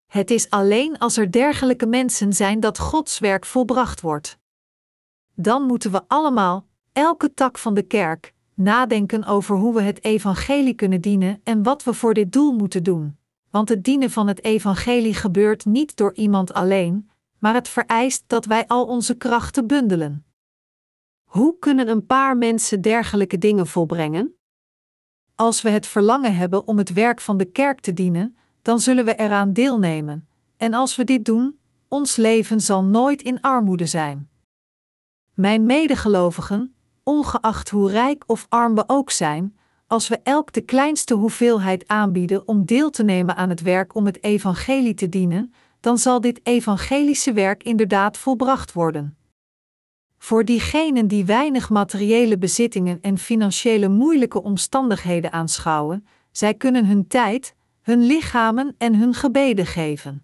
Het 0.06 0.32
is 0.32 0.50
alleen 0.50 0.98
als 0.98 1.18
er 1.18 1.32
dergelijke 1.32 1.86
mensen 1.86 2.34
zijn 2.34 2.60
dat 2.60 2.80
Gods 2.80 3.20
werk 3.20 3.46
volbracht 3.46 4.02
wordt. 4.02 4.38
Dan 5.36 5.64
moeten 5.64 5.92
we 5.92 6.02
allemaal, 6.08 6.66
elke 6.98 7.34
tak 7.34 7.58
van 7.58 7.74
de 7.74 7.82
kerk, 7.82 8.34
nadenken 8.54 9.24
over 9.24 9.56
hoe 9.56 9.74
we 9.74 9.82
het 9.82 10.04
evangelie 10.04 10.74
kunnen 10.74 11.02
dienen 11.02 11.42
en 11.44 11.64
wat 11.64 11.84
we 11.84 11.94
voor 11.94 12.14
dit 12.14 12.32
doel 12.32 12.54
moeten 12.54 12.84
doen. 12.84 13.18
Want 13.50 13.70
het 13.70 13.84
dienen 13.84 14.10
van 14.10 14.28
het 14.28 14.44
evangelie 14.44 15.14
gebeurt 15.14 15.66
niet 15.66 15.96
door 15.96 16.14
iemand 16.14 16.54
alleen, 16.54 17.10
maar 17.40 17.54
het 17.54 17.68
vereist 17.70 18.24
dat 18.28 18.46
wij 18.46 18.68
al 18.68 18.86
onze 18.86 19.16
krachten 19.16 19.68
bundelen. 19.68 20.26
Hoe 21.24 21.60
kunnen 21.60 21.88
een 21.88 22.06
paar 22.06 22.38
mensen 22.38 22.82
dergelijke 22.82 23.38
dingen 23.38 23.68
volbrengen? 23.68 24.36
Als 25.36 25.62
we 25.62 25.70
het 25.70 25.88
verlangen 25.88 26.36
hebben 26.36 26.68
om 26.68 26.78
het 26.78 26.94
werk 26.94 27.22
van 27.22 27.38
de 27.38 27.46
kerk 27.46 27.80
te 27.80 27.94
dienen, 27.94 28.38
dan 28.62 28.80
zullen 28.80 29.06
we 29.06 29.16
eraan 29.16 29.54
deelnemen. 29.54 30.28
En 30.58 30.74
als 30.74 30.96
we 30.96 31.04
dit 31.04 31.26
doen, 31.26 31.60
ons 31.88 32.16
leven 32.16 32.62
zal 32.62 32.84
nooit 32.84 33.22
in 33.22 33.42
armoede 33.42 33.86
zijn. 33.86 34.30
Mijn 35.34 35.66
medegelovigen, 35.66 36.72
ongeacht 37.08 37.70
hoe 37.70 37.92
rijk 37.92 38.24
of 38.26 38.46
arm 38.50 38.76
we 38.76 38.84
ook 38.88 39.12
zijn, 39.12 39.58
als 39.88 40.08
we 40.08 40.20
elk 40.24 40.54
de 40.54 40.62
kleinste 40.62 41.14
hoeveelheid 41.14 41.88
aanbieden 41.88 42.48
om 42.48 42.66
deel 42.66 42.90
te 42.90 43.04
nemen 43.04 43.36
aan 43.36 43.50
het 43.50 43.62
werk 43.62 43.96
om 43.96 44.06
het 44.06 44.24
evangelie 44.24 44.94
te 44.94 45.10
dienen, 45.10 45.54
dan 45.80 45.98
zal 45.98 46.22
dit 46.22 46.40
evangelische 46.44 47.34
werk 47.34 47.64
inderdaad 47.64 48.18
volbracht 48.18 48.74
worden. 48.74 49.18
Voor 50.18 50.46
diegenen 50.46 51.08
die 51.08 51.26
weinig 51.26 51.70
materiële 51.70 52.38
bezittingen 52.38 53.02
en 53.02 53.18
financiële 53.18 53.88
moeilijke 53.90 54.44
omstandigheden 54.44 55.32
aanschouwen, 55.32 56.08
zij 56.32 56.54
kunnen 56.54 56.86
hun 56.86 57.08
tijd, 57.08 57.56
hun 57.82 58.02
lichamen 58.02 58.76
en 58.78 58.96
hun 58.96 59.14
gebeden 59.14 59.66
geven. 59.66 60.24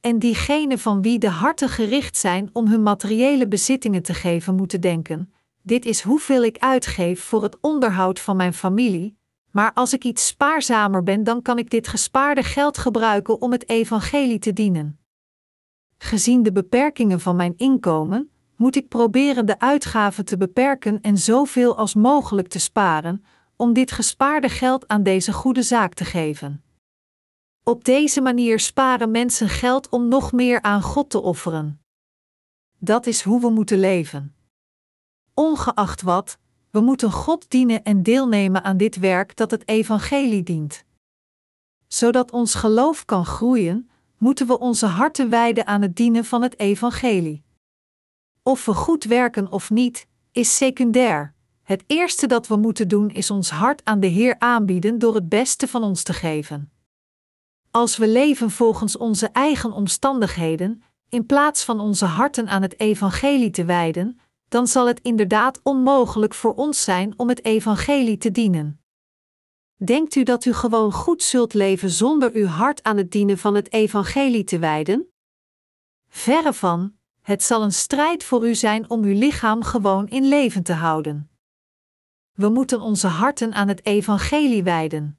En 0.00 0.18
diegenen 0.18 0.78
van 0.78 1.02
wie 1.02 1.18
de 1.18 1.28
harten 1.30 1.68
gericht 1.68 2.16
zijn 2.16 2.50
om 2.52 2.66
hun 2.66 2.82
materiële 2.82 3.48
bezittingen 3.48 4.02
te 4.02 4.14
geven, 4.14 4.54
moeten 4.54 4.80
denken: 4.80 5.32
dit 5.62 5.84
is 5.84 6.02
hoeveel 6.02 6.44
ik 6.44 6.58
uitgeef 6.58 7.22
voor 7.22 7.42
het 7.42 7.58
onderhoud 7.60 8.20
van 8.20 8.36
mijn 8.36 8.54
familie, 8.54 9.16
maar 9.50 9.72
als 9.72 9.92
ik 9.92 10.04
iets 10.04 10.26
spaarzamer 10.26 11.02
ben, 11.02 11.24
dan 11.24 11.42
kan 11.42 11.58
ik 11.58 11.70
dit 11.70 11.88
gespaarde 11.88 12.42
geld 12.42 12.78
gebruiken 12.78 13.40
om 13.40 13.52
het 13.52 13.68
evangelie 13.68 14.38
te 14.38 14.52
dienen. 14.52 14.98
Gezien 15.98 16.42
de 16.42 16.52
beperkingen 16.52 17.20
van 17.20 17.36
mijn 17.36 17.54
inkomen, 17.56 18.30
moet 18.56 18.76
ik 18.76 18.88
proberen 18.88 19.46
de 19.46 19.58
uitgaven 19.58 20.24
te 20.24 20.36
beperken 20.36 21.00
en 21.00 21.18
zoveel 21.18 21.76
als 21.76 21.94
mogelijk 21.94 22.48
te 22.48 22.58
sparen, 22.58 23.24
om 23.56 23.72
dit 23.72 23.92
gespaarde 23.92 24.48
geld 24.48 24.88
aan 24.88 25.02
deze 25.02 25.32
goede 25.32 25.62
zaak 25.62 25.94
te 25.94 26.04
geven. 26.04 26.64
Op 27.64 27.84
deze 27.84 28.20
manier 28.20 28.60
sparen 28.60 29.10
mensen 29.10 29.48
geld 29.48 29.88
om 29.88 30.08
nog 30.08 30.32
meer 30.32 30.62
aan 30.62 30.82
God 30.82 31.10
te 31.10 31.20
offeren. 31.20 31.80
Dat 32.78 33.06
is 33.06 33.22
hoe 33.22 33.40
we 33.40 33.50
moeten 33.50 33.78
leven. 33.78 34.34
Ongeacht 35.34 36.02
wat, 36.02 36.38
we 36.70 36.80
moeten 36.80 37.12
God 37.12 37.50
dienen 37.50 37.82
en 37.82 38.02
deelnemen 38.02 38.64
aan 38.64 38.76
dit 38.76 38.96
werk 38.96 39.36
dat 39.36 39.50
het 39.50 39.68
evangelie 39.68 40.42
dient. 40.42 40.84
Zodat 41.86 42.30
ons 42.30 42.54
geloof 42.54 43.04
kan 43.04 43.26
groeien, 43.26 43.90
moeten 44.18 44.46
we 44.46 44.58
onze 44.58 44.86
harten 44.86 45.28
wijden 45.28 45.66
aan 45.66 45.82
het 45.82 45.96
dienen 45.96 46.24
van 46.24 46.42
het 46.42 46.58
evangelie. 46.58 47.42
Of 48.42 48.64
we 48.64 48.74
goed 48.74 49.04
werken 49.04 49.52
of 49.52 49.70
niet, 49.70 50.06
is 50.32 50.56
secundair. 50.56 51.34
Het 51.62 51.84
eerste 51.86 52.26
dat 52.26 52.46
we 52.46 52.56
moeten 52.56 52.88
doen 52.88 53.10
is 53.10 53.30
ons 53.30 53.50
hart 53.50 53.84
aan 53.84 54.00
de 54.00 54.06
Heer 54.06 54.38
aanbieden 54.38 54.98
door 54.98 55.14
het 55.14 55.28
beste 55.28 55.68
van 55.68 55.82
ons 55.82 56.02
te 56.02 56.12
geven. 56.12 56.72
Als 57.70 57.96
we 57.96 58.08
leven 58.08 58.50
volgens 58.50 58.96
onze 58.96 59.28
eigen 59.28 59.72
omstandigheden, 59.72 60.82
in 61.08 61.26
plaats 61.26 61.64
van 61.64 61.80
onze 61.80 62.04
harten 62.04 62.48
aan 62.48 62.62
het 62.62 62.80
evangelie 62.80 63.50
te 63.50 63.64
wijden, 63.64 64.18
dan 64.52 64.66
zal 64.66 64.86
het 64.86 65.00
inderdaad 65.00 65.60
onmogelijk 65.62 66.34
voor 66.34 66.54
ons 66.54 66.84
zijn 66.84 67.14
om 67.16 67.28
het 67.28 67.44
evangelie 67.44 68.18
te 68.18 68.30
dienen. 68.30 68.80
Denkt 69.76 70.14
u 70.14 70.22
dat 70.22 70.44
u 70.44 70.52
gewoon 70.52 70.92
goed 70.92 71.22
zult 71.22 71.54
leven 71.54 71.90
zonder 71.90 72.32
uw 72.32 72.46
hart 72.46 72.82
aan 72.82 72.96
het 72.96 73.10
dienen 73.10 73.38
van 73.38 73.54
het 73.54 73.72
evangelie 73.72 74.44
te 74.44 74.58
wijden? 74.58 75.12
Verre 76.08 76.52
van, 76.52 76.94
het 77.20 77.42
zal 77.42 77.62
een 77.62 77.72
strijd 77.72 78.24
voor 78.24 78.48
u 78.48 78.54
zijn 78.54 78.90
om 78.90 79.02
uw 79.02 79.18
lichaam 79.18 79.62
gewoon 79.62 80.08
in 80.08 80.28
leven 80.28 80.62
te 80.62 80.72
houden. 80.72 81.30
We 82.32 82.48
moeten 82.48 82.80
onze 82.80 83.06
harten 83.06 83.52
aan 83.52 83.68
het 83.68 83.86
evangelie 83.86 84.62
wijden. 84.62 85.18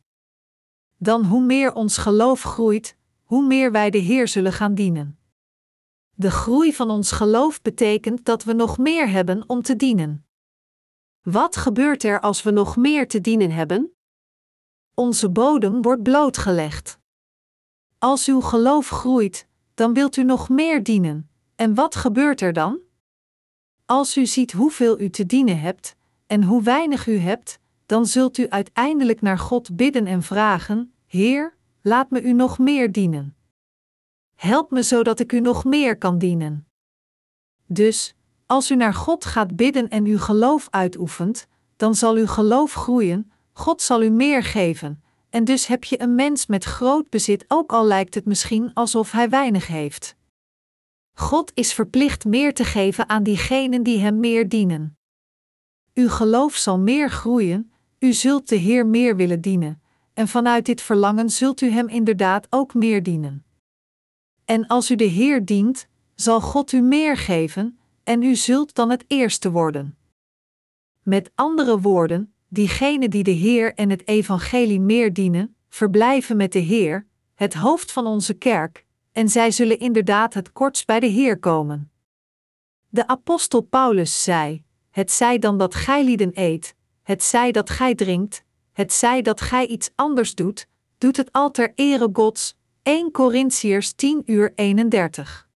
Dan 0.98 1.26
hoe 1.26 1.44
meer 1.44 1.74
ons 1.74 1.98
geloof 1.98 2.42
groeit, 2.42 2.98
hoe 3.24 3.46
meer 3.48 3.72
wij 3.72 3.90
de 3.90 3.98
Heer 3.98 4.28
zullen 4.28 4.54
gaan 4.54 4.76
dienen. 4.76 5.18
De 6.16 6.32
groei 6.32 6.74
van 6.74 6.90
ons 6.90 7.12
geloof 7.12 7.62
betekent 7.62 8.26
dat 8.26 8.44
we 8.44 8.54
nog 8.54 8.78
meer 8.78 9.10
hebben 9.10 9.44
om 9.48 9.62
te 9.62 9.76
dienen. 9.76 10.26
Wat 11.22 11.56
gebeurt 11.56 12.04
er 12.04 12.20
als 12.20 12.44
we 12.44 12.52
nog 12.52 12.78
meer 12.78 13.08
te 13.08 13.22
dienen 13.22 13.52
hebben? 13.52 13.92
Onze 14.94 15.30
bodem 15.30 15.82
wordt 15.82 16.04
blootgelegd. 16.04 17.00
Als 17.98 18.28
uw 18.28 18.42
geloof 18.42 18.90
groeit, 18.90 19.48
dan 19.74 19.94
wilt 19.94 20.16
u 20.16 20.24
nog 20.24 20.50
meer 20.50 20.84
dienen. 20.84 21.30
En 21.56 21.74
wat 21.74 21.96
gebeurt 21.96 22.42
er 22.42 22.54
dan? 22.54 22.80
Als 23.86 24.18
u 24.18 24.26
ziet 24.26 24.52
hoeveel 24.52 25.00
u 25.00 25.10
te 25.10 25.26
dienen 25.26 25.60
hebt 25.60 25.96
en 26.28 26.44
hoe 26.44 26.64
weinig 26.64 27.08
u 27.08 27.18
hebt, 27.18 27.60
dan 27.86 28.06
zult 28.06 28.38
u 28.38 28.50
uiteindelijk 28.50 29.22
naar 29.22 29.40
God 29.40 29.76
bidden 29.76 30.06
en 30.06 30.24
vragen: 30.24 30.94
Heer, 31.06 31.58
laat 31.82 32.10
me 32.10 32.22
u 32.22 32.34
nog 32.34 32.58
meer 32.60 32.92
dienen. 32.92 33.36
Help 34.44 34.72
me 34.72 34.82
zodat 34.82 35.20
ik 35.20 35.32
u 35.32 35.40
nog 35.40 35.64
meer 35.64 35.98
kan 35.98 36.18
dienen. 36.18 36.68
Dus, 37.68 38.16
als 38.46 38.72
u 38.72 38.76
naar 38.76 38.94
God 38.94 39.26
gaat 39.26 39.56
bidden 39.56 39.90
en 39.90 40.06
uw 40.06 40.18
geloof 40.18 40.68
uitoefent, 40.70 41.48
dan 41.76 41.96
zal 41.96 42.16
uw 42.16 42.28
geloof 42.28 42.74
groeien, 42.74 43.32
God 43.54 43.82
zal 43.82 44.04
u 44.04 44.10
meer 44.10 44.44
geven, 44.44 45.04
en 45.30 45.44
dus 45.44 45.68
heb 45.68 45.84
je 45.84 46.02
een 46.02 46.16
mens 46.16 46.46
met 46.46 46.64
groot 46.64 47.10
bezit, 47.10 47.46
ook 47.48 47.72
al 47.72 47.86
lijkt 47.86 48.16
het 48.16 48.26
misschien 48.26 48.74
alsof 48.74 49.12
hij 49.12 49.30
weinig 49.30 49.68
heeft. 49.68 50.16
God 51.14 51.52
is 51.54 51.74
verplicht 51.74 52.26
meer 52.26 52.54
te 52.54 52.64
geven 52.64 53.10
aan 53.10 53.24
diegenen 53.24 53.84
die 53.84 54.00
Hem 54.00 54.20
meer 54.20 54.50
dienen. 54.50 54.98
Uw 55.94 56.10
geloof 56.10 56.56
zal 56.56 56.80
meer 56.80 57.10
groeien, 57.10 57.72
u 58.00 58.14
zult 58.14 58.50
de 58.50 58.56
Heer 58.56 58.86
meer 58.86 59.16
willen 59.16 59.42
dienen, 59.42 59.82
en 60.14 60.28
vanuit 60.28 60.66
dit 60.66 60.82
verlangen 60.82 61.30
zult 61.30 61.62
u 61.62 61.70
Hem 61.70 61.88
inderdaad 61.88 62.48
ook 62.50 62.74
meer 62.74 63.04
dienen. 63.04 63.46
En 64.54 64.68
als 64.68 64.92
u 64.92 64.96
de 64.96 65.04
Heer 65.04 65.46
dient, 65.46 65.88
zal 66.16 66.42
God 66.42 66.72
u 66.72 66.82
meer 66.82 67.18
geven, 67.18 67.80
en 68.04 68.24
u 68.24 68.36
zult 68.36 68.76
dan 68.76 68.90
het 68.90 69.04
eerste 69.08 69.52
worden. 69.52 69.98
Met 71.04 71.32
andere 71.36 71.80
woorden, 71.80 72.34
diegenen 72.48 73.10
die 73.10 73.24
de 73.24 73.32
Heer 73.32 73.74
en 73.74 73.90
het 73.90 74.08
Evangelie 74.08 74.80
meer 74.80 75.14
dienen, 75.14 75.56
verblijven 75.70 76.38
met 76.38 76.52
de 76.52 76.60
Heer, 76.60 77.08
het 77.36 77.54
hoofd 77.54 77.92
van 77.92 78.06
onze 78.06 78.34
kerk, 78.34 78.86
en 79.12 79.30
zij 79.30 79.52
zullen 79.52 79.80
inderdaad 79.80 80.34
het 80.34 80.52
kortst 80.52 80.86
bij 80.86 81.00
de 81.00 81.08
Heer 81.08 81.40
komen. 81.40 81.92
De 82.90 83.08
apostel 83.08 83.62
Paulus 83.62 84.24
zei: 84.24 84.64
Het 84.90 85.12
zij 85.12 85.40
dan 85.40 85.58
dat 85.58 85.76
gij 85.76 86.04
lieden 86.04 86.32
eet, 86.34 86.76
het 87.04 87.24
zij 87.24 87.52
dat 87.52 87.70
gij 87.70 87.96
drinkt, 87.96 88.44
het 88.72 88.94
zij 88.94 89.22
dat 89.22 89.42
gij 89.42 89.68
iets 89.68 89.90
anders 89.96 90.36
doet, 90.36 90.68
doet 90.98 91.18
het 91.18 91.32
al 91.32 91.52
ter 91.52 91.72
ere 91.76 92.10
Gods, 92.14 92.56
1 92.84 93.12
Corinthiërs 93.12 93.94
10 93.94 94.24
uur 94.26 94.52
31. 94.56 95.50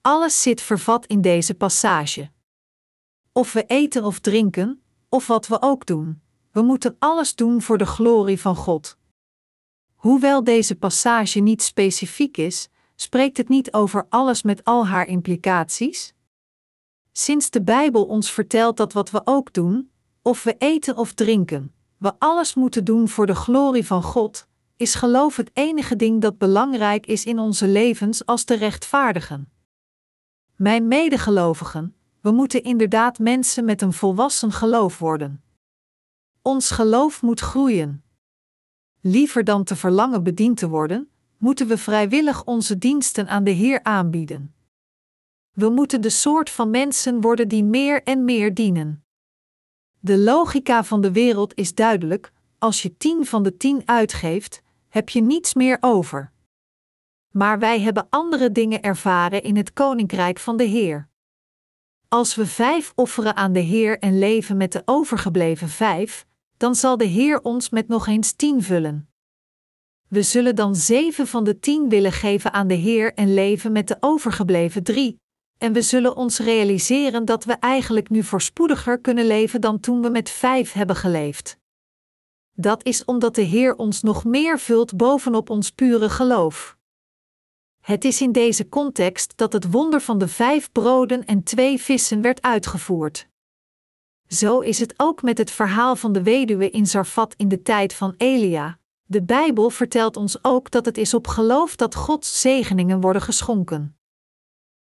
Alles 0.00 0.42
zit 0.42 0.60
vervat 0.60 1.06
in 1.06 1.20
deze 1.20 1.54
passage. 1.54 2.30
Of 3.32 3.52
we 3.52 3.64
eten 3.66 4.04
of 4.04 4.18
drinken, 4.18 4.82
of 5.08 5.26
wat 5.26 5.46
we 5.46 5.62
ook 5.62 5.86
doen, 5.86 6.22
we 6.52 6.62
moeten 6.62 6.96
alles 6.98 7.34
doen 7.34 7.62
voor 7.62 7.78
de 7.78 7.86
glorie 7.86 8.40
van 8.40 8.56
God. 8.56 8.98
Hoewel 9.94 10.44
deze 10.44 10.76
passage 10.76 11.40
niet 11.40 11.62
specifiek 11.62 12.36
is, 12.36 12.68
spreekt 12.94 13.36
het 13.36 13.48
niet 13.48 13.72
over 13.72 14.06
alles 14.08 14.42
met 14.42 14.64
al 14.64 14.86
haar 14.86 15.06
implicaties? 15.06 16.14
Sinds 17.12 17.50
de 17.50 17.62
Bijbel 17.62 18.06
ons 18.06 18.32
vertelt 18.32 18.76
dat 18.76 18.92
wat 18.92 19.10
we 19.10 19.20
ook 19.24 19.52
doen, 19.52 19.90
of 20.22 20.42
we 20.42 20.54
eten 20.58 20.96
of 20.96 21.12
drinken, 21.12 21.74
we 21.96 22.12
alles 22.18 22.54
moeten 22.54 22.84
doen 22.84 23.08
voor 23.08 23.26
de 23.26 23.34
glorie 23.34 23.86
van 23.86 24.02
God, 24.02 24.48
is 24.78 24.94
geloof 24.94 25.36
het 25.36 25.50
enige 25.52 25.96
ding 25.96 26.20
dat 26.20 26.38
belangrijk 26.38 27.06
is 27.06 27.24
in 27.24 27.38
onze 27.38 27.66
levens 27.66 28.26
als 28.26 28.44
te 28.44 28.54
rechtvaardigen. 28.54 29.52
Mijn 30.56 30.88
medegelovigen, 30.88 31.96
we 32.20 32.30
moeten 32.30 32.62
inderdaad 32.62 33.18
mensen 33.18 33.64
met 33.64 33.82
een 33.82 33.92
volwassen 33.92 34.52
geloof 34.52 34.98
worden. 34.98 35.42
Ons 36.42 36.70
geloof 36.70 37.22
moet 37.22 37.40
groeien. 37.40 38.02
Liever 39.00 39.44
dan 39.44 39.64
te 39.64 39.76
verlangen 39.76 40.22
bediend 40.22 40.56
te 40.56 40.68
worden, 40.68 41.10
moeten 41.38 41.66
we 41.66 41.78
vrijwillig 41.78 42.44
onze 42.44 42.78
diensten 42.78 43.28
aan 43.28 43.44
de 43.44 43.50
Heer 43.50 43.82
aanbieden. 43.82 44.54
We 45.52 45.68
moeten 45.68 46.00
de 46.00 46.10
soort 46.10 46.50
van 46.50 46.70
mensen 46.70 47.20
worden 47.20 47.48
die 47.48 47.64
meer 47.64 48.02
en 48.02 48.24
meer 48.24 48.54
dienen. 48.54 49.04
De 50.00 50.18
logica 50.18 50.84
van 50.84 51.00
de 51.00 51.12
wereld 51.12 51.54
is 51.54 51.74
duidelijk: 51.74 52.32
als 52.58 52.82
je 52.82 52.96
tien 52.96 53.26
van 53.26 53.42
de 53.42 53.56
tien 53.56 53.82
uitgeeft, 53.84 54.62
heb 54.88 55.08
je 55.08 55.20
niets 55.20 55.54
meer 55.54 55.78
over. 55.80 56.32
Maar 57.30 57.58
wij 57.58 57.80
hebben 57.80 58.06
andere 58.10 58.52
dingen 58.52 58.82
ervaren 58.82 59.42
in 59.42 59.56
het 59.56 59.72
koninkrijk 59.72 60.38
van 60.38 60.56
de 60.56 60.64
Heer. 60.64 61.08
Als 62.08 62.34
we 62.34 62.46
vijf 62.46 62.92
offeren 62.94 63.36
aan 63.36 63.52
de 63.52 63.60
Heer 63.60 63.98
en 63.98 64.18
leven 64.18 64.56
met 64.56 64.72
de 64.72 64.82
overgebleven 64.84 65.68
vijf, 65.68 66.26
dan 66.56 66.74
zal 66.74 66.96
de 66.96 67.04
Heer 67.04 67.40
ons 67.42 67.70
met 67.70 67.88
nog 67.88 68.06
eens 68.06 68.32
tien 68.32 68.62
vullen. 68.62 69.08
We 70.08 70.22
zullen 70.22 70.56
dan 70.56 70.76
zeven 70.76 71.26
van 71.26 71.44
de 71.44 71.58
tien 71.58 71.88
willen 71.88 72.12
geven 72.12 72.52
aan 72.52 72.66
de 72.66 72.74
Heer 72.74 73.14
en 73.14 73.34
leven 73.34 73.72
met 73.72 73.88
de 73.88 73.96
overgebleven 74.00 74.82
drie, 74.82 75.16
en 75.58 75.72
we 75.72 75.82
zullen 75.82 76.16
ons 76.16 76.38
realiseren 76.38 77.24
dat 77.24 77.44
we 77.44 77.52
eigenlijk 77.52 78.10
nu 78.10 78.22
voorspoediger 78.22 79.00
kunnen 79.00 79.26
leven 79.26 79.60
dan 79.60 79.80
toen 79.80 80.02
we 80.02 80.08
met 80.08 80.30
vijf 80.30 80.72
hebben 80.72 80.96
geleefd. 80.96 81.57
Dat 82.60 82.84
is 82.84 83.04
omdat 83.04 83.34
de 83.34 83.42
Heer 83.42 83.76
ons 83.76 84.02
nog 84.02 84.24
meer 84.24 84.58
vult 84.58 84.96
bovenop 84.96 85.50
ons 85.50 85.70
pure 85.70 86.08
geloof. 86.08 86.76
Het 87.80 88.04
is 88.04 88.20
in 88.20 88.32
deze 88.32 88.68
context 88.68 89.32
dat 89.36 89.52
het 89.52 89.70
wonder 89.70 90.00
van 90.00 90.18
de 90.18 90.28
vijf 90.28 90.72
broden 90.72 91.24
en 91.24 91.42
twee 91.42 91.80
vissen 91.80 92.20
werd 92.20 92.42
uitgevoerd. 92.42 93.28
Zo 94.28 94.60
is 94.60 94.78
het 94.78 94.94
ook 94.96 95.22
met 95.22 95.38
het 95.38 95.50
verhaal 95.50 95.96
van 95.96 96.12
de 96.12 96.22
weduwe 96.22 96.70
in 96.70 96.86
Zarfat 96.86 97.34
in 97.36 97.48
de 97.48 97.62
tijd 97.62 97.94
van 97.94 98.14
Elia. 98.16 98.78
De 99.04 99.22
Bijbel 99.22 99.70
vertelt 99.70 100.16
ons 100.16 100.44
ook 100.44 100.70
dat 100.70 100.84
het 100.84 100.98
is 100.98 101.14
op 101.14 101.26
geloof 101.26 101.76
dat 101.76 101.94
Gods 101.94 102.40
zegeningen 102.40 103.00
worden 103.00 103.22
geschonken. 103.22 103.96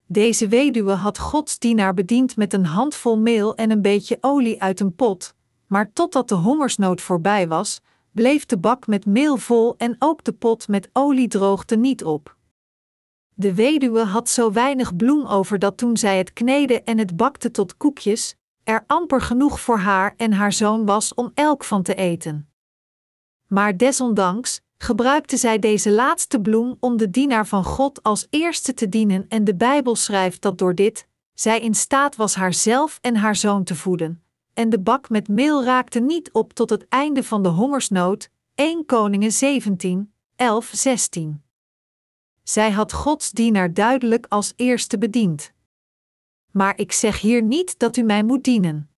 Deze 0.06 0.48
weduwe 0.48 0.92
had 0.92 1.18
Gods 1.18 1.58
dienaar 1.58 1.94
bediend 1.94 2.36
met 2.36 2.52
een 2.52 2.66
handvol 2.66 3.18
meel 3.18 3.54
en 3.54 3.70
een 3.70 3.82
beetje 3.82 4.18
olie 4.20 4.62
uit 4.62 4.80
een 4.80 4.94
pot, 4.94 5.34
maar 5.70 5.92
totdat 5.92 6.28
de 6.28 6.34
hongersnood 6.34 7.00
voorbij 7.00 7.48
was, 7.48 7.80
bleef 8.12 8.46
de 8.46 8.58
bak 8.58 8.86
met 8.86 9.06
meel 9.06 9.36
vol 9.36 9.74
en 9.76 9.96
ook 9.98 10.24
de 10.24 10.32
pot 10.32 10.68
met 10.68 10.90
olie 10.92 11.28
droogde 11.28 11.76
niet 11.76 12.04
op. 12.04 12.36
De 13.34 13.54
weduwe 13.54 14.04
had 14.04 14.28
zo 14.28 14.52
weinig 14.52 14.96
bloem 14.96 15.26
over 15.26 15.58
dat 15.58 15.76
toen 15.76 15.96
zij 15.96 16.18
het 16.18 16.32
kneden 16.32 16.84
en 16.84 16.98
het 16.98 17.16
bakte 17.16 17.50
tot 17.50 17.76
koekjes, 17.76 18.36
er 18.64 18.84
amper 18.86 19.20
genoeg 19.20 19.60
voor 19.60 19.78
haar 19.78 20.14
en 20.16 20.32
haar 20.32 20.52
zoon 20.52 20.86
was 20.86 21.14
om 21.14 21.30
elk 21.34 21.64
van 21.64 21.82
te 21.82 21.94
eten. 21.94 22.48
Maar 23.46 23.76
desondanks 23.76 24.60
gebruikte 24.76 25.36
zij 25.36 25.58
deze 25.58 25.90
laatste 25.90 26.40
bloem 26.40 26.76
om 26.80 26.96
de 26.96 27.10
dienaar 27.10 27.46
van 27.46 27.64
God 27.64 28.02
als 28.02 28.26
eerste 28.30 28.74
te 28.74 28.88
dienen 28.88 29.26
en 29.28 29.44
de 29.44 29.54
Bijbel 29.54 29.96
schrijft 29.96 30.42
dat 30.42 30.58
door 30.58 30.74
dit 30.74 31.08
zij 31.34 31.60
in 31.60 31.74
staat 31.74 32.16
was 32.16 32.34
haarzelf 32.34 32.98
en 33.00 33.16
haar 33.16 33.36
zoon 33.36 33.64
te 33.64 33.74
voeden. 33.74 34.22
En 34.54 34.70
de 34.70 34.80
bak 34.80 35.08
met 35.08 35.28
meel 35.28 35.64
raakte 35.64 36.00
niet 36.00 36.32
op 36.32 36.52
tot 36.52 36.70
het 36.70 36.88
einde 36.88 37.24
van 37.24 37.42
de 37.42 37.48
hongersnood. 37.48 38.30
1 38.54 38.86
Koningen 38.86 39.32
17, 39.32 40.12
11, 40.36 40.70
16. 40.72 41.42
Zij 42.42 42.70
had 42.70 42.92
Gods 42.92 43.30
dienaar 43.30 43.74
duidelijk 43.74 44.26
als 44.28 44.52
eerste 44.56 44.98
bediend. 44.98 45.52
Maar 46.50 46.78
ik 46.78 46.92
zeg 46.92 47.20
hier 47.20 47.42
niet 47.42 47.78
dat 47.78 47.96
u 47.96 48.02
mij 48.02 48.22
moet 48.22 48.44
dienen. 48.44 48.90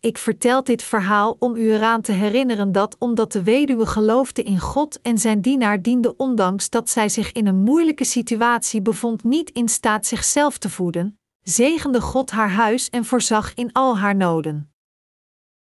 Ik 0.00 0.18
vertel 0.18 0.64
dit 0.64 0.82
verhaal 0.82 1.36
om 1.38 1.56
u 1.56 1.72
eraan 1.72 2.00
te 2.00 2.12
herinneren 2.12 2.72
dat 2.72 2.96
omdat 2.98 3.32
de 3.32 3.42
weduwe 3.42 3.86
geloofde 3.86 4.42
in 4.42 4.58
God 4.60 5.00
en 5.00 5.18
zijn 5.18 5.40
dienaar 5.40 5.82
diende 5.82 6.16
ondanks 6.16 6.70
dat 6.70 6.90
zij 6.90 7.08
zich 7.08 7.32
in 7.32 7.46
een 7.46 7.62
moeilijke 7.62 8.04
situatie 8.04 8.82
bevond 8.82 9.24
niet 9.24 9.50
in 9.50 9.68
staat 9.68 10.06
zichzelf 10.06 10.58
te 10.58 10.70
voeden, 10.70 11.18
zegende 11.48 12.00
God 12.00 12.30
haar 12.30 12.50
huis 12.50 12.90
en 12.90 13.04
voorzag 13.04 13.54
in 13.54 13.72
al 13.72 13.98
haar 13.98 14.16
noden. 14.16 14.70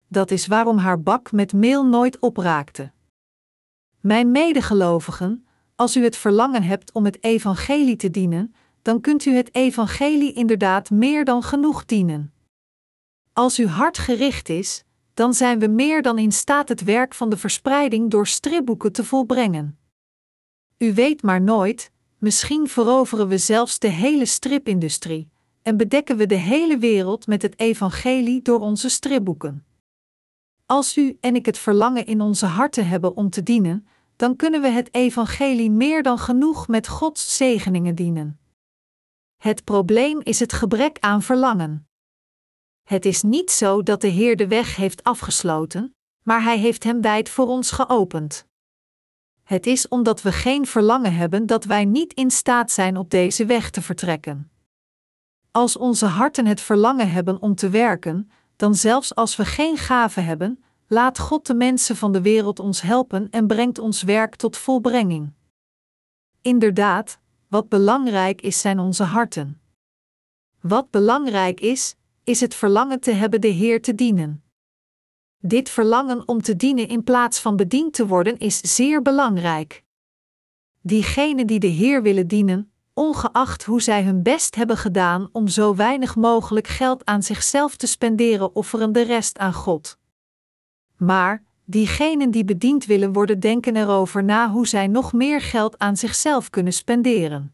Dat 0.07 0.31
is 0.31 0.47
waarom 0.47 0.77
haar 0.77 1.01
bak 1.01 1.31
met 1.31 1.53
meel 1.53 1.85
nooit 1.85 2.19
opraakte. 2.19 2.91
Mijn 3.99 4.31
medegelovigen, 4.31 5.47
als 5.75 5.95
u 5.95 6.03
het 6.03 6.17
verlangen 6.17 6.63
hebt 6.63 6.91
om 6.91 7.05
het 7.05 7.23
evangelie 7.23 7.95
te 7.95 8.11
dienen, 8.11 8.55
dan 8.81 9.01
kunt 9.01 9.25
u 9.25 9.35
het 9.35 9.55
evangelie 9.55 10.33
inderdaad 10.33 10.89
meer 10.89 11.25
dan 11.25 11.43
genoeg 11.43 11.85
dienen. 11.85 12.33
Als 13.33 13.57
uw 13.57 13.67
hart 13.67 13.97
gericht 13.97 14.49
is, 14.49 14.83
dan 15.13 15.33
zijn 15.33 15.59
we 15.59 15.67
meer 15.67 16.01
dan 16.01 16.17
in 16.17 16.31
staat 16.31 16.69
het 16.69 16.83
werk 16.83 17.13
van 17.13 17.29
de 17.29 17.37
verspreiding 17.37 18.11
door 18.11 18.27
stripboeken 18.27 18.91
te 18.91 19.03
volbrengen. 19.03 19.77
U 20.77 20.93
weet 20.93 21.21
maar 21.21 21.41
nooit, 21.41 21.91
misschien 22.17 22.67
veroveren 22.67 23.27
we 23.27 23.37
zelfs 23.37 23.79
de 23.79 23.87
hele 23.87 24.25
stripindustrie 24.25 25.33
en 25.65 25.77
bedekken 25.77 26.17
we 26.17 26.25
de 26.25 26.35
hele 26.35 26.77
wereld 26.77 27.27
met 27.27 27.41
het 27.41 27.59
evangelie 27.59 28.41
door 28.41 28.59
onze 28.59 28.89
stripboeken. 28.89 29.65
Als 30.65 30.97
u 30.97 31.17
en 31.21 31.35
ik 31.35 31.45
het 31.45 31.57
verlangen 31.57 32.05
in 32.05 32.21
onze 32.21 32.45
harten 32.45 32.87
hebben 32.87 33.15
om 33.15 33.29
te 33.29 33.43
dienen, 33.43 33.87
dan 34.15 34.35
kunnen 34.35 34.61
we 34.61 34.67
het 34.67 34.93
evangelie 34.93 35.71
meer 35.71 36.03
dan 36.03 36.17
genoeg 36.17 36.67
met 36.67 36.87
Gods 36.87 37.37
zegeningen 37.37 37.95
dienen. 37.95 38.39
Het 39.37 39.63
probleem 39.63 40.19
is 40.23 40.39
het 40.39 40.53
gebrek 40.53 40.97
aan 40.99 41.21
verlangen. 41.21 41.87
Het 42.83 43.05
is 43.05 43.21
niet 43.21 43.51
zo 43.51 43.83
dat 43.83 44.01
de 44.01 44.07
Heer 44.07 44.35
de 44.35 44.47
weg 44.47 44.75
heeft 44.75 45.03
afgesloten, 45.03 45.95
maar 46.21 46.43
Hij 46.43 46.57
heeft 46.57 46.83
hem 46.83 47.01
wijd 47.01 47.29
voor 47.29 47.47
ons 47.47 47.71
geopend. 47.71 48.47
Het 49.43 49.65
is 49.65 49.87
omdat 49.87 50.21
we 50.21 50.31
geen 50.31 50.65
verlangen 50.65 51.15
hebben 51.15 51.45
dat 51.45 51.63
wij 51.63 51.85
niet 51.85 52.13
in 52.13 52.31
staat 52.31 52.71
zijn 52.71 52.97
op 52.97 53.09
deze 53.09 53.45
weg 53.45 53.69
te 53.69 53.81
vertrekken. 53.81 54.49
Als 55.55 55.77
onze 55.77 56.05
harten 56.05 56.45
het 56.45 56.61
verlangen 56.61 57.11
hebben 57.11 57.41
om 57.41 57.55
te 57.55 57.69
werken, 57.69 58.29
dan 58.55 58.75
zelfs 58.75 59.15
als 59.15 59.35
we 59.35 59.45
geen 59.45 59.77
gaven 59.77 60.25
hebben, 60.25 60.63
laat 60.87 61.19
God 61.19 61.47
de 61.47 61.53
mensen 61.53 61.95
van 61.95 62.11
de 62.11 62.21
wereld 62.21 62.59
ons 62.59 62.81
helpen 62.81 63.29
en 63.29 63.47
brengt 63.47 63.79
ons 63.79 64.03
werk 64.03 64.35
tot 64.35 64.57
volbrenging. 64.57 65.33
Inderdaad, 66.41 67.19
wat 67.47 67.69
belangrijk 67.69 68.41
is 68.41 68.61
zijn 68.61 68.79
onze 68.79 69.03
harten. 69.03 69.61
Wat 70.61 70.89
belangrijk 70.91 71.59
is, 71.59 71.95
is 72.23 72.39
het 72.39 72.55
verlangen 72.55 72.99
te 72.99 73.11
hebben 73.11 73.41
de 73.41 73.47
Heer 73.47 73.81
te 73.81 73.95
dienen. 73.95 74.43
Dit 75.37 75.69
verlangen 75.69 76.27
om 76.27 76.41
te 76.41 76.55
dienen 76.55 76.87
in 76.87 77.03
plaats 77.03 77.39
van 77.39 77.55
bediend 77.55 77.93
te 77.93 78.07
worden 78.07 78.37
is 78.37 78.75
zeer 78.75 79.01
belangrijk. 79.01 79.83
Diegenen 80.81 81.47
die 81.47 81.59
de 81.59 81.67
Heer 81.67 82.01
willen 82.01 82.27
dienen, 82.27 82.71
ongeacht 82.95 83.63
hoe 83.63 83.81
zij 83.81 84.03
hun 84.03 84.23
best 84.23 84.55
hebben 84.55 84.77
gedaan 84.77 85.29
om 85.31 85.47
zo 85.47 85.75
weinig 85.75 86.15
mogelijk 86.15 86.67
geld 86.67 87.05
aan 87.05 87.23
zichzelf 87.23 87.75
te 87.75 87.87
spenderen, 87.87 88.55
offeren 88.55 88.91
de 88.91 89.01
rest 89.01 89.37
aan 89.37 89.53
God. 89.53 89.97
Maar 90.97 91.43
diegenen 91.65 92.31
die 92.31 92.45
bediend 92.45 92.85
willen 92.85 93.13
worden, 93.13 93.39
denken 93.39 93.75
erover 93.75 94.23
na 94.23 94.49
hoe 94.49 94.67
zij 94.67 94.87
nog 94.87 95.13
meer 95.13 95.41
geld 95.41 95.77
aan 95.77 95.97
zichzelf 95.97 96.49
kunnen 96.49 96.73
spenderen. 96.73 97.53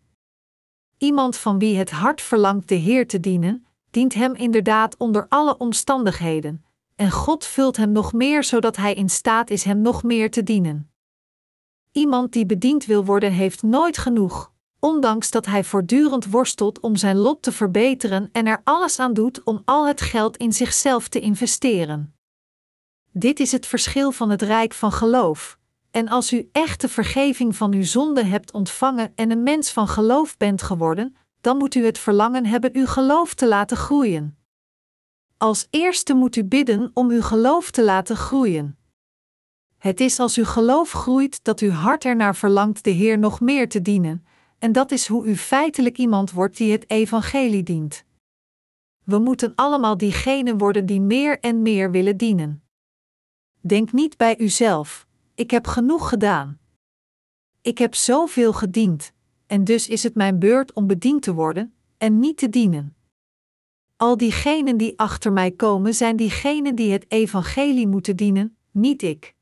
Iemand 0.97 1.37
van 1.37 1.59
wie 1.59 1.77
het 1.77 1.91
hart 1.91 2.21
verlangt 2.21 2.67
de 2.67 2.75
Heer 2.75 3.07
te 3.07 3.19
dienen, 3.19 3.65
dient 3.91 4.13
Hem 4.13 4.35
inderdaad 4.35 4.97
onder 4.97 5.25
alle 5.29 5.57
omstandigheden, 5.57 6.65
en 6.95 7.11
God 7.11 7.45
vult 7.45 7.77
hem 7.77 7.91
nog 7.91 8.13
meer 8.13 8.43
zodat 8.43 8.75
hij 8.75 8.93
in 8.93 9.09
staat 9.09 9.49
is 9.49 9.63
Hem 9.63 9.81
nog 9.81 10.03
meer 10.03 10.31
te 10.31 10.43
dienen. 10.43 10.91
Iemand 11.91 12.33
die 12.33 12.45
bediend 12.45 12.85
wil 12.85 13.05
worden, 13.05 13.31
heeft 13.31 13.63
nooit 13.63 13.97
genoeg, 13.97 14.50
ondanks 14.82 15.32
dat 15.32 15.45
hij 15.45 15.63
voortdurend 15.63 16.25
worstelt 16.25 16.79
om 16.79 16.95
zijn 16.95 17.17
lot 17.17 17.41
te 17.41 17.51
verbeteren 17.51 18.29
en 18.32 18.47
er 18.47 18.61
alles 18.63 18.99
aan 18.99 19.13
doet 19.13 19.43
om 19.43 19.61
al 19.65 19.88
het 19.88 20.01
geld 20.01 20.38
in 20.38 20.53
zichzelf 20.53 21.07
te 21.07 21.19
investeren. 21.19 22.15
Dit 23.11 23.39
is 23.39 23.51
het 23.51 23.65
verschil 23.65 24.11
van 24.11 24.29
het 24.29 24.41
rijk 24.41 24.73
van 24.73 24.91
geloof. 24.91 25.59
En 25.91 26.07
als 26.07 26.34
u 26.34 26.49
echte 26.51 26.89
vergeving 26.89 27.55
van 27.55 27.73
uw 27.73 27.84
zonde 27.84 28.23
hebt 28.23 28.51
ontvangen 28.51 29.11
en 29.15 29.32
een 29.32 29.43
mens 29.43 29.71
van 29.71 29.88
geloof 29.88 30.38
bent 30.38 30.61
geworden, 30.61 31.15
dan 31.41 31.57
moet 31.57 31.75
u 31.75 31.86
het 31.86 31.97
verlangen 31.97 32.45
hebben 32.45 32.69
uw 32.73 32.86
geloof 32.86 33.34
te 33.34 33.47
laten 33.47 33.77
groeien. 33.77 34.38
Als 35.38 35.67
eerste 35.69 36.13
moet 36.13 36.36
u 36.36 36.43
bidden 36.43 36.91
om 36.93 37.09
uw 37.09 37.21
geloof 37.21 37.71
te 37.71 37.84
laten 37.84 38.15
groeien. 38.15 38.77
Het 39.77 39.99
is 39.99 40.19
als 40.19 40.38
uw 40.38 40.45
geloof 40.45 40.91
groeit 40.91 41.43
dat 41.43 41.59
uw 41.59 41.71
hart 41.71 42.05
ernaar 42.05 42.36
verlangt 42.36 42.84
de 42.84 42.89
Heer 42.89 43.19
nog 43.19 43.39
meer 43.39 43.69
te 43.69 43.82
dienen, 43.82 44.25
en 44.62 44.72
dat 44.72 44.91
is 44.91 45.07
hoe 45.07 45.26
u 45.26 45.36
feitelijk 45.36 45.97
iemand 45.97 46.32
wordt 46.32 46.57
die 46.57 46.72
het 46.72 46.89
evangelie 46.89 47.64
dient. 47.64 48.05
We 49.03 49.20
moeten 49.20 49.55
allemaal 49.55 49.97
diegenen 49.97 50.57
worden 50.57 50.86
die 50.86 51.01
meer 51.01 51.39
en 51.39 51.62
meer 51.62 51.91
willen 51.91 52.18
dienen. 52.18 52.64
Denk 53.59 53.91
niet 53.91 54.18
bij 54.18 54.39
uzelf: 54.39 55.07
ik 55.36 55.51
heb 55.51 55.68
genoeg 55.68 56.09
gedaan. 56.09 56.59
Ik 57.62 57.78
heb 57.78 57.95
zoveel 57.95 58.53
gediend, 58.53 59.14
en 59.47 59.64
dus 59.64 59.88
is 59.88 60.03
het 60.03 60.16
mijn 60.16 60.39
beurt 60.39 60.74
om 60.74 60.88
bediend 60.88 61.22
te 61.22 61.34
worden 61.34 61.74
en 61.97 62.20
niet 62.20 62.38
te 62.38 62.49
dienen. 62.49 62.95
Al 63.95 64.18
diegenen 64.18 64.78
die 64.78 64.99
achter 64.99 65.32
mij 65.32 65.51
komen 65.51 65.93
zijn 65.93 66.16
diegenen 66.16 66.76
die 66.76 66.91
het 66.91 67.12
evangelie 67.12 67.88
moeten 67.88 68.16
dienen, 68.16 68.57
niet 68.72 69.01
ik. 69.01 69.36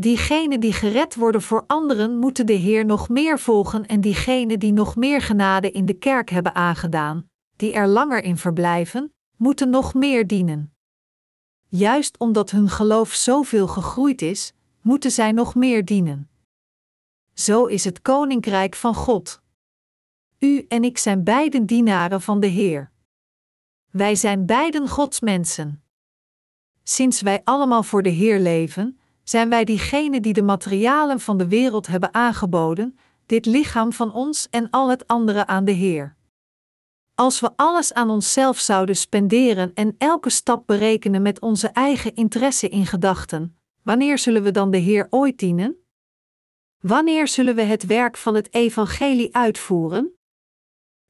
Diegenen 0.00 0.60
die 0.60 0.72
gered 0.72 1.14
worden 1.14 1.42
voor 1.42 1.64
anderen 1.66 2.16
moeten 2.16 2.46
de 2.46 2.52
Heer 2.52 2.84
nog 2.84 3.08
meer 3.08 3.38
volgen 3.38 3.86
en 3.86 4.00
diegenen 4.00 4.58
die 4.58 4.72
nog 4.72 4.96
meer 4.96 5.22
genade 5.22 5.70
in 5.70 5.86
de 5.86 5.94
kerk 5.94 6.30
hebben 6.30 6.54
aangedaan, 6.54 7.30
die 7.56 7.72
er 7.72 7.86
langer 7.86 8.22
in 8.22 8.36
verblijven, 8.36 9.14
moeten 9.36 9.70
nog 9.70 9.94
meer 9.94 10.26
dienen. 10.26 10.74
Juist 11.68 12.18
omdat 12.18 12.50
hun 12.50 12.68
geloof 12.68 13.12
zoveel 13.12 13.68
gegroeid 13.68 14.22
is, 14.22 14.52
moeten 14.80 15.10
zij 15.10 15.32
nog 15.32 15.54
meer 15.54 15.84
dienen. 15.84 16.30
Zo 17.34 17.66
is 17.66 17.84
het 17.84 18.02
koninkrijk 18.02 18.74
van 18.74 18.94
God. 18.94 19.40
U 20.38 20.64
en 20.68 20.84
ik 20.84 20.98
zijn 20.98 21.24
beiden 21.24 21.66
dienaren 21.66 22.20
van 22.20 22.40
de 22.40 22.46
Heer. 22.46 22.90
Wij 23.90 24.14
zijn 24.14 24.46
beiden 24.46 24.88
Gods 24.88 25.20
mensen. 25.20 25.82
Sinds 26.82 27.20
wij 27.20 27.40
allemaal 27.44 27.82
voor 27.82 28.02
de 28.02 28.10
Heer 28.10 28.38
leven, 28.40 28.97
zijn 29.28 29.48
wij 29.48 29.64
diegenen 29.64 30.22
die 30.22 30.32
de 30.32 30.42
materialen 30.42 31.20
van 31.20 31.38
de 31.38 31.48
wereld 31.48 31.86
hebben 31.86 32.14
aangeboden, 32.14 32.98
dit 33.26 33.46
lichaam 33.46 33.92
van 33.92 34.12
ons 34.12 34.48
en 34.50 34.70
al 34.70 34.88
het 34.88 35.06
andere 35.06 35.46
aan 35.46 35.64
de 35.64 35.72
Heer. 35.72 36.16
Als 37.14 37.40
we 37.40 37.50
alles 37.56 37.92
aan 37.92 38.10
onszelf 38.10 38.58
zouden 38.58 38.96
spenderen 38.96 39.74
en 39.74 39.94
elke 39.98 40.30
stap 40.30 40.66
berekenen 40.66 41.22
met 41.22 41.40
onze 41.40 41.68
eigen 41.68 42.14
interesse 42.14 42.68
in 42.68 42.86
gedachten, 42.86 43.56
wanneer 43.82 44.18
zullen 44.18 44.42
we 44.42 44.50
dan 44.50 44.70
de 44.70 44.76
Heer 44.76 45.06
ooit 45.10 45.38
dienen? 45.38 45.76
Wanneer 46.80 47.28
zullen 47.28 47.54
we 47.54 47.62
het 47.62 47.86
werk 47.86 48.16
van 48.16 48.34
het 48.34 48.54
Evangelie 48.54 49.34
uitvoeren? 49.36 50.12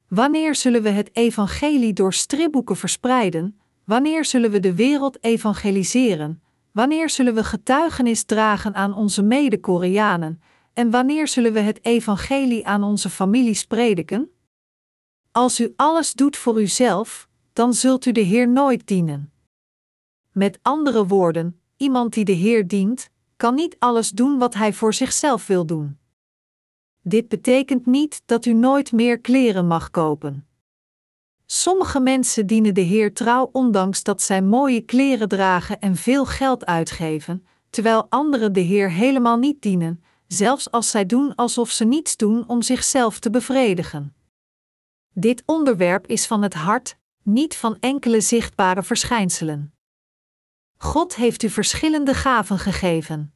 Wanneer 0.07 0.55
zullen 0.55 0.81
we 0.81 0.89
het 0.89 1.09
Evangelie 1.15 1.93
door 1.93 2.13
stripboeken 2.13 2.75
verspreiden? 2.75 3.59
Wanneer 3.83 4.25
zullen 4.25 4.51
we 4.51 4.59
de 4.59 4.75
wereld 4.75 5.23
evangeliseren? 5.23 6.41
Wanneer 6.71 7.09
zullen 7.09 7.33
we 7.33 7.43
getuigenis 7.43 8.23
dragen 8.23 8.75
aan 8.75 8.93
onze 8.93 9.21
mede-Koreanen? 9.21 10.41
En 10.73 10.89
wanneer 10.89 11.27
zullen 11.27 11.53
we 11.53 11.59
het 11.59 11.85
Evangelie 11.85 12.67
aan 12.67 12.83
onze 12.83 13.09
families 13.09 13.65
prediken? 13.65 14.31
Als 15.31 15.59
u 15.59 15.73
alles 15.75 16.13
doet 16.13 16.37
voor 16.37 16.61
uzelf, 16.61 17.27
dan 17.53 17.73
zult 17.73 18.05
u 18.05 18.11
de 18.11 18.21
Heer 18.21 18.49
nooit 18.49 18.87
dienen. 18.87 19.31
Met 20.31 20.59
andere 20.61 21.07
woorden, 21.07 21.61
iemand 21.77 22.13
die 22.13 22.25
de 22.25 22.31
Heer 22.31 22.67
dient, 22.67 23.09
kan 23.37 23.55
niet 23.55 23.75
alles 23.79 24.09
doen 24.09 24.37
wat 24.37 24.53
hij 24.53 24.73
voor 24.73 24.93
zichzelf 24.93 25.47
wil 25.47 25.65
doen. 25.65 25.97
Dit 27.01 27.27
betekent 27.27 27.85
niet 27.85 28.21
dat 28.25 28.45
u 28.45 28.53
nooit 28.53 28.91
meer 28.91 29.19
kleren 29.19 29.67
mag 29.67 29.91
kopen. 29.91 30.48
Sommige 31.51 31.99
mensen 31.99 32.47
dienen 32.47 32.73
de 32.73 32.81
Heer 32.81 33.13
trouw 33.13 33.49
ondanks 33.51 34.03
dat 34.03 34.21
zij 34.21 34.41
mooie 34.41 34.81
kleren 34.81 35.27
dragen 35.27 35.79
en 35.79 35.95
veel 35.95 36.25
geld 36.25 36.65
uitgeven, 36.65 37.47
terwijl 37.69 38.05
anderen 38.09 38.53
de 38.53 38.59
Heer 38.59 38.91
helemaal 38.91 39.37
niet 39.37 39.61
dienen, 39.61 40.03
zelfs 40.27 40.71
als 40.71 40.89
zij 40.89 41.05
doen 41.05 41.35
alsof 41.35 41.69
ze 41.69 41.85
niets 41.85 42.17
doen 42.17 42.47
om 42.47 42.61
zichzelf 42.61 43.19
te 43.19 43.29
bevredigen. 43.29 44.15
Dit 45.13 45.43
onderwerp 45.45 46.07
is 46.07 46.27
van 46.27 46.41
het 46.41 46.53
hart, 46.53 46.97
niet 47.23 47.55
van 47.55 47.77
enkele 47.79 48.21
zichtbare 48.21 48.83
verschijnselen. 48.83 49.73
God 50.77 51.15
heeft 51.15 51.43
u 51.43 51.49
verschillende 51.49 52.13
gaven 52.13 52.59
gegeven. 52.59 53.33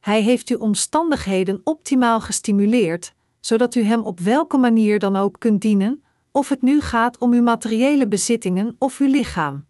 Hij 0.00 0.22
heeft 0.22 0.48
uw 0.48 0.58
omstandigheden 0.58 1.60
optimaal 1.64 2.20
gestimuleerd, 2.20 3.14
zodat 3.40 3.74
u 3.74 3.82
Hem 3.82 4.00
op 4.00 4.20
welke 4.20 4.56
manier 4.56 4.98
dan 4.98 5.16
ook 5.16 5.38
kunt 5.38 5.60
dienen, 5.60 6.04
of 6.36 6.48
het 6.48 6.62
nu 6.62 6.80
gaat 6.80 7.18
om 7.18 7.32
uw 7.32 7.42
materiële 7.42 8.08
bezittingen 8.08 8.76
of 8.78 8.98
uw 8.98 9.08
lichaam. 9.08 9.66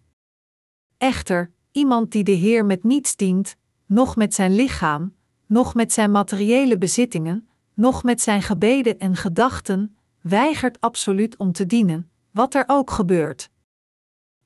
Echter, 0.98 1.50
iemand 1.72 2.12
die 2.12 2.24
de 2.24 2.32
Heer 2.32 2.64
met 2.64 2.84
niets 2.84 3.16
dient, 3.16 3.56
noch 3.86 4.16
met 4.16 4.34
zijn 4.34 4.54
lichaam, 4.54 5.14
noch 5.46 5.74
met 5.74 5.92
zijn 5.92 6.10
materiële 6.10 6.78
bezittingen, 6.78 7.48
noch 7.74 8.02
met 8.02 8.20
zijn 8.20 8.42
gebeden 8.42 8.98
en 8.98 9.16
gedachten, 9.16 9.96
weigert 10.20 10.80
absoluut 10.80 11.36
om 11.36 11.52
te 11.52 11.66
dienen, 11.66 12.10
wat 12.30 12.54
er 12.54 12.64
ook 12.66 12.90
gebeurt. 12.90 13.50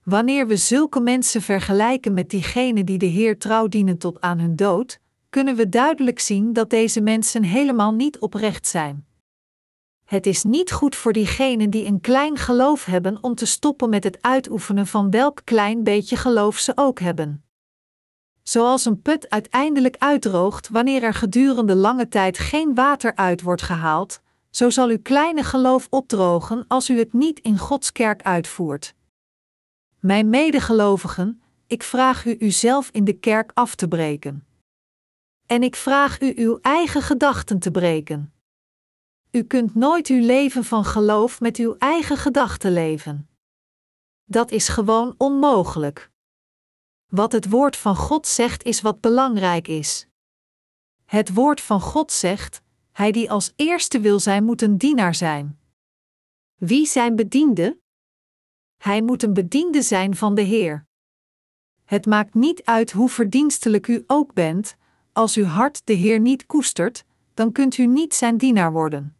Wanneer 0.02 0.46
we 0.46 0.56
zulke 0.56 1.00
mensen 1.00 1.42
vergelijken 1.42 2.14
met 2.14 2.30
diegenen 2.30 2.86
die 2.86 2.98
de 2.98 3.06
Heer 3.06 3.38
trouw 3.38 3.66
dienen 3.66 3.98
tot 3.98 4.20
aan 4.20 4.38
hun 4.38 4.56
dood, 4.56 5.00
kunnen 5.30 5.56
we 5.56 5.68
duidelijk 5.68 6.18
zien 6.18 6.52
dat 6.52 6.70
deze 6.70 7.00
mensen 7.00 7.42
helemaal 7.42 7.92
niet 7.92 8.18
oprecht 8.18 8.66
zijn. 8.66 9.08
Het 10.10 10.26
is 10.26 10.42
niet 10.42 10.72
goed 10.72 10.96
voor 10.96 11.12
diegenen 11.12 11.70
die 11.70 11.86
een 11.86 12.00
klein 12.00 12.36
geloof 12.36 12.84
hebben 12.84 13.18
om 13.20 13.34
te 13.34 13.46
stoppen 13.46 13.90
met 13.90 14.04
het 14.04 14.22
uitoefenen 14.22 14.86
van 14.86 15.10
welk 15.10 15.40
klein 15.44 15.82
beetje 15.84 16.16
geloof 16.16 16.58
ze 16.58 16.72
ook 16.74 17.00
hebben. 17.00 17.44
Zoals 18.42 18.84
een 18.84 19.02
put 19.02 19.30
uiteindelijk 19.30 19.96
uitdroogt 19.98 20.68
wanneer 20.68 21.02
er 21.02 21.14
gedurende 21.14 21.74
lange 21.74 22.08
tijd 22.08 22.38
geen 22.38 22.74
water 22.74 23.16
uit 23.16 23.42
wordt 23.42 23.62
gehaald, 23.62 24.20
zo 24.50 24.70
zal 24.70 24.88
uw 24.88 25.02
kleine 25.02 25.44
geloof 25.44 25.86
opdrogen 25.90 26.64
als 26.68 26.90
u 26.90 26.98
het 26.98 27.12
niet 27.12 27.40
in 27.40 27.58
Gods 27.58 27.92
kerk 27.92 28.22
uitvoert. 28.22 28.94
Mijn 29.98 30.28
medegelovigen, 30.28 31.42
ik 31.66 31.82
vraag 31.82 32.24
u 32.24 32.36
uzelf 32.38 32.88
in 32.92 33.04
de 33.04 33.18
kerk 33.18 33.50
af 33.54 33.74
te 33.74 33.88
breken. 33.88 34.46
En 35.46 35.62
ik 35.62 35.76
vraag 35.76 36.20
u 36.20 36.32
uw 36.36 36.58
eigen 36.62 37.02
gedachten 37.02 37.58
te 37.58 37.70
breken. 37.70 38.32
U 39.30 39.42
kunt 39.42 39.74
nooit 39.74 40.06
uw 40.06 40.20
leven 40.20 40.64
van 40.64 40.84
geloof 40.84 41.40
met 41.40 41.56
uw 41.56 41.76
eigen 41.78 42.16
gedachten 42.16 42.72
leven. 42.72 43.28
Dat 44.24 44.50
is 44.50 44.68
gewoon 44.68 45.14
onmogelijk. 45.16 46.10
Wat 47.06 47.32
het 47.32 47.48
woord 47.48 47.76
van 47.76 47.96
God 47.96 48.26
zegt 48.26 48.62
is 48.64 48.80
wat 48.80 49.00
belangrijk 49.00 49.68
is. 49.68 50.06
Het 51.04 51.34
woord 51.34 51.60
van 51.60 51.80
God 51.80 52.12
zegt: 52.12 52.62
Hij 52.92 53.12
die 53.12 53.30
als 53.30 53.52
eerste 53.56 54.00
wil 54.00 54.20
zijn, 54.20 54.44
moet 54.44 54.62
een 54.62 54.78
dienaar 54.78 55.14
zijn. 55.14 55.60
Wie 56.54 56.86
zijn 56.86 57.16
bediende? 57.16 57.78
Hij 58.76 59.02
moet 59.02 59.22
een 59.22 59.34
bediende 59.34 59.82
zijn 59.82 60.16
van 60.16 60.34
de 60.34 60.42
Heer. 60.42 60.86
Het 61.84 62.06
maakt 62.06 62.34
niet 62.34 62.64
uit 62.64 62.92
hoe 62.92 63.08
verdienstelijk 63.08 63.86
u 63.86 64.04
ook 64.06 64.32
bent, 64.32 64.76
als 65.12 65.36
uw 65.36 65.44
hart 65.44 65.86
de 65.86 65.92
Heer 65.92 66.20
niet 66.20 66.46
koestert, 66.46 67.04
dan 67.34 67.52
kunt 67.52 67.78
u 67.78 67.86
niet 67.86 68.14
zijn 68.14 68.36
dienaar 68.36 68.72
worden. 68.72 69.14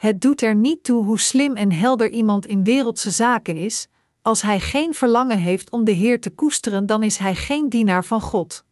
Het 0.00 0.20
doet 0.20 0.42
er 0.42 0.54
niet 0.54 0.84
toe 0.84 1.04
hoe 1.04 1.18
slim 1.18 1.56
en 1.56 1.72
helder 1.72 2.10
iemand 2.10 2.46
in 2.46 2.64
wereldse 2.64 3.10
zaken 3.10 3.56
is, 3.56 3.88
als 4.22 4.42
hij 4.42 4.60
geen 4.60 4.94
verlangen 4.94 5.38
heeft 5.38 5.70
om 5.70 5.84
de 5.84 5.90
Heer 5.92 6.20
te 6.20 6.30
koesteren, 6.30 6.86
dan 6.86 7.02
is 7.02 7.16
hij 7.16 7.34
geen 7.34 7.68
dienaar 7.68 8.04
van 8.04 8.20
God. 8.20 8.64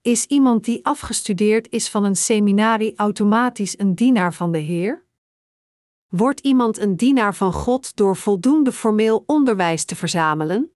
Is 0.00 0.26
iemand 0.26 0.64
die 0.64 0.84
afgestudeerd 0.84 1.68
is 1.68 1.88
van 1.88 2.04
een 2.04 2.16
seminarie 2.16 2.96
automatisch 2.96 3.78
een 3.78 3.94
dienaar 3.94 4.34
van 4.34 4.52
de 4.52 4.58
Heer? 4.58 5.04
Wordt 6.08 6.40
iemand 6.40 6.78
een 6.78 6.96
dienaar 6.96 7.34
van 7.34 7.52
God 7.52 7.96
door 7.96 8.16
voldoende 8.16 8.72
formeel 8.72 9.22
onderwijs 9.26 9.84
te 9.84 9.96
verzamelen? 9.96 10.72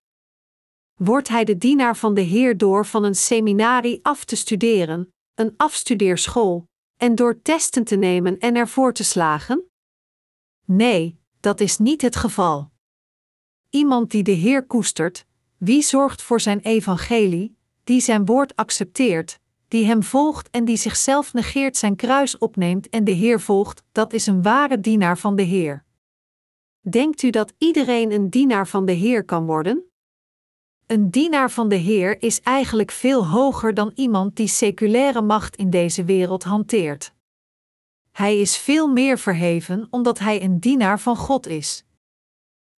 Wordt 0.94 1.28
hij 1.28 1.44
de 1.44 1.58
dienaar 1.58 1.96
van 1.96 2.14
de 2.14 2.20
Heer 2.20 2.56
door 2.56 2.86
van 2.86 3.04
een 3.04 3.14
seminarie 3.14 3.98
af 4.02 4.24
te 4.24 4.36
studeren, 4.36 5.12
een 5.34 5.54
afstudeerschool, 5.56 6.68
en 6.96 7.14
door 7.14 7.42
testen 7.42 7.84
te 7.84 7.96
nemen 7.96 8.38
en 8.38 8.56
ervoor 8.56 8.92
te 8.92 9.04
slagen? 9.04 9.70
Nee, 10.64 11.20
dat 11.40 11.60
is 11.60 11.78
niet 11.78 12.02
het 12.02 12.16
geval. 12.16 12.70
Iemand 13.70 14.10
die 14.10 14.22
de 14.22 14.30
Heer 14.30 14.66
koestert, 14.66 15.26
wie 15.56 15.82
zorgt 15.82 16.22
voor 16.22 16.40
zijn 16.40 16.60
evangelie, 16.60 17.56
die 17.84 18.00
zijn 18.00 18.24
woord 18.24 18.56
accepteert, 18.56 19.38
die 19.68 19.84
hem 19.84 20.02
volgt 20.02 20.50
en 20.50 20.64
die 20.64 20.76
zichzelf 20.76 21.32
negeert, 21.32 21.76
zijn 21.76 21.96
kruis 21.96 22.38
opneemt 22.38 22.88
en 22.88 23.04
de 23.04 23.10
Heer 23.10 23.40
volgt, 23.40 23.82
dat 23.92 24.12
is 24.12 24.26
een 24.26 24.42
ware 24.42 24.80
dienaar 24.80 25.18
van 25.18 25.36
de 25.36 25.42
Heer. 25.42 25.84
Denkt 26.80 27.22
u 27.22 27.30
dat 27.30 27.52
iedereen 27.58 28.12
een 28.12 28.30
dienaar 28.30 28.68
van 28.68 28.84
de 28.84 28.92
Heer 28.92 29.24
kan 29.24 29.46
worden? 29.46 29.90
Een 30.86 31.10
dienaar 31.10 31.50
van 31.50 31.68
de 31.68 31.74
Heer 31.74 32.22
is 32.22 32.40
eigenlijk 32.40 32.90
veel 32.90 33.26
hoger 33.26 33.74
dan 33.74 33.92
iemand 33.94 34.36
die 34.36 34.46
seculaire 34.46 35.22
macht 35.22 35.56
in 35.56 35.70
deze 35.70 36.04
wereld 36.04 36.44
hanteert. 36.44 37.12
Hij 38.12 38.40
is 38.40 38.56
veel 38.56 38.88
meer 38.88 39.18
verheven 39.18 39.86
omdat 39.90 40.18
hij 40.18 40.42
een 40.42 40.60
dienaar 40.60 41.00
van 41.00 41.16
God 41.16 41.46
is. 41.46 41.84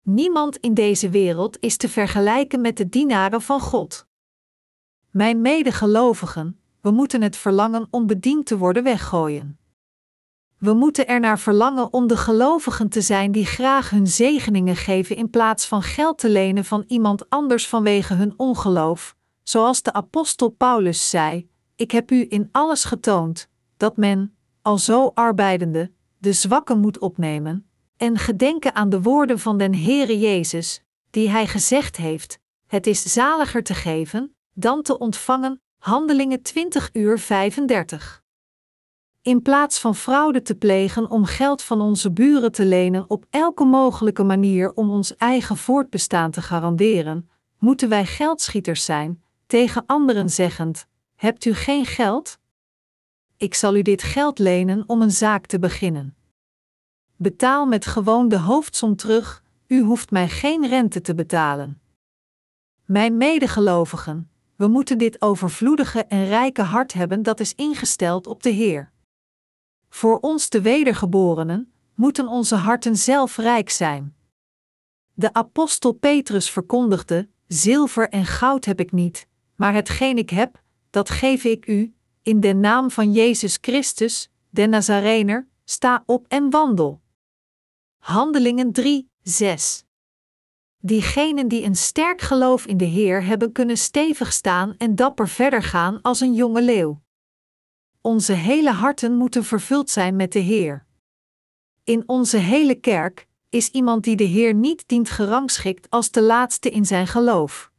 Niemand 0.03 0.57
in 0.57 0.75
deze 0.75 1.11
wereld 1.11 1.57
is 1.61 1.77
te 1.77 1.89
vergelijken 1.89 2.61
met 2.61 2.77
de 2.77 2.89
dienaren 2.89 3.43
van 3.43 3.61
God. 3.61 4.07
Mijn 5.11 5.41
medegelovigen, 5.41 6.61
we 6.81 6.91
moeten 6.91 7.23
het 7.23 7.37
verlangen 7.37 7.87
om 7.91 8.07
bediend 8.07 8.47
te 8.47 8.59
worden 8.59 8.83
weggooien. 8.83 9.58
We 10.59 10.73
moeten 10.73 11.07
er 11.07 11.21
naar 11.21 11.39
verlangen 11.39 11.93
om 11.93 12.07
de 12.07 12.17
gelovigen 12.17 12.89
te 12.89 13.01
zijn 13.01 13.33
die 13.33 13.47
graag 13.47 13.91
hun 13.91 14.07
zegeningen 14.07 14.77
geven 14.77 15.17
in 15.17 15.31
plaats 15.31 15.67
van 15.67 15.83
geld 15.83 16.19
te 16.19 16.29
lenen 16.29 16.65
van 16.65 16.85
iemand 16.87 17.31
anders 17.31 17.69
vanwege 17.69 18.15
hun 18.15 18.35
ongeloof, 18.37 19.17
zoals 19.43 19.83
de 19.83 19.93
apostel 19.93 20.49
Paulus 20.49 21.11
zei: 21.11 21.49
Ik 21.77 21.91
heb 21.91 22.11
u 22.11 22.27
in 22.29 22.49
alles 22.53 22.85
getoond 22.85 23.49
dat 23.77 23.97
men, 23.97 24.37
al 24.63 24.79
zo 24.79 25.11
arbeidende, 25.15 25.93
de 26.19 26.33
zwakken 26.33 26.79
moet 26.79 26.99
opnemen, 26.99 27.71
en 27.97 28.19
gedenken 28.19 28.75
aan 28.75 28.89
de 28.89 29.03
woorden 29.03 29.39
van 29.39 29.59
den 29.59 29.75
Heere 29.75 30.19
Jezus, 30.19 30.83
die 31.11 31.31
hij 31.31 31.47
gezegd 31.47 31.97
heeft: 31.97 32.39
Het 32.67 32.87
is 32.87 33.03
zaliger 33.03 33.63
te 33.63 33.75
geven 33.75 34.35
dan 34.55 34.83
te 34.83 34.99
ontvangen, 34.99 35.61
Handelingen 35.79 36.43
20 36.43 36.91
uur 36.93 37.19
35. 37.19 38.23
In 39.23 39.43
plaats 39.43 39.81
van 39.81 39.95
fraude 39.95 40.43
te 40.43 40.55
plegen 40.55 41.11
om 41.11 41.25
geld 41.25 41.63
van 41.63 41.81
onze 41.81 42.13
buren 42.13 42.53
te 42.53 42.65
lenen 42.65 43.11
op 43.11 43.27
elke 43.31 43.65
mogelijke 43.65 44.25
manier 44.25 44.73
om 44.73 44.91
ons 44.91 45.17
eigen 45.17 45.57
voortbestaan 45.57 46.31
te 46.31 46.43
garanderen, 46.43 47.29
moeten 47.59 47.89
wij 47.89 48.07
geldschieters 48.07 48.85
zijn, 48.85 49.23
tegen 49.47 49.87
anderen 49.87 50.31
zeggend: 50.31 50.87
Hebt 51.15 51.45
u 51.45 51.55
geen 51.55 51.87
geld? 51.87 52.39
Ik 53.37 53.55
zal 53.55 53.77
u 53.77 53.83
dit 53.83 54.03
geld 54.03 54.39
lenen 54.39 54.85
om 54.87 55.03
een 55.03 55.11
zaak 55.11 55.47
te 55.47 55.59
beginnen. 55.59 56.17
Betaal 57.17 57.67
met 57.67 57.87
gewoon 57.87 58.29
de 58.29 58.39
hoofdsom 58.39 58.97
terug, 58.97 59.43
u 59.67 59.83
hoeft 59.83 60.11
mij 60.11 60.29
geen 60.29 60.69
rente 60.69 61.01
te 61.01 61.15
betalen. 61.15 61.81
Mijn 62.85 63.17
medegelovigen, 63.17 64.31
we 64.57 64.67
moeten 64.67 64.99
dit 64.99 65.23
overvloedige 65.23 66.05
en 66.05 66.27
rijke 66.27 66.63
hart 66.63 66.93
hebben 66.93 67.23
dat 67.23 67.41
is 67.41 67.55
ingesteld 67.55 68.27
op 68.27 68.43
de 68.43 68.51
Heer. 68.51 68.93
Voor 69.89 70.19
ons 70.19 70.49
de 70.49 70.61
wedergeborenen 70.61 71.73
moeten 71.95 72.29
onze 72.29 72.55
harten 72.55 72.97
zelf 72.97 73.37
rijk 73.37 73.71
zijn. 73.71 74.17
De 75.15 75.33
apostel 75.33 75.93
Petrus 75.93 76.51
verkondigde: 76.51 77.29
Zilver 77.47 78.09
en 78.09 78.27
goud 78.27 78.65
heb 78.65 78.81
ik 78.81 78.93
niet, 78.93 79.29
maar 79.57 79.75
hetgeen 79.75 80.19
ik 80.19 80.31
heb, 80.31 80.63
dat 80.91 81.11
geef 81.11 81.45
ik 81.45 81.67
u, 81.67 81.95
in 82.23 82.41
de 82.41 82.55
naam 82.55 82.91
van 82.91 83.13
Jezus 83.13 83.59
Christus, 83.61 84.31
de 84.51 84.67
Nazarener, 84.67 85.49
sta 85.65 86.03
op 86.07 86.27
en 86.29 86.51
wandel. 86.51 87.01
Handelingen 87.99 88.73
3, 88.73 89.11
6. 89.23 89.85
Diegenen 90.81 91.49
die 91.49 91.65
een 91.65 91.77
sterk 91.77 92.21
geloof 92.21 92.67
in 92.67 92.77
de 92.77 92.85
Heer 92.85 93.25
hebben 93.25 93.53
kunnen 93.53 93.79
stevig 93.79 94.33
staan 94.33 94.75
en 94.77 94.95
dapper 94.95 95.29
verder 95.29 95.63
gaan 95.63 96.03
als 96.03 96.21
een 96.21 96.35
jonge 96.35 96.63
leeuw. 96.63 97.01
Onze 98.09 98.33
hele 98.33 98.71
harten 98.71 99.17
moeten 99.17 99.45
vervuld 99.45 99.91
zijn 99.91 100.17
met 100.17 100.33
de 100.33 100.39
Heer. 100.39 100.87
In 101.85 102.03
onze 102.07 102.37
hele 102.37 102.75
kerk 102.75 103.29
is 103.49 103.69
iemand 103.69 104.05
die 104.05 104.17
de 104.17 104.25
Heer 104.25 104.55
niet 104.55 104.89
dient 104.89 105.11
gerangschikt 105.11 105.91
als 105.91 106.11
de 106.11 106.23
laatste 106.23 106.71
in 106.71 106.87
zijn 106.87 107.07
geloof. 107.07 107.71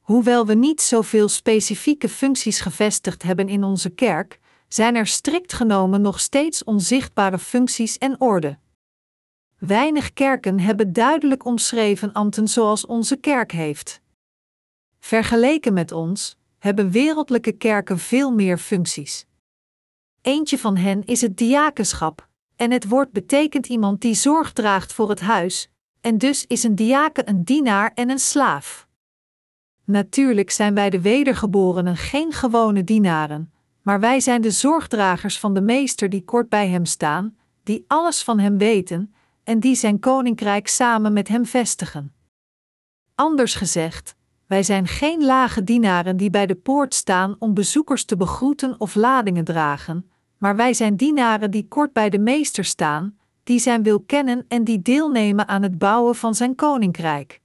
Hoewel 0.00 0.46
we 0.46 0.54
niet 0.54 0.80
zoveel 0.80 1.28
specifieke 1.28 2.08
functies 2.08 2.60
gevestigd 2.60 3.22
hebben 3.22 3.48
in 3.48 3.64
onze 3.64 3.90
kerk, 3.90 4.40
zijn 4.68 4.94
er 4.96 5.06
strikt 5.06 5.52
genomen 5.52 6.00
nog 6.00 6.20
steeds 6.20 6.64
onzichtbare 6.64 7.38
functies 7.38 7.98
en 7.98 8.20
orde. 8.20 8.58
Weinig 9.58 10.12
kerken 10.12 10.60
hebben 10.60 10.92
duidelijk 10.92 11.44
omschreven 11.44 12.12
ambten 12.12 12.48
zoals 12.48 12.86
onze 12.86 13.16
kerk 13.16 13.52
heeft. 13.52 14.00
Vergeleken 14.98 15.72
met 15.72 15.92
ons 15.92 16.36
hebben 16.64 16.90
wereldlijke 16.90 17.52
kerken 17.52 17.98
veel 17.98 18.30
meer 18.30 18.58
functies. 18.58 19.26
Eentje 20.22 20.58
van 20.58 20.76
hen 20.76 21.04
is 21.04 21.20
het 21.20 21.36
diakenschap, 21.36 22.28
en 22.56 22.70
het 22.70 22.88
woord 22.88 23.12
betekent 23.12 23.66
iemand 23.66 24.00
die 24.00 24.14
zorg 24.14 24.52
draagt 24.52 24.92
voor 24.92 25.08
het 25.08 25.20
huis, 25.20 25.70
en 26.00 26.18
dus 26.18 26.46
is 26.46 26.62
een 26.62 26.74
diaken 26.74 27.28
een 27.28 27.44
dienaar 27.44 27.92
en 27.94 28.10
een 28.10 28.18
slaaf. 28.18 28.88
Natuurlijk 29.84 30.50
zijn 30.50 30.74
wij 30.74 30.90
de 30.90 31.00
wedergeborenen 31.00 31.96
geen 31.96 32.32
gewone 32.32 32.84
dienaren, 32.84 33.52
maar 33.82 34.00
wij 34.00 34.20
zijn 34.20 34.40
de 34.40 34.50
zorgdragers 34.50 35.38
van 35.38 35.54
de 35.54 35.60
Meester 35.60 36.10
die 36.10 36.24
kort 36.24 36.48
bij 36.48 36.68
hem 36.68 36.84
staan, 36.84 37.36
die 37.62 37.84
alles 37.86 38.22
van 38.22 38.38
hem 38.38 38.58
weten 38.58 39.14
en 39.42 39.60
die 39.60 39.74
zijn 39.74 39.98
koninkrijk 39.98 40.68
samen 40.68 41.12
met 41.12 41.28
hem 41.28 41.46
vestigen. 41.46 42.14
Anders 43.14 43.54
gezegd, 43.54 44.16
wij 44.54 44.62
zijn 44.62 44.86
geen 44.86 45.24
lage 45.24 45.64
dienaren 45.64 46.16
die 46.16 46.30
bij 46.30 46.46
de 46.46 46.54
poort 46.54 46.94
staan 46.94 47.36
om 47.38 47.54
bezoekers 47.54 48.04
te 48.04 48.16
begroeten 48.16 48.80
of 48.80 48.94
ladingen 48.94 49.44
dragen, 49.44 50.10
maar 50.38 50.56
wij 50.56 50.74
zijn 50.74 50.96
dienaren 50.96 51.50
die 51.50 51.68
kort 51.68 51.92
bij 51.92 52.10
de 52.10 52.18
meester 52.18 52.64
staan, 52.64 53.18
die 53.44 53.58
zijn 53.58 53.82
wil 53.82 54.00
kennen 54.00 54.44
en 54.48 54.64
die 54.64 54.82
deelnemen 54.82 55.48
aan 55.48 55.62
het 55.62 55.78
bouwen 55.78 56.14
van 56.14 56.34
zijn 56.34 56.54
koninkrijk. 56.54 57.40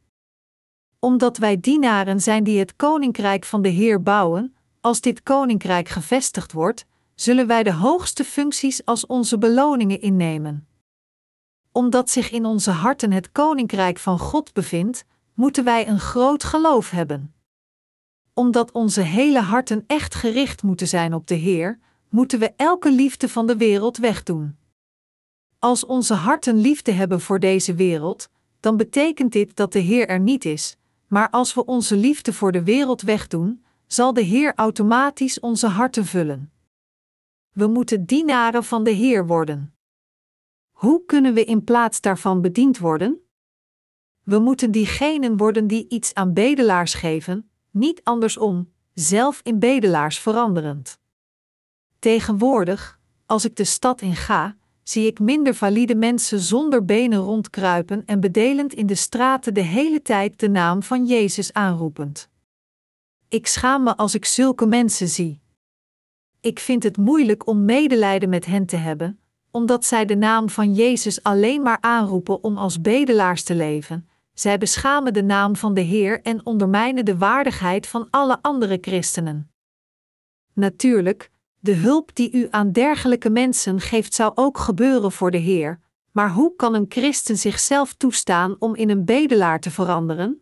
Omdat 1.00 1.38
wij 1.38 1.60
dienaren 1.60 2.22
zijn 2.22 2.44
die 2.44 2.60
het 2.60 2.76
koninkrijk 2.76 3.46
van 3.46 3.62
de 3.62 3.70
Heer 3.70 4.04
bouwen, 4.04 4.56
als 4.82 5.02
dit 5.02 5.24
koninkrijk 5.24 5.90
gevestigd 5.90 6.52
wordt, 6.52 6.86
zullen 7.16 7.48
wij 7.48 7.64
de 7.64 7.74
hoogste 7.74 8.24
functies 8.24 8.86
als 8.86 9.06
onze 9.06 9.38
beloningen 9.38 10.02
innemen. 10.02 10.68
Omdat 11.72 12.10
zich 12.10 12.32
in 12.32 12.46
onze 12.46 12.72
harten 12.72 13.12
het 13.12 13.32
koninkrijk 13.32 13.98
van 13.98 14.20
God 14.20 14.54
bevindt, 14.54 15.06
moeten 15.40 15.64
wij 15.64 15.88
een 15.88 16.00
groot 16.00 16.44
geloof 16.44 16.90
hebben. 16.90 17.34
Omdat 18.34 18.72
onze 18.72 19.02
hele 19.02 19.40
harten 19.40 19.84
echt 19.88 20.16
gericht 20.16 20.64
moeten 20.64 20.88
zijn 20.88 21.14
op 21.14 21.28
de 21.28 21.36
Heer, 21.36 21.80
moeten 22.10 22.40
we 22.40 22.54
elke 22.56 22.92
liefde 22.92 23.30
van 23.30 23.48
de 23.48 23.58
wereld 23.58 23.98
wegdoen. 23.98 24.58
Als 25.60 25.86
onze 25.86 26.14
harten 26.14 26.58
liefde 26.58 26.92
hebben 26.92 27.22
voor 27.22 27.40
deze 27.40 27.76
wereld, 27.76 28.30
dan 28.60 28.78
betekent 28.78 29.32
dit 29.32 29.56
dat 29.56 29.72
de 29.72 29.80
Heer 29.80 30.08
er 30.08 30.20
niet 30.20 30.46
is, 30.46 30.78
maar 31.08 31.30
als 31.30 31.54
we 31.54 31.66
onze 31.66 31.96
liefde 31.96 32.34
voor 32.34 32.52
de 32.52 32.64
wereld 32.64 33.02
wegdoen, 33.02 33.64
zal 33.88 34.14
de 34.14 34.22
Heer 34.22 34.54
automatisch 34.56 35.40
onze 35.40 35.68
harten 35.68 36.06
vullen. 36.06 36.52
We 37.52 37.68
moeten 37.68 38.06
dienaren 38.06 38.64
van 38.64 38.84
de 38.84 38.92
Heer 38.92 39.28
worden. 39.28 39.74
Hoe 40.72 41.06
kunnen 41.06 41.34
we 41.34 41.46
in 41.46 41.64
plaats 41.64 42.02
daarvan 42.02 42.42
bediend 42.42 42.78
worden? 42.78 43.29
We 44.30 44.40
moeten 44.40 44.72
diegenen 44.72 45.38
worden 45.38 45.68
die 45.68 45.86
iets 45.88 46.14
aan 46.14 46.34
bedelaars 46.34 46.94
geven, 46.94 47.50
niet 47.72 48.02
andersom, 48.04 48.72
zelf 48.94 49.40
in 49.44 49.60
bedelaars 49.60 50.20
veranderend. 50.20 51.00
Tegenwoordig, 52.00 53.00
als 53.26 53.46
ik 53.46 53.56
de 53.56 53.64
stad 53.64 54.02
in 54.02 54.16
ga, 54.16 54.56
zie 54.84 55.08
ik 55.08 55.20
minder 55.20 55.56
valide 55.56 55.96
mensen 55.96 56.40
zonder 56.40 56.86
benen 56.86 57.20
rondkruipen 57.20 58.06
en 58.06 58.20
bedelend 58.20 58.74
in 58.74 58.86
de 58.86 58.96
straten 58.96 59.54
de 59.54 59.62
hele 59.62 60.02
tijd 60.02 60.40
de 60.40 60.50
naam 60.50 60.84
van 60.84 61.06
Jezus 61.06 61.54
aanroepend. 61.54 62.30
Ik 63.30 63.48
schaam 63.48 63.84
me 63.84 63.98
als 63.98 64.16
ik 64.16 64.26
zulke 64.26 64.66
mensen 64.66 65.08
zie. 65.08 65.42
Ik 66.40 66.60
vind 66.60 66.84
het 66.84 66.98
moeilijk 66.98 67.48
om 67.48 67.66
medelijden 67.66 68.30
met 68.30 68.46
hen 68.46 68.66
te 68.66 68.78
hebben, 68.78 69.20
omdat 69.52 69.86
zij 69.86 70.06
de 70.06 70.16
naam 70.16 70.50
van 70.50 70.74
Jezus 70.74 71.24
alleen 71.24 71.62
maar 71.62 71.78
aanroepen 71.82 72.44
om 72.44 72.58
als 72.58 72.82
bedelaars 72.82 73.44
te 73.44 73.56
leven. 73.56 74.09
Zij 74.40 74.58
beschamen 74.58 75.14
de 75.14 75.24
naam 75.24 75.56
van 75.56 75.74
de 75.74 75.82
Heer 75.82 76.22
en 76.22 76.46
ondermijnen 76.46 77.06
de 77.06 77.18
waardigheid 77.18 77.88
van 77.88 78.08
alle 78.10 78.42
andere 78.42 78.78
christenen. 78.82 79.52
Natuurlijk, 80.54 81.32
de 81.60 81.74
hulp 81.74 82.16
die 82.16 82.32
u 82.32 82.48
aan 82.50 82.72
dergelijke 82.72 83.30
mensen 83.30 83.80
geeft 83.80 84.14
zou 84.14 84.32
ook 84.36 84.58
gebeuren 84.58 85.12
voor 85.12 85.32
de 85.32 85.38
Heer, 85.38 85.80
maar 86.12 86.32
hoe 86.32 86.56
kan 86.56 86.74
een 86.74 86.86
christen 86.90 87.38
zichzelf 87.38 87.94
toestaan 87.94 88.56
om 88.60 88.76
in 88.76 88.90
een 88.90 89.06
bedelaar 89.06 89.60
te 89.60 89.72
veranderen? 89.72 90.42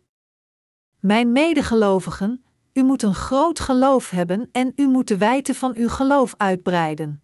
Mijn 1.00 1.32
medegelovigen, 1.32 2.44
u 2.72 2.82
moet 2.82 3.02
een 3.02 3.14
groot 3.14 3.60
geloof 3.60 4.10
hebben 4.10 4.48
en 4.52 4.72
u 4.76 4.86
moet 4.86 5.08
de 5.08 5.16
wijte 5.16 5.54
van 5.54 5.74
uw 5.76 5.88
geloof 5.88 6.34
uitbreiden. 6.36 7.22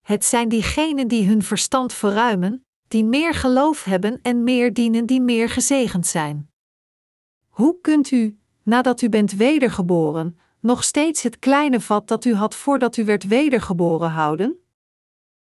Het 0.00 0.24
zijn 0.24 0.48
diegenen 0.48 1.08
die 1.08 1.26
hun 1.26 1.42
verstand 1.42 1.92
verruimen, 1.92 2.64
die 2.90 3.04
meer 3.04 3.34
geloof 3.34 3.84
hebben 3.84 4.18
en 4.22 4.44
meer 4.44 4.72
dienen 4.72 5.06
die 5.06 5.20
meer 5.20 5.48
gezegend 5.48 6.06
zijn. 6.06 6.50
Hoe 7.48 7.80
kunt 7.80 8.10
u, 8.10 8.38
nadat 8.62 9.02
u 9.02 9.08
bent 9.08 9.32
wedergeboren, 9.32 10.38
nog 10.60 10.84
steeds 10.84 11.22
het 11.22 11.38
kleine 11.38 11.80
vat 11.80 12.08
dat 12.08 12.24
u 12.24 12.34
had 12.34 12.54
voordat 12.54 12.96
u 12.96 13.04
werd 13.04 13.26
wedergeboren 13.26 14.10
houden? 14.10 14.58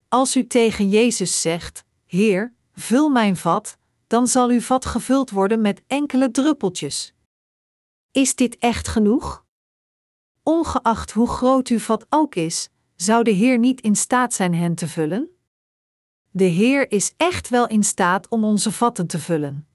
Als 0.07 0.35
u 0.35 0.47
tegen 0.47 0.89
Jezus 0.89 1.41
zegt: 1.41 1.85
Heer, 2.05 2.53
vul 2.73 3.09
mijn 3.09 3.37
vat, 3.37 3.77
dan 4.07 4.27
zal 4.27 4.49
uw 4.49 4.61
vat 4.61 4.85
gevuld 4.85 5.29
worden 5.29 5.61
met 5.61 5.81
enkele 5.87 6.31
druppeltjes. 6.31 7.13
Is 8.11 8.35
dit 8.35 8.57
echt 8.57 8.87
genoeg? 8.87 9.45
Ongeacht 10.43 11.11
hoe 11.11 11.27
groot 11.27 11.67
uw 11.67 11.79
vat 11.79 12.05
ook 12.09 12.35
is, 12.35 12.69
zou 12.95 13.23
de 13.23 13.31
Heer 13.31 13.57
niet 13.59 13.81
in 13.81 13.95
staat 13.95 14.33
zijn 14.33 14.55
hen 14.55 14.75
te 14.75 14.87
vullen? 14.87 15.38
De 16.39 16.45
Heer 16.45 16.91
is 16.91 17.13
echt 17.17 17.49
wel 17.49 17.67
in 17.67 17.83
staat 17.83 18.27
om 18.27 18.43
onze 18.43 18.71
vatten 18.71 19.07
te 19.07 19.19
vullen. 19.19 19.67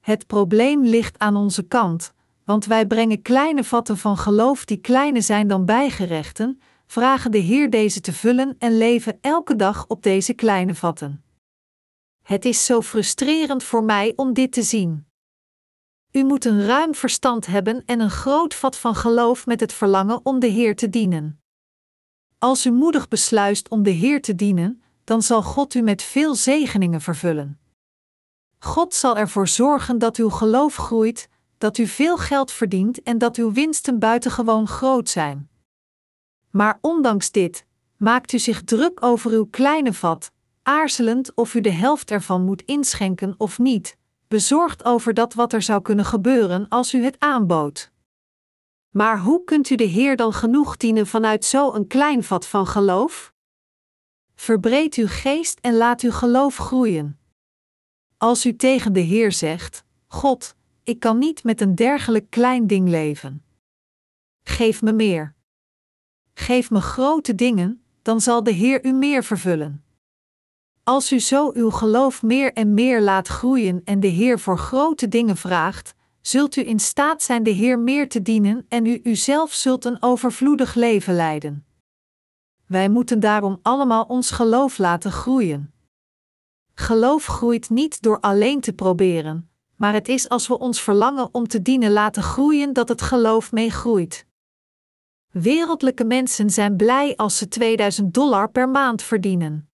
Het 0.00 0.26
probleem 0.26 0.84
ligt 0.84 1.18
aan 1.18 1.36
onze 1.36 1.62
kant, 1.62 2.12
want 2.44 2.66
wij 2.66 2.86
brengen 2.86 3.22
kleine 3.22 3.64
vatten 3.64 3.98
van 3.98 4.16
geloof 4.16 4.64
die 4.64 4.76
kleiner 4.76 5.22
zijn 5.22 5.48
dan 5.48 5.64
bijgerechten, 5.64 6.60
vragen 6.86 7.30
de 7.30 7.38
Heer 7.38 7.70
deze 7.70 8.00
te 8.00 8.12
vullen 8.12 8.54
en 8.58 8.76
leven 8.78 9.18
elke 9.20 9.56
dag 9.56 9.86
op 9.86 10.02
deze 10.02 10.34
kleine 10.34 10.74
vatten. 10.74 11.24
Het 12.22 12.44
is 12.44 12.64
zo 12.64 12.80
frustrerend 12.80 13.62
voor 13.62 13.84
mij 13.84 14.12
om 14.16 14.32
dit 14.32 14.52
te 14.52 14.62
zien. 14.62 15.06
U 16.10 16.24
moet 16.24 16.44
een 16.44 16.66
ruim 16.66 16.94
verstand 16.94 17.46
hebben 17.46 17.82
en 17.86 18.00
een 18.00 18.10
groot 18.10 18.54
vat 18.54 18.76
van 18.76 18.94
geloof 18.94 19.46
met 19.46 19.60
het 19.60 19.72
verlangen 19.72 20.20
om 20.22 20.38
de 20.38 20.46
Heer 20.46 20.76
te 20.76 20.90
dienen. 20.90 21.40
Als 22.38 22.66
u 22.66 22.70
moedig 22.70 23.08
besluist 23.08 23.68
om 23.68 23.82
de 23.82 23.90
Heer 23.90 24.22
te 24.22 24.34
dienen, 24.34 24.83
dan 25.04 25.22
zal 25.22 25.42
God 25.42 25.74
u 25.74 25.80
met 25.80 26.02
veel 26.02 26.34
zegeningen 26.34 27.00
vervullen. 27.00 27.58
God 28.58 28.94
zal 28.94 29.16
ervoor 29.16 29.48
zorgen 29.48 29.98
dat 29.98 30.16
uw 30.16 30.30
geloof 30.30 30.76
groeit, 30.76 31.28
dat 31.58 31.78
u 31.78 31.86
veel 31.86 32.16
geld 32.16 32.52
verdient 32.52 33.02
en 33.02 33.18
dat 33.18 33.36
uw 33.36 33.52
winsten 33.52 33.98
buitengewoon 33.98 34.68
groot 34.68 35.08
zijn. 35.08 35.48
Maar 36.50 36.78
ondanks 36.80 37.30
dit, 37.30 37.66
maakt 37.96 38.32
u 38.32 38.38
zich 38.38 38.64
druk 38.64 39.04
over 39.04 39.30
uw 39.30 39.46
kleine 39.46 39.92
vat, 39.92 40.30
aarzelend 40.62 41.34
of 41.34 41.54
u 41.54 41.60
de 41.60 41.70
helft 41.70 42.10
ervan 42.10 42.44
moet 42.44 42.62
inschenken 42.62 43.34
of 43.38 43.58
niet, 43.58 43.96
bezorgd 44.28 44.84
over 44.84 45.14
dat 45.14 45.34
wat 45.34 45.52
er 45.52 45.62
zou 45.62 45.82
kunnen 45.82 46.04
gebeuren 46.04 46.68
als 46.68 46.94
u 46.94 47.04
het 47.04 47.16
aanbood. 47.18 47.92
Maar 48.90 49.20
hoe 49.20 49.44
kunt 49.44 49.70
u 49.70 49.74
de 49.74 49.84
Heer 49.84 50.16
dan 50.16 50.32
genoeg 50.32 50.76
dienen 50.76 51.06
vanuit 51.06 51.44
zo'n 51.44 51.86
klein 51.86 52.24
vat 52.24 52.46
van 52.46 52.66
geloof? 52.66 53.33
Verbreed 54.34 54.94
uw 54.94 55.08
geest 55.08 55.58
en 55.60 55.76
laat 55.76 56.00
uw 56.00 56.12
geloof 56.12 56.56
groeien. 56.56 57.18
Als 58.16 58.46
u 58.46 58.56
tegen 58.56 58.92
de 58.92 59.00
Heer 59.00 59.32
zegt: 59.32 59.84
God, 60.06 60.54
ik 60.82 61.00
kan 61.00 61.18
niet 61.18 61.44
met 61.44 61.60
een 61.60 61.74
dergelijk 61.74 62.30
klein 62.30 62.66
ding 62.66 62.88
leven. 62.88 63.44
Geef 64.42 64.82
me 64.82 64.92
meer. 64.92 65.34
Geef 66.34 66.70
me 66.70 66.80
grote 66.80 67.34
dingen, 67.34 67.84
dan 68.02 68.20
zal 68.20 68.42
de 68.42 68.50
Heer 68.50 68.84
u 68.84 68.92
meer 68.92 69.24
vervullen. 69.24 69.84
Als 70.82 71.12
u 71.12 71.18
zo 71.18 71.50
uw 71.54 71.70
geloof 71.70 72.22
meer 72.22 72.52
en 72.52 72.74
meer 72.74 73.00
laat 73.00 73.28
groeien 73.28 73.80
en 73.84 74.00
de 74.00 74.06
Heer 74.06 74.40
voor 74.40 74.58
grote 74.58 75.08
dingen 75.08 75.36
vraagt, 75.36 75.94
zult 76.20 76.56
u 76.56 76.66
in 76.66 76.80
staat 76.80 77.22
zijn 77.22 77.42
de 77.42 77.50
Heer 77.50 77.78
meer 77.78 78.08
te 78.08 78.22
dienen 78.22 78.66
en 78.68 78.86
u 78.86 79.00
uzelf 79.02 79.52
zult 79.52 79.84
een 79.84 80.02
overvloedig 80.02 80.74
leven 80.74 81.14
leiden. 81.14 81.66
Wij 82.66 82.88
moeten 82.88 83.20
daarom 83.20 83.58
allemaal 83.62 84.04
ons 84.04 84.30
geloof 84.30 84.78
laten 84.78 85.12
groeien. 85.12 85.72
Geloof 86.74 87.26
groeit 87.26 87.70
niet 87.70 88.02
door 88.02 88.20
alleen 88.20 88.60
te 88.60 88.72
proberen, 88.72 89.50
maar 89.76 89.92
het 89.92 90.08
is 90.08 90.28
als 90.28 90.48
we 90.48 90.58
ons 90.58 90.80
verlangen 90.80 91.28
om 91.32 91.48
te 91.48 91.62
dienen 91.62 91.92
laten 91.92 92.22
groeien 92.22 92.72
dat 92.72 92.88
het 92.88 93.02
geloof 93.02 93.52
meegroeit. 93.52 94.26
Wereldlijke 95.30 96.04
mensen 96.04 96.50
zijn 96.50 96.76
blij 96.76 97.16
als 97.16 97.38
ze 97.38 97.48
2000 97.48 98.14
dollar 98.14 98.50
per 98.50 98.68
maand 98.68 99.02
verdienen. 99.02 99.68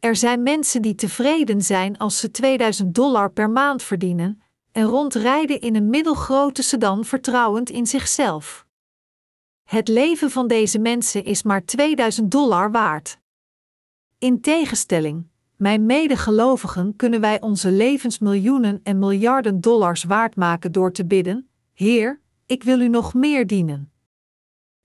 Er 0.00 0.16
zijn 0.16 0.42
mensen 0.42 0.82
die 0.82 0.94
tevreden 0.94 1.62
zijn 1.62 1.98
als 1.98 2.18
ze 2.18 2.30
2000 2.30 2.94
dollar 2.94 3.30
per 3.32 3.50
maand 3.50 3.82
verdienen 3.82 4.42
en 4.72 4.84
rondrijden 4.84 5.60
in 5.60 5.76
een 5.76 5.90
middelgrote 5.90 6.62
sedan 6.62 7.04
vertrouwend 7.04 7.70
in 7.70 7.86
zichzelf. 7.86 8.66
Het 9.68 9.88
leven 9.88 10.30
van 10.30 10.46
deze 10.46 10.78
mensen 10.78 11.24
is 11.24 11.42
maar 11.42 11.64
2000 11.64 12.30
dollar 12.30 12.70
waard. 12.70 13.18
In 14.18 14.40
tegenstelling, 14.40 15.26
mijn 15.56 15.86
medegelovigen, 15.86 16.96
kunnen 16.96 17.20
wij 17.20 17.40
onze 17.40 17.70
levens 17.70 18.18
miljoenen 18.18 18.80
en 18.82 18.98
miljarden 18.98 19.60
dollars 19.60 20.04
waard 20.04 20.36
maken 20.36 20.72
door 20.72 20.92
te 20.92 21.06
bidden: 21.06 21.48
Heer, 21.72 22.20
ik 22.46 22.62
wil 22.62 22.80
u 22.80 22.88
nog 22.88 23.14
meer 23.14 23.46
dienen. 23.46 23.92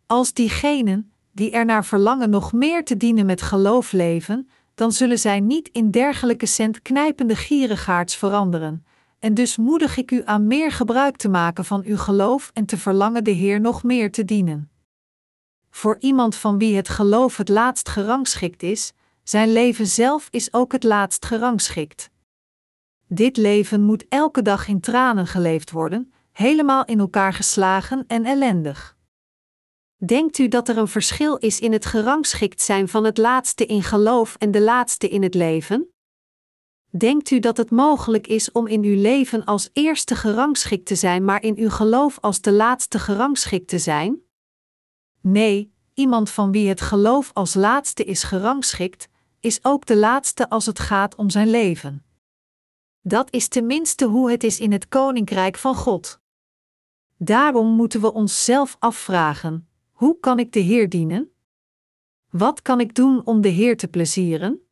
Als 0.06 0.34
diegenen, 0.34 1.12
die 1.32 1.52
er 1.52 1.66
naar 1.66 1.86
verlangen 1.86 2.30
nog 2.30 2.54
meer 2.54 2.86
te 2.86 2.98
dienen 2.98 3.26
met 3.26 3.42
geloof 3.42 3.92
leven, 3.92 4.50
dan 4.76 4.92
zullen 4.92 5.20
zij 5.20 5.40
niet 5.40 5.70
in 5.72 5.92
dergelijke 5.92 6.46
centknijpende 6.46 7.36
gierigaards 7.36 8.16
veranderen. 8.16 8.86
En 9.20 9.34
dus 9.34 9.58
moedig 9.58 9.98
ik 9.98 10.12
u 10.12 10.22
aan 10.26 10.48
meer 10.48 10.72
gebruik 10.72 11.16
te 11.16 11.30
maken 11.30 11.66
van 11.66 11.84
uw 11.86 11.98
geloof 11.98 12.52
en 12.54 12.66
te 12.66 12.78
verlangen 12.78 13.24
de 13.24 13.32
Heer 13.32 13.62
nog 13.62 13.84
meer 13.84 14.12
te 14.12 14.26
dienen. 14.26 14.72
Voor 15.74 15.98
iemand 16.00 16.36
van 16.36 16.58
wie 16.58 16.76
het 16.76 16.90
geloof 16.90 17.38
het 17.38 17.50
laatst 17.50 17.90
gerangschikt 17.90 18.64
is, 18.64 18.94
zijn 19.24 19.52
leven 19.52 19.88
zelf 19.88 20.28
is 20.32 20.54
ook 20.54 20.72
het 20.72 20.84
laatst 20.84 21.26
gerangschikt. 21.26 22.10
Dit 23.08 23.38
leven 23.38 23.82
moet 23.82 24.06
elke 24.10 24.42
dag 24.42 24.68
in 24.68 24.80
tranen 24.80 25.28
geleefd 25.28 25.72
worden, 25.72 26.14
helemaal 26.32 26.86
in 26.86 27.00
elkaar 27.00 27.34
geslagen 27.34 28.04
en 28.08 28.26
ellendig. 28.26 28.98
Denkt 30.06 30.38
u 30.38 30.48
dat 30.48 30.70
er 30.70 30.78
een 30.78 30.88
verschil 30.88 31.38
is 31.38 31.60
in 31.60 31.72
het 31.72 31.86
gerangschikt 31.86 32.62
zijn 32.62 32.88
van 32.88 33.04
het 33.04 33.18
laatste 33.18 33.66
in 33.66 33.84
geloof 33.84 34.36
en 34.36 34.52
de 34.52 34.62
laatste 34.62 35.10
in 35.10 35.24
het 35.24 35.34
leven? 35.34 35.94
Denkt 36.90 37.32
u 37.32 37.40
dat 37.40 37.58
het 37.58 37.72
mogelijk 37.72 38.28
is 38.28 38.52
om 38.52 38.68
in 38.68 38.84
uw 38.84 39.02
leven 39.02 39.46
als 39.46 39.70
eerste 39.74 40.16
gerangschikt 40.16 40.86
te 40.86 40.96
zijn, 40.96 41.26
maar 41.26 41.44
in 41.44 41.58
uw 41.58 41.70
geloof 41.70 42.20
als 42.20 42.42
de 42.42 42.52
laatste 42.52 43.00
gerangschikt 43.00 43.68
te 43.68 43.80
zijn? 43.80 44.22
Nee, 45.24 45.74
iemand 45.94 46.30
van 46.30 46.52
wie 46.52 46.68
het 46.68 46.82
geloof 46.82 47.32
als 47.34 47.54
laatste 47.54 48.04
is 48.04 48.24
gerangschikt, 48.24 49.10
is 49.40 49.60
ook 49.62 49.86
de 49.86 49.98
laatste 49.98 50.50
als 50.50 50.66
het 50.66 50.80
gaat 50.80 51.16
om 51.16 51.30
zijn 51.30 51.50
leven. 51.50 52.06
Dat 53.02 53.32
is 53.32 53.48
tenminste 53.48 54.06
hoe 54.06 54.32
het 54.32 54.44
is 54.44 54.60
in 54.60 54.72
het 54.72 54.88
koninkrijk 54.88 55.58
van 55.58 55.76
God. 55.76 56.20
Daarom 57.18 57.68
moeten 57.76 58.02
we 58.02 58.14
onszelf 58.14 58.76
afvragen: 58.80 59.70
hoe 59.92 60.20
kan 60.20 60.40
ik 60.40 60.52
de 60.52 60.60
Heer 60.60 60.90
dienen? 60.90 61.32
Wat 62.30 62.62
kan 62.62 62.80
ik 62.80 62.96
doen 62.96 63.26
om 63.26 63.42
de 63.42 63.50
Heer 63.50 63.78
te 63.78 63.88
plezieren? 63.88 64.68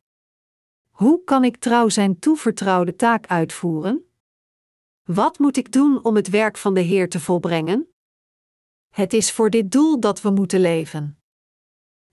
Hoe 0.90 1.24
kan 1.24 1.44
ik 1.44 1.56
trouw 1.56 1.88
zijn 1.88 2.18
toevertrouwde 2.18 2.96
taak 2.96 3.26
uitvoeren? 3.26 4.06
Wat 5.04 5.38
moet 5.38 5.56
ik 5.56 5.72
doen 5.72 6.04
om 6.04 6.16
het 6.16 6.28
werk 6.28 6.56
van 6.56 6.74
de 6.74 6.80
Heer 6.80 7.08
te 7.08 7.20
volbrengen? 7.20 7.91
Het 8.92 9.12
is 9.12 9.32
voor 9.32 9.50
dit 9.50 9.70
doel 9.70 10.00
dat 10.00 10.20
we 10.20 10.30
moeten 10.30 10.60
leven. 10.60 11.18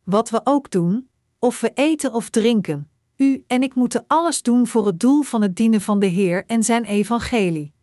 Wat 0.03 0.29
we 0.29 0.41
ook 0.43 0.71
doen, 0.71 1.09
of 1.39 1.61
we 1.61 1.71
eten 1.73 2.13
of 2.13 2.29
drinken, 2.29 2.91
u 3.15 3.43
en 3.47 3.63
ik 3.63 3.75
moeten 3.75 4.03
alles 4.07 4.41
doen 4.41 4.67
voor 4.67 4.85
het 4.85 4.99
doel 4.99 5.21
van 5.21 5.41
het 5.41 5.55
dienen 5.55 5.81
van 5.81 5.99
de 5.99 6.05
Heer 6.05 6.45
en 6.45 6.63
zijn 6.63 6.83
evangelie. 6.83 7.73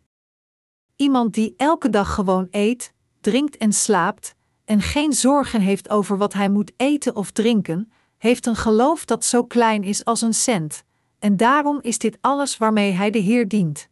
Iemand 0.95 1.33
die 1.33 1.53
elke 1.57 1.89
dag 1.89 2.13
gewoon 2.13 2.47
eet, 2.51 2.93
drinkt 3.21 3.57
en 3.57 3.73
slaapt, 3.73 4.35
en 4.65 4.81
geen 4.81 5.13
zorgen 5.13 5.61
heeft 5.61 5.89
over 5.89 6.17
wat 6.17 6.33
hij 6.33 6.49
moet 6.49 6.71
eten 6.77 7.15
of 7.15 7.31
drinken, 7.31 7.91
heeft 8.17 8.45
een 8.45 8.55
geloof 8.55 9.05
dat 9.05 9.25
zo 9.25 9.43
klein 9.43 9.83
is 9.83 10.05
als 10.05 10.21
een 10.21 10.33
cent, 10.33 10.83
en 11.19 11.37
daarom 11.37 11.79
is 11.81 11.97
dit 11.97 12.17
alles 12.21 12.57
waarmee 12.57 12.91
hij 12.91 13.09
de 13.09 13.19
Heer 13.19 13.47
dient. 13.47 13.89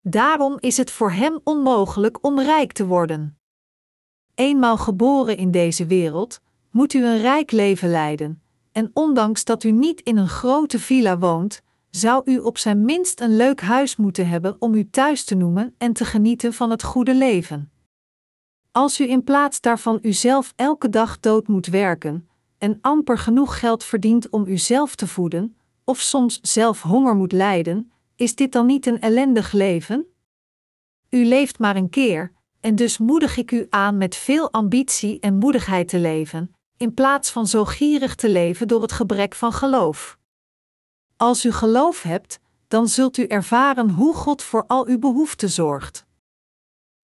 Daarom 0.00 0.56
is 0.60 0.76
het 0.76 0.90
voor 0.90 1.12
hem 1.12 1.40
onmogelijk 1.44 2.24
om 2.24 2.40
rijk 2.40 2.72
te 2.72 2.86
worden. 2.86 3.36
Eenmaal 4.34 4.76
geboren 4.76 5.36
in 5.36 5.50
deze 5.50 5.86
wereld, 5.86 6.40
moet 6.70 6.92
u 6.92 7.04
een 7.04 7.20
rijk 7.20 7.50
leven 7.50 7.90
leiden, 7.90 8.42
en 8.72 8.90
ondanks 8.94 9.44
dat 9.44 9.64
u 9.64 9.70
niet 9.70 10.00
in 10.00 10.16
een 10.16 10.28
grote 10.28 10.78
villa 10.78 11.18
woont, 11.18 11.62
zou 11.90 12.22
u 12.24 12.38
op 12.38 12.58
zijn 12.58 12.84
minst 12.84 13.20
een 13.20 13.36
leuk 13.36 13.60
huis 13.60 13.96
moeten 13.96 14.28
hebben 14.28 14.56
om 14.58 14.74
u 14.74 14.90
thuis 14.90 15.24
te 15.24 15.34
noemen 15.34 15.74
en 15.78 15.92
te 15.92 16.04
genieten 16.04 16.52
van 16.52 16.70
het 16.70 16.82
goede 16.82 17.14
leven. 17.14 17.70
Als 18.70 19.00
u 19.00 19.08
in 19.10 19.24
plaats 19.24 19.60
daarvan 19.60 19.98
uzelf 20.02 20.52
elke 20.56 20.88
dag 20.88 21.20
dood 21.20 21.48
moet 21.48 21.66
werken 21.66 22.28
en 22.58 22.78
amper 22.80 23.18
genoeg 23.18 23.58
geld 23.58 23.84
verdient 23.84 24.30
om 24.30 24.46
uzelf 24.46 24.94
te 24.94 25.06
voeden, 25.06 25.56
of 25.84 26.00
soms 26.00 26.40
zelf 26.42 26.82
honger 26.82 27.14
moet 27.14 27.32
lijden, 27.32 27.92
is 28.16 28.34
dit 28.34 28.52
dan 28.52 28.66
niet 28.66 28.86
een 28.86 29.00
ellendig 29.00 29.52
leven? 29.52 30.06
U 31.10 31.24
leeft 31.24 31.58
maar 31.58 31.76
een 31.76 31.90
keer, 31.90 32.32
en 32.62 32.76
dus 32.76 32.98
moedig 32.98 33.36
ik 33.36 33.50
u 33.50 33.66
aan 33.70 33.98
met 33.98 34.16
veel 34.16 34.52
ambitie 34.52 35.20
en 35.20 35.34
moedigheid 35.34 35.88
te 35.88 35.98
leven, 35.98 36.54
in 36.76 36.94
plaats 36.94 37.30
van 37.30 37.46
zo 37.46 37.64
gierig 37.64 38.14
te 38.14 38.28
leven 38.28 38.68
door 38.68 38.82
het 38.82 38.92
gebrek 38.92 39.34
van 39.34 39.52
geloof. 39.52 40.18
Als 41.16 41.44
u 41.44 41.52
geloof 41.52 42.02
hebt, 42.02 42.40
dan 42.68 42.88
zult 42.88 43.16
u 43.16 43.26
ervaren 43.26 43.90
hoe 43.90 44.14
God 44.14 44.42
voor 44.42 44.64
al 44.66 44.86
uw 44.86 44.98
behoeften 44.98 45.50
zorgt. 45.50 46.06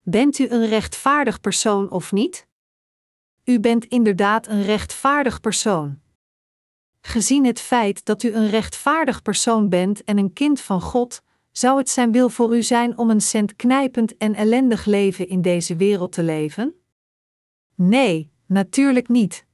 Bent 0.02 0.38
u 0.38 0.48
een 0.48 0.66
rechtvaardig 0.66 1.40
persoon 1.40 1.90
of 1.90 2.12
niet? 2.12 2.46
U 3.44 3.60
bent 3.60 3.84
inderdaad 3.84 4.46
een 4.46 4.62
rechtvaardig 4.62 5.40
persoon. 5.40 6.00
Gezien 7.00 7.44
het 7.44 7.60
feit 7.60 8.04
dat 8.04 8.22
u 8.22 8.32
een 8.32 8.50
rechtvaardig 8.50 9.22
persoon 9.22 9.68
bent 9.68 10.04
en 10.04 10.18
een 10.18 10.32
kind 10.32 10.60
van 10.60 10.80
God, 10.80 11.22
zou 11.58 11.78
het 11.78 11.90
zijn 11.90 12.12
wil 12.12 12.28
voor 12.28 12.56
u 12.56 12.62
zijn 12.62 12.98
om 12.98 13.10
een 13.10 13.20
centknijpend 13.20 14.16
en 14.16 14.34
ellendig 14.34 14.84
leven 14.84 15.28
in 15.28 15.42
deze 15.42 15.76
wereld 15.76 16.12
te 16.12 16.22
leven? 16.22 16.74
Nee, 17.74 18.30
natuurlijk 18.46 19.08
niet. 19.08 19.46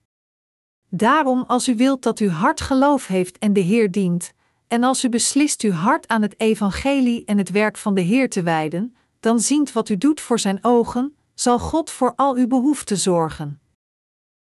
Daarom, 0.88 1.44
als 1.46 1.68
u 1.68 1.76
wilt 1.76 2.02
dat 2.02 2.18
uw 2.18 2.28
hart 2.28 2.60
geloof 2.60 3.06
heeft 3.06 3.38
en 3.38 3.52
de 3.52 3.60
Heer 3.60 3.90
dient, 3.90 4.32
en 4.68 4.82
als 4.82 5.04
u 5.04 5.08
beslist 5.08 5.62
uw 5.62 5.70
hart 5.70 6.08
aan 6.08 6.22
het 6.22 6.40
evangelie 6.40 7.24
en 7.24 7.38
het 7.38 7.50
werk 7.50 7.76
van 7.76 7.94
de 7.94 8.00
Heer 8.00 8.28
te 8.30 8.42
wijden, 8.42 8.96
dan 9.20 9.40
ziet 9.40 9.72
wat 9.72 9.88
u 9.88 9.96
doet 9.96 10.20
voor 10.20 10.38
zijn 10.38 10.58
ogen, 10.64 11.16
zal 11.34 11.58
God 11.58 11.90
voor 11.90 12.12
al 12.16 12.36
uw 12.36 12.46
behoeften 12.46 12.98
zorgen. 12.98 13.60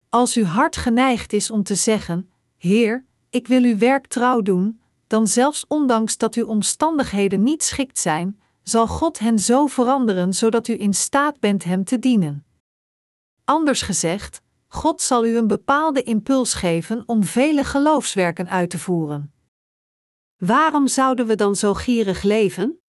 Als 0.09 0.35
uw 0.35 0.45
hart 0.45 0.75
geneigd 0.75 1.33
is 1.33 1.51
om 1.51 1.63
te 1.63 1.75
zeggen: 1.75 2.29
Heer, 2.57 3.05
ik 3.29 3.47
wil 3.47 3.63
uw 3.63 3.77
werk 3.77 4.07
trouw 4.07 4.41
doen, 4.41 4.81
dan 5.13 5.27
zelfs 5.27 5.65
ondanks 5.67 6.17
dat 6.17 6.35
uw 6.35 6.45
omstandigheden 6.45 7.43
niet 7.43 7.63
schikt 7.63 7.99
zijn, 7.99 8.39
zal 8.63 8.87
God 8.87 9.19
hen 9.19 9.39
zo 9.39 9.67
veranderen 9.67 10.33
zodat 10.33 10.67
u 10.67 10.79
in 10.79 10.93
staat 10.93 11.39
bent 11.39 11.63
Hem 11.63 11.83
te 11.83 11.99
dienen. 11.99 12.45
Anders 13.43 13.81
gezegd, 13.81 14.41
God 14.67 15.01
zal 15.01 15.25
u 15.25 15.37
een 15.37 15.47
bepaalde 15.47 16.03
impuls 16.03 16.53
geven 16.53 17.03
om 17.05 17.23
vele 17.23 17.63
geloofswerken 17.63 18.49
uit 18.49 18.69
te 18.69 18.79
voeren. 18.79 19.33
Waarom 20.37 20.87
zouden 20.87 21.27
we 21.27 21.35
dan 21.35 21.55
zo 21.55 21.73
gierig 21.73 22.23
leven? 22.23 22.79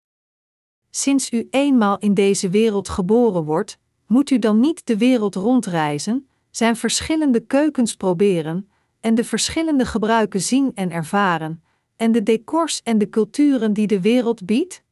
sinds 0.91 1.31
u 1.33 1.49
eenmaal 1.51 1.99
in 1.99 2.15
deze 2.15 2.51
wereld 2.51 2.89
geboren 2.89 3.45
wordt, 3.45 3.79
moet 4.07 4.31
u 4.31 4.39
dan 4.39 4.61
niet 4.61 4.87
de 4.87 4.97
wereld 4.97 5.35
rondreizen, 5.35 6.29
zijn 6.51 6.77
verschillende 6.77 7.41
keukens 7.41 7.97
proberen, 7.97 8.71
en 9.01 9.15
de 9.15 9.25
verschillende 9.25 9.87
gebruiken 9.87 10.41
zien 10.41 10.75
en 10.75 10.91
ervaren, 10.91 11.64
en 11.97 12.13
de 12.13 12.23
decors 12.23 12.83
en 12.83 12.99
de 12.99 13.09
culturen 13.09 13.73
die 13.73 13.87
de 13.87 14.01
wereld 14.01 14.47
biedt? 14.47 14.83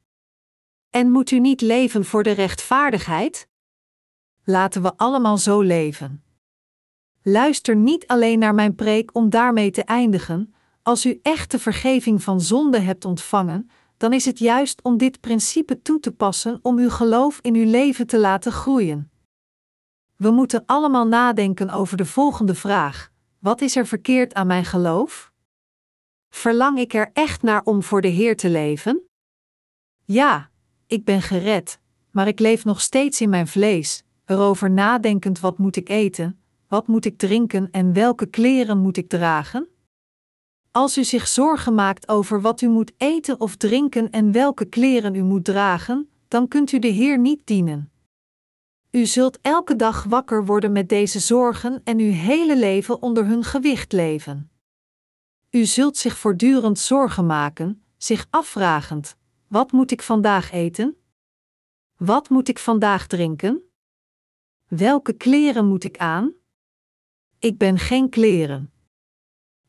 En 0.90 1.10
moet 1.10 1.30
u 1.30 1.40
niet 1.40 1.60
leven 1.60 2.04
voor 2.04 2.22
de 2.22 2.30
rechtvaardigheid? 2.30 3.48
Laten 4.44 4.82
we 4.82 4.96
allemaal 4.96 5.38
zo 5.38 5.60
leven. 5.60 6.24
Luister 7.22 7.76
niet 7.76 8.06
alleen 8.06 8.38
naar 8.38 8.54
mijn 8.54 8.74
preek 8.74 9.14
om 9.14 9.30
daarmee 9.30 9.70
te 9.70 9.84
eindigen, 9.84 10.54
als 10.82 11.06
u 11.06 11.18
echte 11.22 11.58
vergeving 11.58 12.22
van 12.22 12.40
zonde 12.40 12.78
hebt 12.78 13.04
ontvangen, 13.04 13.70
dan 13.96 14.12
is 14.12 14.24
het 14.24 14.38
juist 14.38 14.82
om 14.82 14.96
dit 14.96 15.20
principe 15.20 15.82
toe 15.82 16.00
te 16.00 16.12
passen 16.12 16.58
om 16.62 16.78
uw 16.78 16.90
geloof 16.90 17.38
in 17.40 17.54
uw 17.54 17.70
leven 17.70 18.06
te 18.06 18.18
laten 18.18 18.52
groeien. 18.52 19.10
We 20.16 20.30
moeten 20.30 20.62
allemaal 20.66 21.06
nadenken 21.06 21.70
over 21.70 21.96
de 21.96 22.06
volgende 22.06 22.54
vraag: 22.54 23.10
wat 23.38 23.60
is 23.60 23.76
er 23.76 23.86
verkeerd 23.86 24.34
aan 24.34 24.46
mijn 24.46 24.64
geloof? 24.64 25.31
Verlang 26.34 26.78
ik 26.78 26.94
er 26.94 27.10
echt 27.12 27.42
naar 27.42 27.62
om 27.64 27.82
voor 27.82 28.00
de 28.00 28.08
Heer 28.08 28.36
te 28.36 28.50
leven? 28.50 29.02
Ja, 30.04 30.50
ik 30.86 31.04
ben 31.04 31.22
gered, 31.22 31.80
maar 32.10 32.28
ik 32.28 32.38
leef 32.38 32.64
nog 32.64 32.80
steeds 32.80 33.20
in 33.20 33.28
mijn 33.30 33.48
vlees, 33.48 34.02
erover 34.24 34.70
nadenkend 34.70 35.40
wat 35.40 35.58
moet 35.58 35.76
ik 35.76 35.88
eten, 35.88 36.40
wat 36.68 36.86
moet 36.86 37.04
ik 37.04 37.18
drinken 37.18 37.68
en 37.70 37.92
welke 37.92 38.26
kleren 38.26 38.78
moet 38.78 38.96
ik 38.96 39.08
dragen? 39.08 39.68
Als 40.70 40.98
u 40.98 41.04
zich 41.04 41.28
zorgen 41.28 41.74
maakt 41.74 42.08
over 42.08 42.40
wat 42.40 42.60
u 42.60 42.68
moet 42.68 42.92
eten 42.96 43.40
of 43.40 43.56
drinken 43.56 44.10
en 44.10 44.32
welke 44.32 44.64
kleren 44.64 45.14
u 45.14 45.22
moet 45.22 45.44
dragen, 45.44 46.10
dan 46.28 46.48
kunt 46.48 46.72
u 46.72 46.78
de 46.78 46.88
Heer 46.88 47.18
niet 47.18 47.46
dienen. 47.46 47.92
U 48.90 49.06
zult 49.06 49.38
elke 49.42 49.76
dag 49.76 50.04
wakker 50.04 50.44
worden 50.44 50.72
met 50.72 50.88
deze 50.88 51.18
zorgen 51.18 51.80
en 51.84 51.98
uw 51.98 52.12
hele 52.12 52.56
leven 52.56 53.02
onder 53.02 53.26
hun 53.26 53.44
gewicht 53.44 53.92
leven. 53.92 54.51
U 55.52 55.64
zult 55.64 55.96
zich 55.96 56.18
voortdurend 56.18 56.78
zorgen 56.78 57.26
maken, 57.26 57.84
zich 57.96 58.26
afvragend: 58.30 59.16
wat 59.46 59.72
moet 59.72 59.90
ik 59.90 60.02
vandaag 60.02 60.52
eten? 60.52 60.96
Wat 61.96 62.28
moet 62.28 62.48
ik 62.48 62.58
vandaag 62.58 63.06
drinken? 63.06 63.62
Welke 64.68 65.12
kleren 65.12 65.66
moet 65.66 65.84
ik 65.84 65.98
aan? 65.98 66.32
Ik 67.38 67.58
ben 67.58 67.78
geen 67.78 68.08
kleren. 68.08 68.72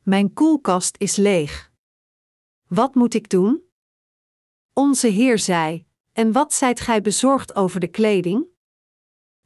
Mijn 0.01 0.33
koelkast 0.33 0.95
is 0.97 1.15
leeg. 1.15 1.71
Wat 2.67 2.95
moet 2.95 3.13
ik 3.13 3.29
doen? 3.29 3.63
Onze 4.73 5.07
Heer 5.07 5.39
zei: 5.39 5.85
En 6.11 6.31
wat 6.31 6.53
zijt 6.53 6.79
gij 6.79 7.01
bezorgd 7.01 7.55
over 7.55 7.79
de 7.79 7.87
kleding? 7.87 8.45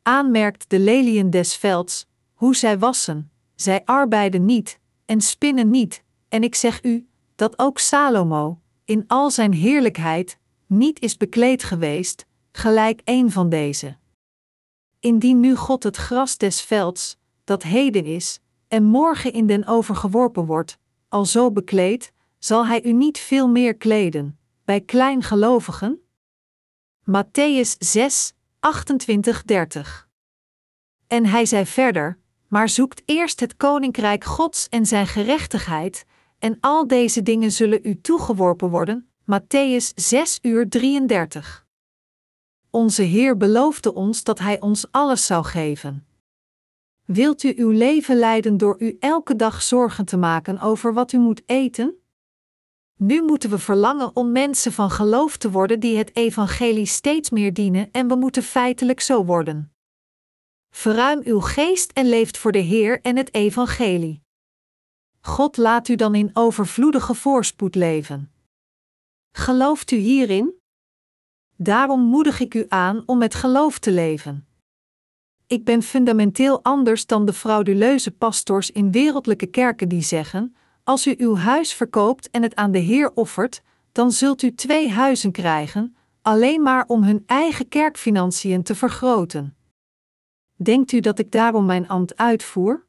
Aanmerkt 0.01 0.69
de 0.69 0.79
leliën 0.79 1.29
des 1.29 1.55
velds, 1.55 2.07
hoe 2.33 2.55
zij 2.55 2.79
wassen, 2.79 3.31
zij 3.55 3.85
arbeiden 3.85 4.45
niet 4.45 4.79
en 5.05 5.21
spinnen 5.21 5.69
niet, 5.69 6.05
en 6.29 6.43
ik 6.43 6.55
zeg 6.55 6.83
u 6.83 7.07
dat 7.35 7.59
ook 7.59 7.79
Salomo, 7.79 8.59
in 8.85 9.03
al 9.07 9.31
zijn 9.31 9.53
heerlijkheid, 9.53 10.37
niet 10.65 10.99
is 10.99 11.17
bekleed 11.17 11.63
geweest, 11.63 12.25
gelijk 12.51 13.01
een 13.03 13.31
van 13.31 13.49
deze. 13.49 13.97
Indien 14.99 15.39
nu 15.39 15.55
God 15.55 15.83
het 15.83 15.95
gras 15.95 16.37
des 16.37 16.61
velds, 16.61 17.17
dat 17.43 17.63
heden 17.63 18.05
is, 18.05 18.39
en 18.67 18.83
morgen 18.83 19.33
in 19.33 19.47
den 19.47 19.67
overgeworpen 19.67 20.45
wordt, 20.45 20.77
al 21.09 21.25
zo 21.25 21.51
bekleed, 21.51 22.13
zal 22.39 22.65
hij 22.65 22.83
u 22.83 22.93
niet 22.93 23.19
veel 23.19 23.47
meer 23.47 23.75
kleden, 23.75 24.39
bij 24.65 24.81
kleingelovigen? 24.81 26.01
Matthäus 27.01 27.77
6, 27.79 28.33
28, 28.59 29.43
30. 29.43 30.09
En 31.07 31.25
hij 31.25 31.45
zei 31.45 31.65
verder: 31.65 32.19
Maar 32.47 32.69
zoekt 32.69 33.01
eerst 33.05 33.39
het 33.39 33.57
koninkrijk 33.57 34.23
Gods 34.23 34.69
en 34.69 34.85
zijn 34.85 35.07
gerechtigheid, 35.07 36.05
en 36.39 36.57
al 36.59 36.87
deze 36.87 37.23
dingen 37.23 37.51
zullen 37.51 37.79
u 37.83 38.01
toegeworpen 38.01 38.69
worden. 38.69 39.09
Matthäus 39.21 39.93
6 39.95 40.39
uur 40.41 40.69
33. 40.69 41.65
Onze 42.69 43.01
Heer 43.01 43.37
beloofde 43.37 43.93
ons 43.93 44.23
dat 44.23 44.39
Hij 44.39 44.61
ons 44.61 44.91
alles 44.91 45.25
zou 45.25 45.45
geven. 45.45 46.07
Wilt 47.05 47.43
u 47.43 47.53
uw 47.57 47.69
leven 47.69 48.15
leiden 48.15 48.57
door 48.57 48.75
u 48.79 48.97
elke 48.99 49.35
dag 49.35 49.61
zorgen 49.61 50.05
te 50.05 50.17
maken 50.17 50.59
over 50.59 50.93
wat 50.93 51.11
u 51.11 51.17
moet 51.17 51.41
eten? 51.45 51.95
Nu 52.97 53.23
moeten 53.23 53.49
we 53.49 53.59
verlangen 53.59 54.15
om 54.15 54.31
mensen 54.31 54.71
van 54.71 54.89
geloof 54.89 55.37
te 55.37 55.51
worden 55.51 55.79
die 55.79 55.97
het 55.97 56.15
evangelie 56.15 56.85
steeds 56.85 57.29
meer 57.29 57.53
dienen 57.53 57.91
en 57.91 58.07
we 58.07 58.15
moeten 58.15 58.43
feitelijk 58.43 58.99
zo 58.99 59.25
worden. 59.25 59.71
Verruim 60.69 61.21
uw 61.23 61.39
geest 61.39 61.91
en 61.91 62.09
leeft 62.09 62.37
voor 62.37 62.51
de 62.51 62.59
Heer 62.59 63.01
en 63.01 63.17
het 63.17 63.33
evangelie. 63.33 64.25
God 65.27 65.57
laat 65.57 65.87
u 65.87 65.95
dan 65.95 66.15
in 66.15 66.29
overvloedige 66.33 67.13
voorspoed 67.13 67.75
leven. 67.75 68.31
Gelooft 69.31 69.91
u 69.91 69.95
hierin? 69.95 70.53
Daarom 71.55 72.01
moedig 72.01 72.39
ik 72.39 72.53
u 72.53 72.65
aan 72.67 73.03
om 73.05 73.17
met 73.17 73.35
geloof 73.35 73.79
te 73.79 73.91
leven. 73.91 74.47
Ik 75.47 75.63
ben 75.63 75.81
fundamenteel 75.81 76.63
anders 76.63 77.05
dan 77.05 77.25
de 77.25 77.33
frauduleuze 77.33 78.11
pastors 78.11 78.71
in 78.71 78.91
wereldlijke 78.91 79.45
kerken 79.45 79.89
die 79.89 80.01
zeggen: 80.01 80.55
als 80.83 81.07
u 81.07 81.15
uw 81.17 81.35
huis 81.35 81.73
verkoopt 81.73 82.29
en 82.29 82.41
het 82.41 82.55
aan 82.55 82.71
de 82.71 82.79
Heer 82.79 83.11
offert, 83.13 83.61
dan 83.91 84.11
zult 84.11 84.41
u 84.41 84.55
twee 84.55 84.89
huizen 84.89 85.31
krijgen, 85.31 85.95
alleen 86.21 86.61
maar 86.61 86.85
om 86.85 87.03
hun 87.03 87.23
eigen 87.25 87.67
kerkfinanciën 87.67 88.63
te 88.63 88.75
vergroten. 88.75 89.57
Denkt 90.55 90.91
u 90.91 90.99
dat 90.99 91.19
ik 91.19 91.31
daarom 91.31 91.65
mijn 91.65 91.87
ambt 91.87 92.17
uitvoer? 92.17 92.85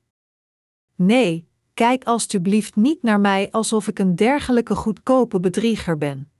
Nee, 0.94 1.47
kijk 1.78 2.04
alstublieft 2.04 2.76
niet 2.76 3.02
naar 3.02 3.20
mij 3.20 3.50
alsof 3.50 3.88
ik 3.88 3.98
een 3.98 4.16
dergelijke 4.16 4.74
goedkope 4.74 5.40
bedrieger 5.40 5.98
ben. 5.98 6.30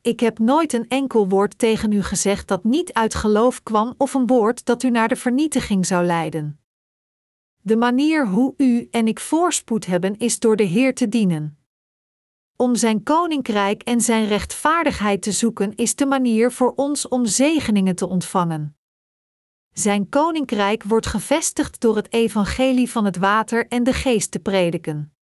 Ik 0.00 0.20
heb 0.20 0.38
nooit 0.38 0.72
een 0.72 0.88
enkel 0.88 1.28
woord 1.28 1.58
tegen 1.58 1.92
u 1.92 2.02
gezegd 2.02 2.48
dat 2.48 2.64
niet 2.64 2.92
uit 2.92 3.14
geloof 3.14 3.62
kwam 3.62 3.94
of 3.98 4.14
een 4.14 4.26
woord 4.26 4.64
dat 4.64 4.82
u 4.82 4.90
naar 4.90 5.08
de 5.08 5.16
vernietiging 5.16 5.86
zou 5.86 6.06
leiden. 6.06 6.60
De 7.62 7.76
manier 7.76 8.28
hoe 8.28 8.54
u 8.56 8.88
en 8.90 9.06
ik 9.06 9.20
voorspoed 9.20 9.86
hebben 9.86 10.16
is 10.18 10.38
door 10.38 10.56
de 10.56 10.64
Heer 10.64 10.94
te 10.94 11.08
dienen. 11.08 11.58
Om 12.56 12.74
Zijn 12.74 13.02
koninkrijk 13.02 13.82
en 13.82 14.00
Zijn 14.00 14.26
rechtvaardigheid 14.26 15.22
te 15.22 15.32
zoeken 15.32 15.74
is 15.74 15.94
de 15.94 16.06
manier 16.06 16.52
voor 16.52 16.72
ons 16.74 17.08
om 17.08 17.26
zegeningen 17.26 17.94
te 17.94 18.08
ontvangen. 18.08 18.79
Zijn 19.80 20.08
koninkrijk 20.08 20.82
wordt 20.82 21.06
gevestigd 21.06 21.80
door 21.80 21.96
het 21.96 22.12
evangelie 22.12 22.90
van 22.90 23.04
het 23.04 23.16
water 23.16 23.68
en 23.68 23.84
de 23.84 23.92
geest 23.92 24.30
te 24.30 24.38
prediken. 24.38 25.14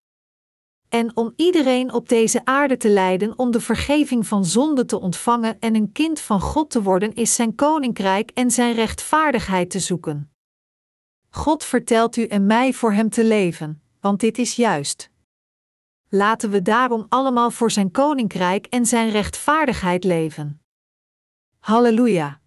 En 0.90 1.16
om 1.16 1.34
iedereen 1.36 1.94
op 1.94 2.10
deze 2.10 2.46
aarde 2.46 2.78
te 2.78 2.90
leiden 2.90 3.40
om 3.40 3.52
de 3.52 3.62
vergeving 3.62 4.28
van 4.28 4.46
zonde 4.46 4.86
te 4.86 5.00
ontvangen 5.00 5.60
en 5.60 5.76
een 5.76 5.92
kind 5.92 6.20
van 6.20 6.42
God 6.42 6.70
te 6.70 6.82
worden, 6.82 7.14
is 7.14 7.36
zijn 7.36 7.56
koninkrijk 7.56 8.32
en 8.34 8.52
zijn 8.52 8.74
rechtvaardigheid 8.74 9.70
te 9.70 9.80
zoeken. 9.80 10.32
God 11.30 11.64
vertelt 11.64 12.16
u 12.16 12.26
en 12.26 12.46
mij 12.46 12.74
voor 12.74 12.94
hem 12.94 13.10
te 13.10 13.24
leven, 13.24 13.82
want 14.00 14.20
dit 14.20 14.38
is 14.38 14.56
juist. 14.56 15.10
Laten 16.10 16.50
we 16.50 16.62
daarom 16.62 17.06
allemaal 17.10 17.52
voor 17.52 17.72
zijn 17.72 17.92
koninkrijk 17.92 18.66
en 18.66 18.86
zijn 18.86 19.10
rechtvaardigheid 19.10 20.04
leven. 20.04 20.62
Halleluja! 21.60 22.42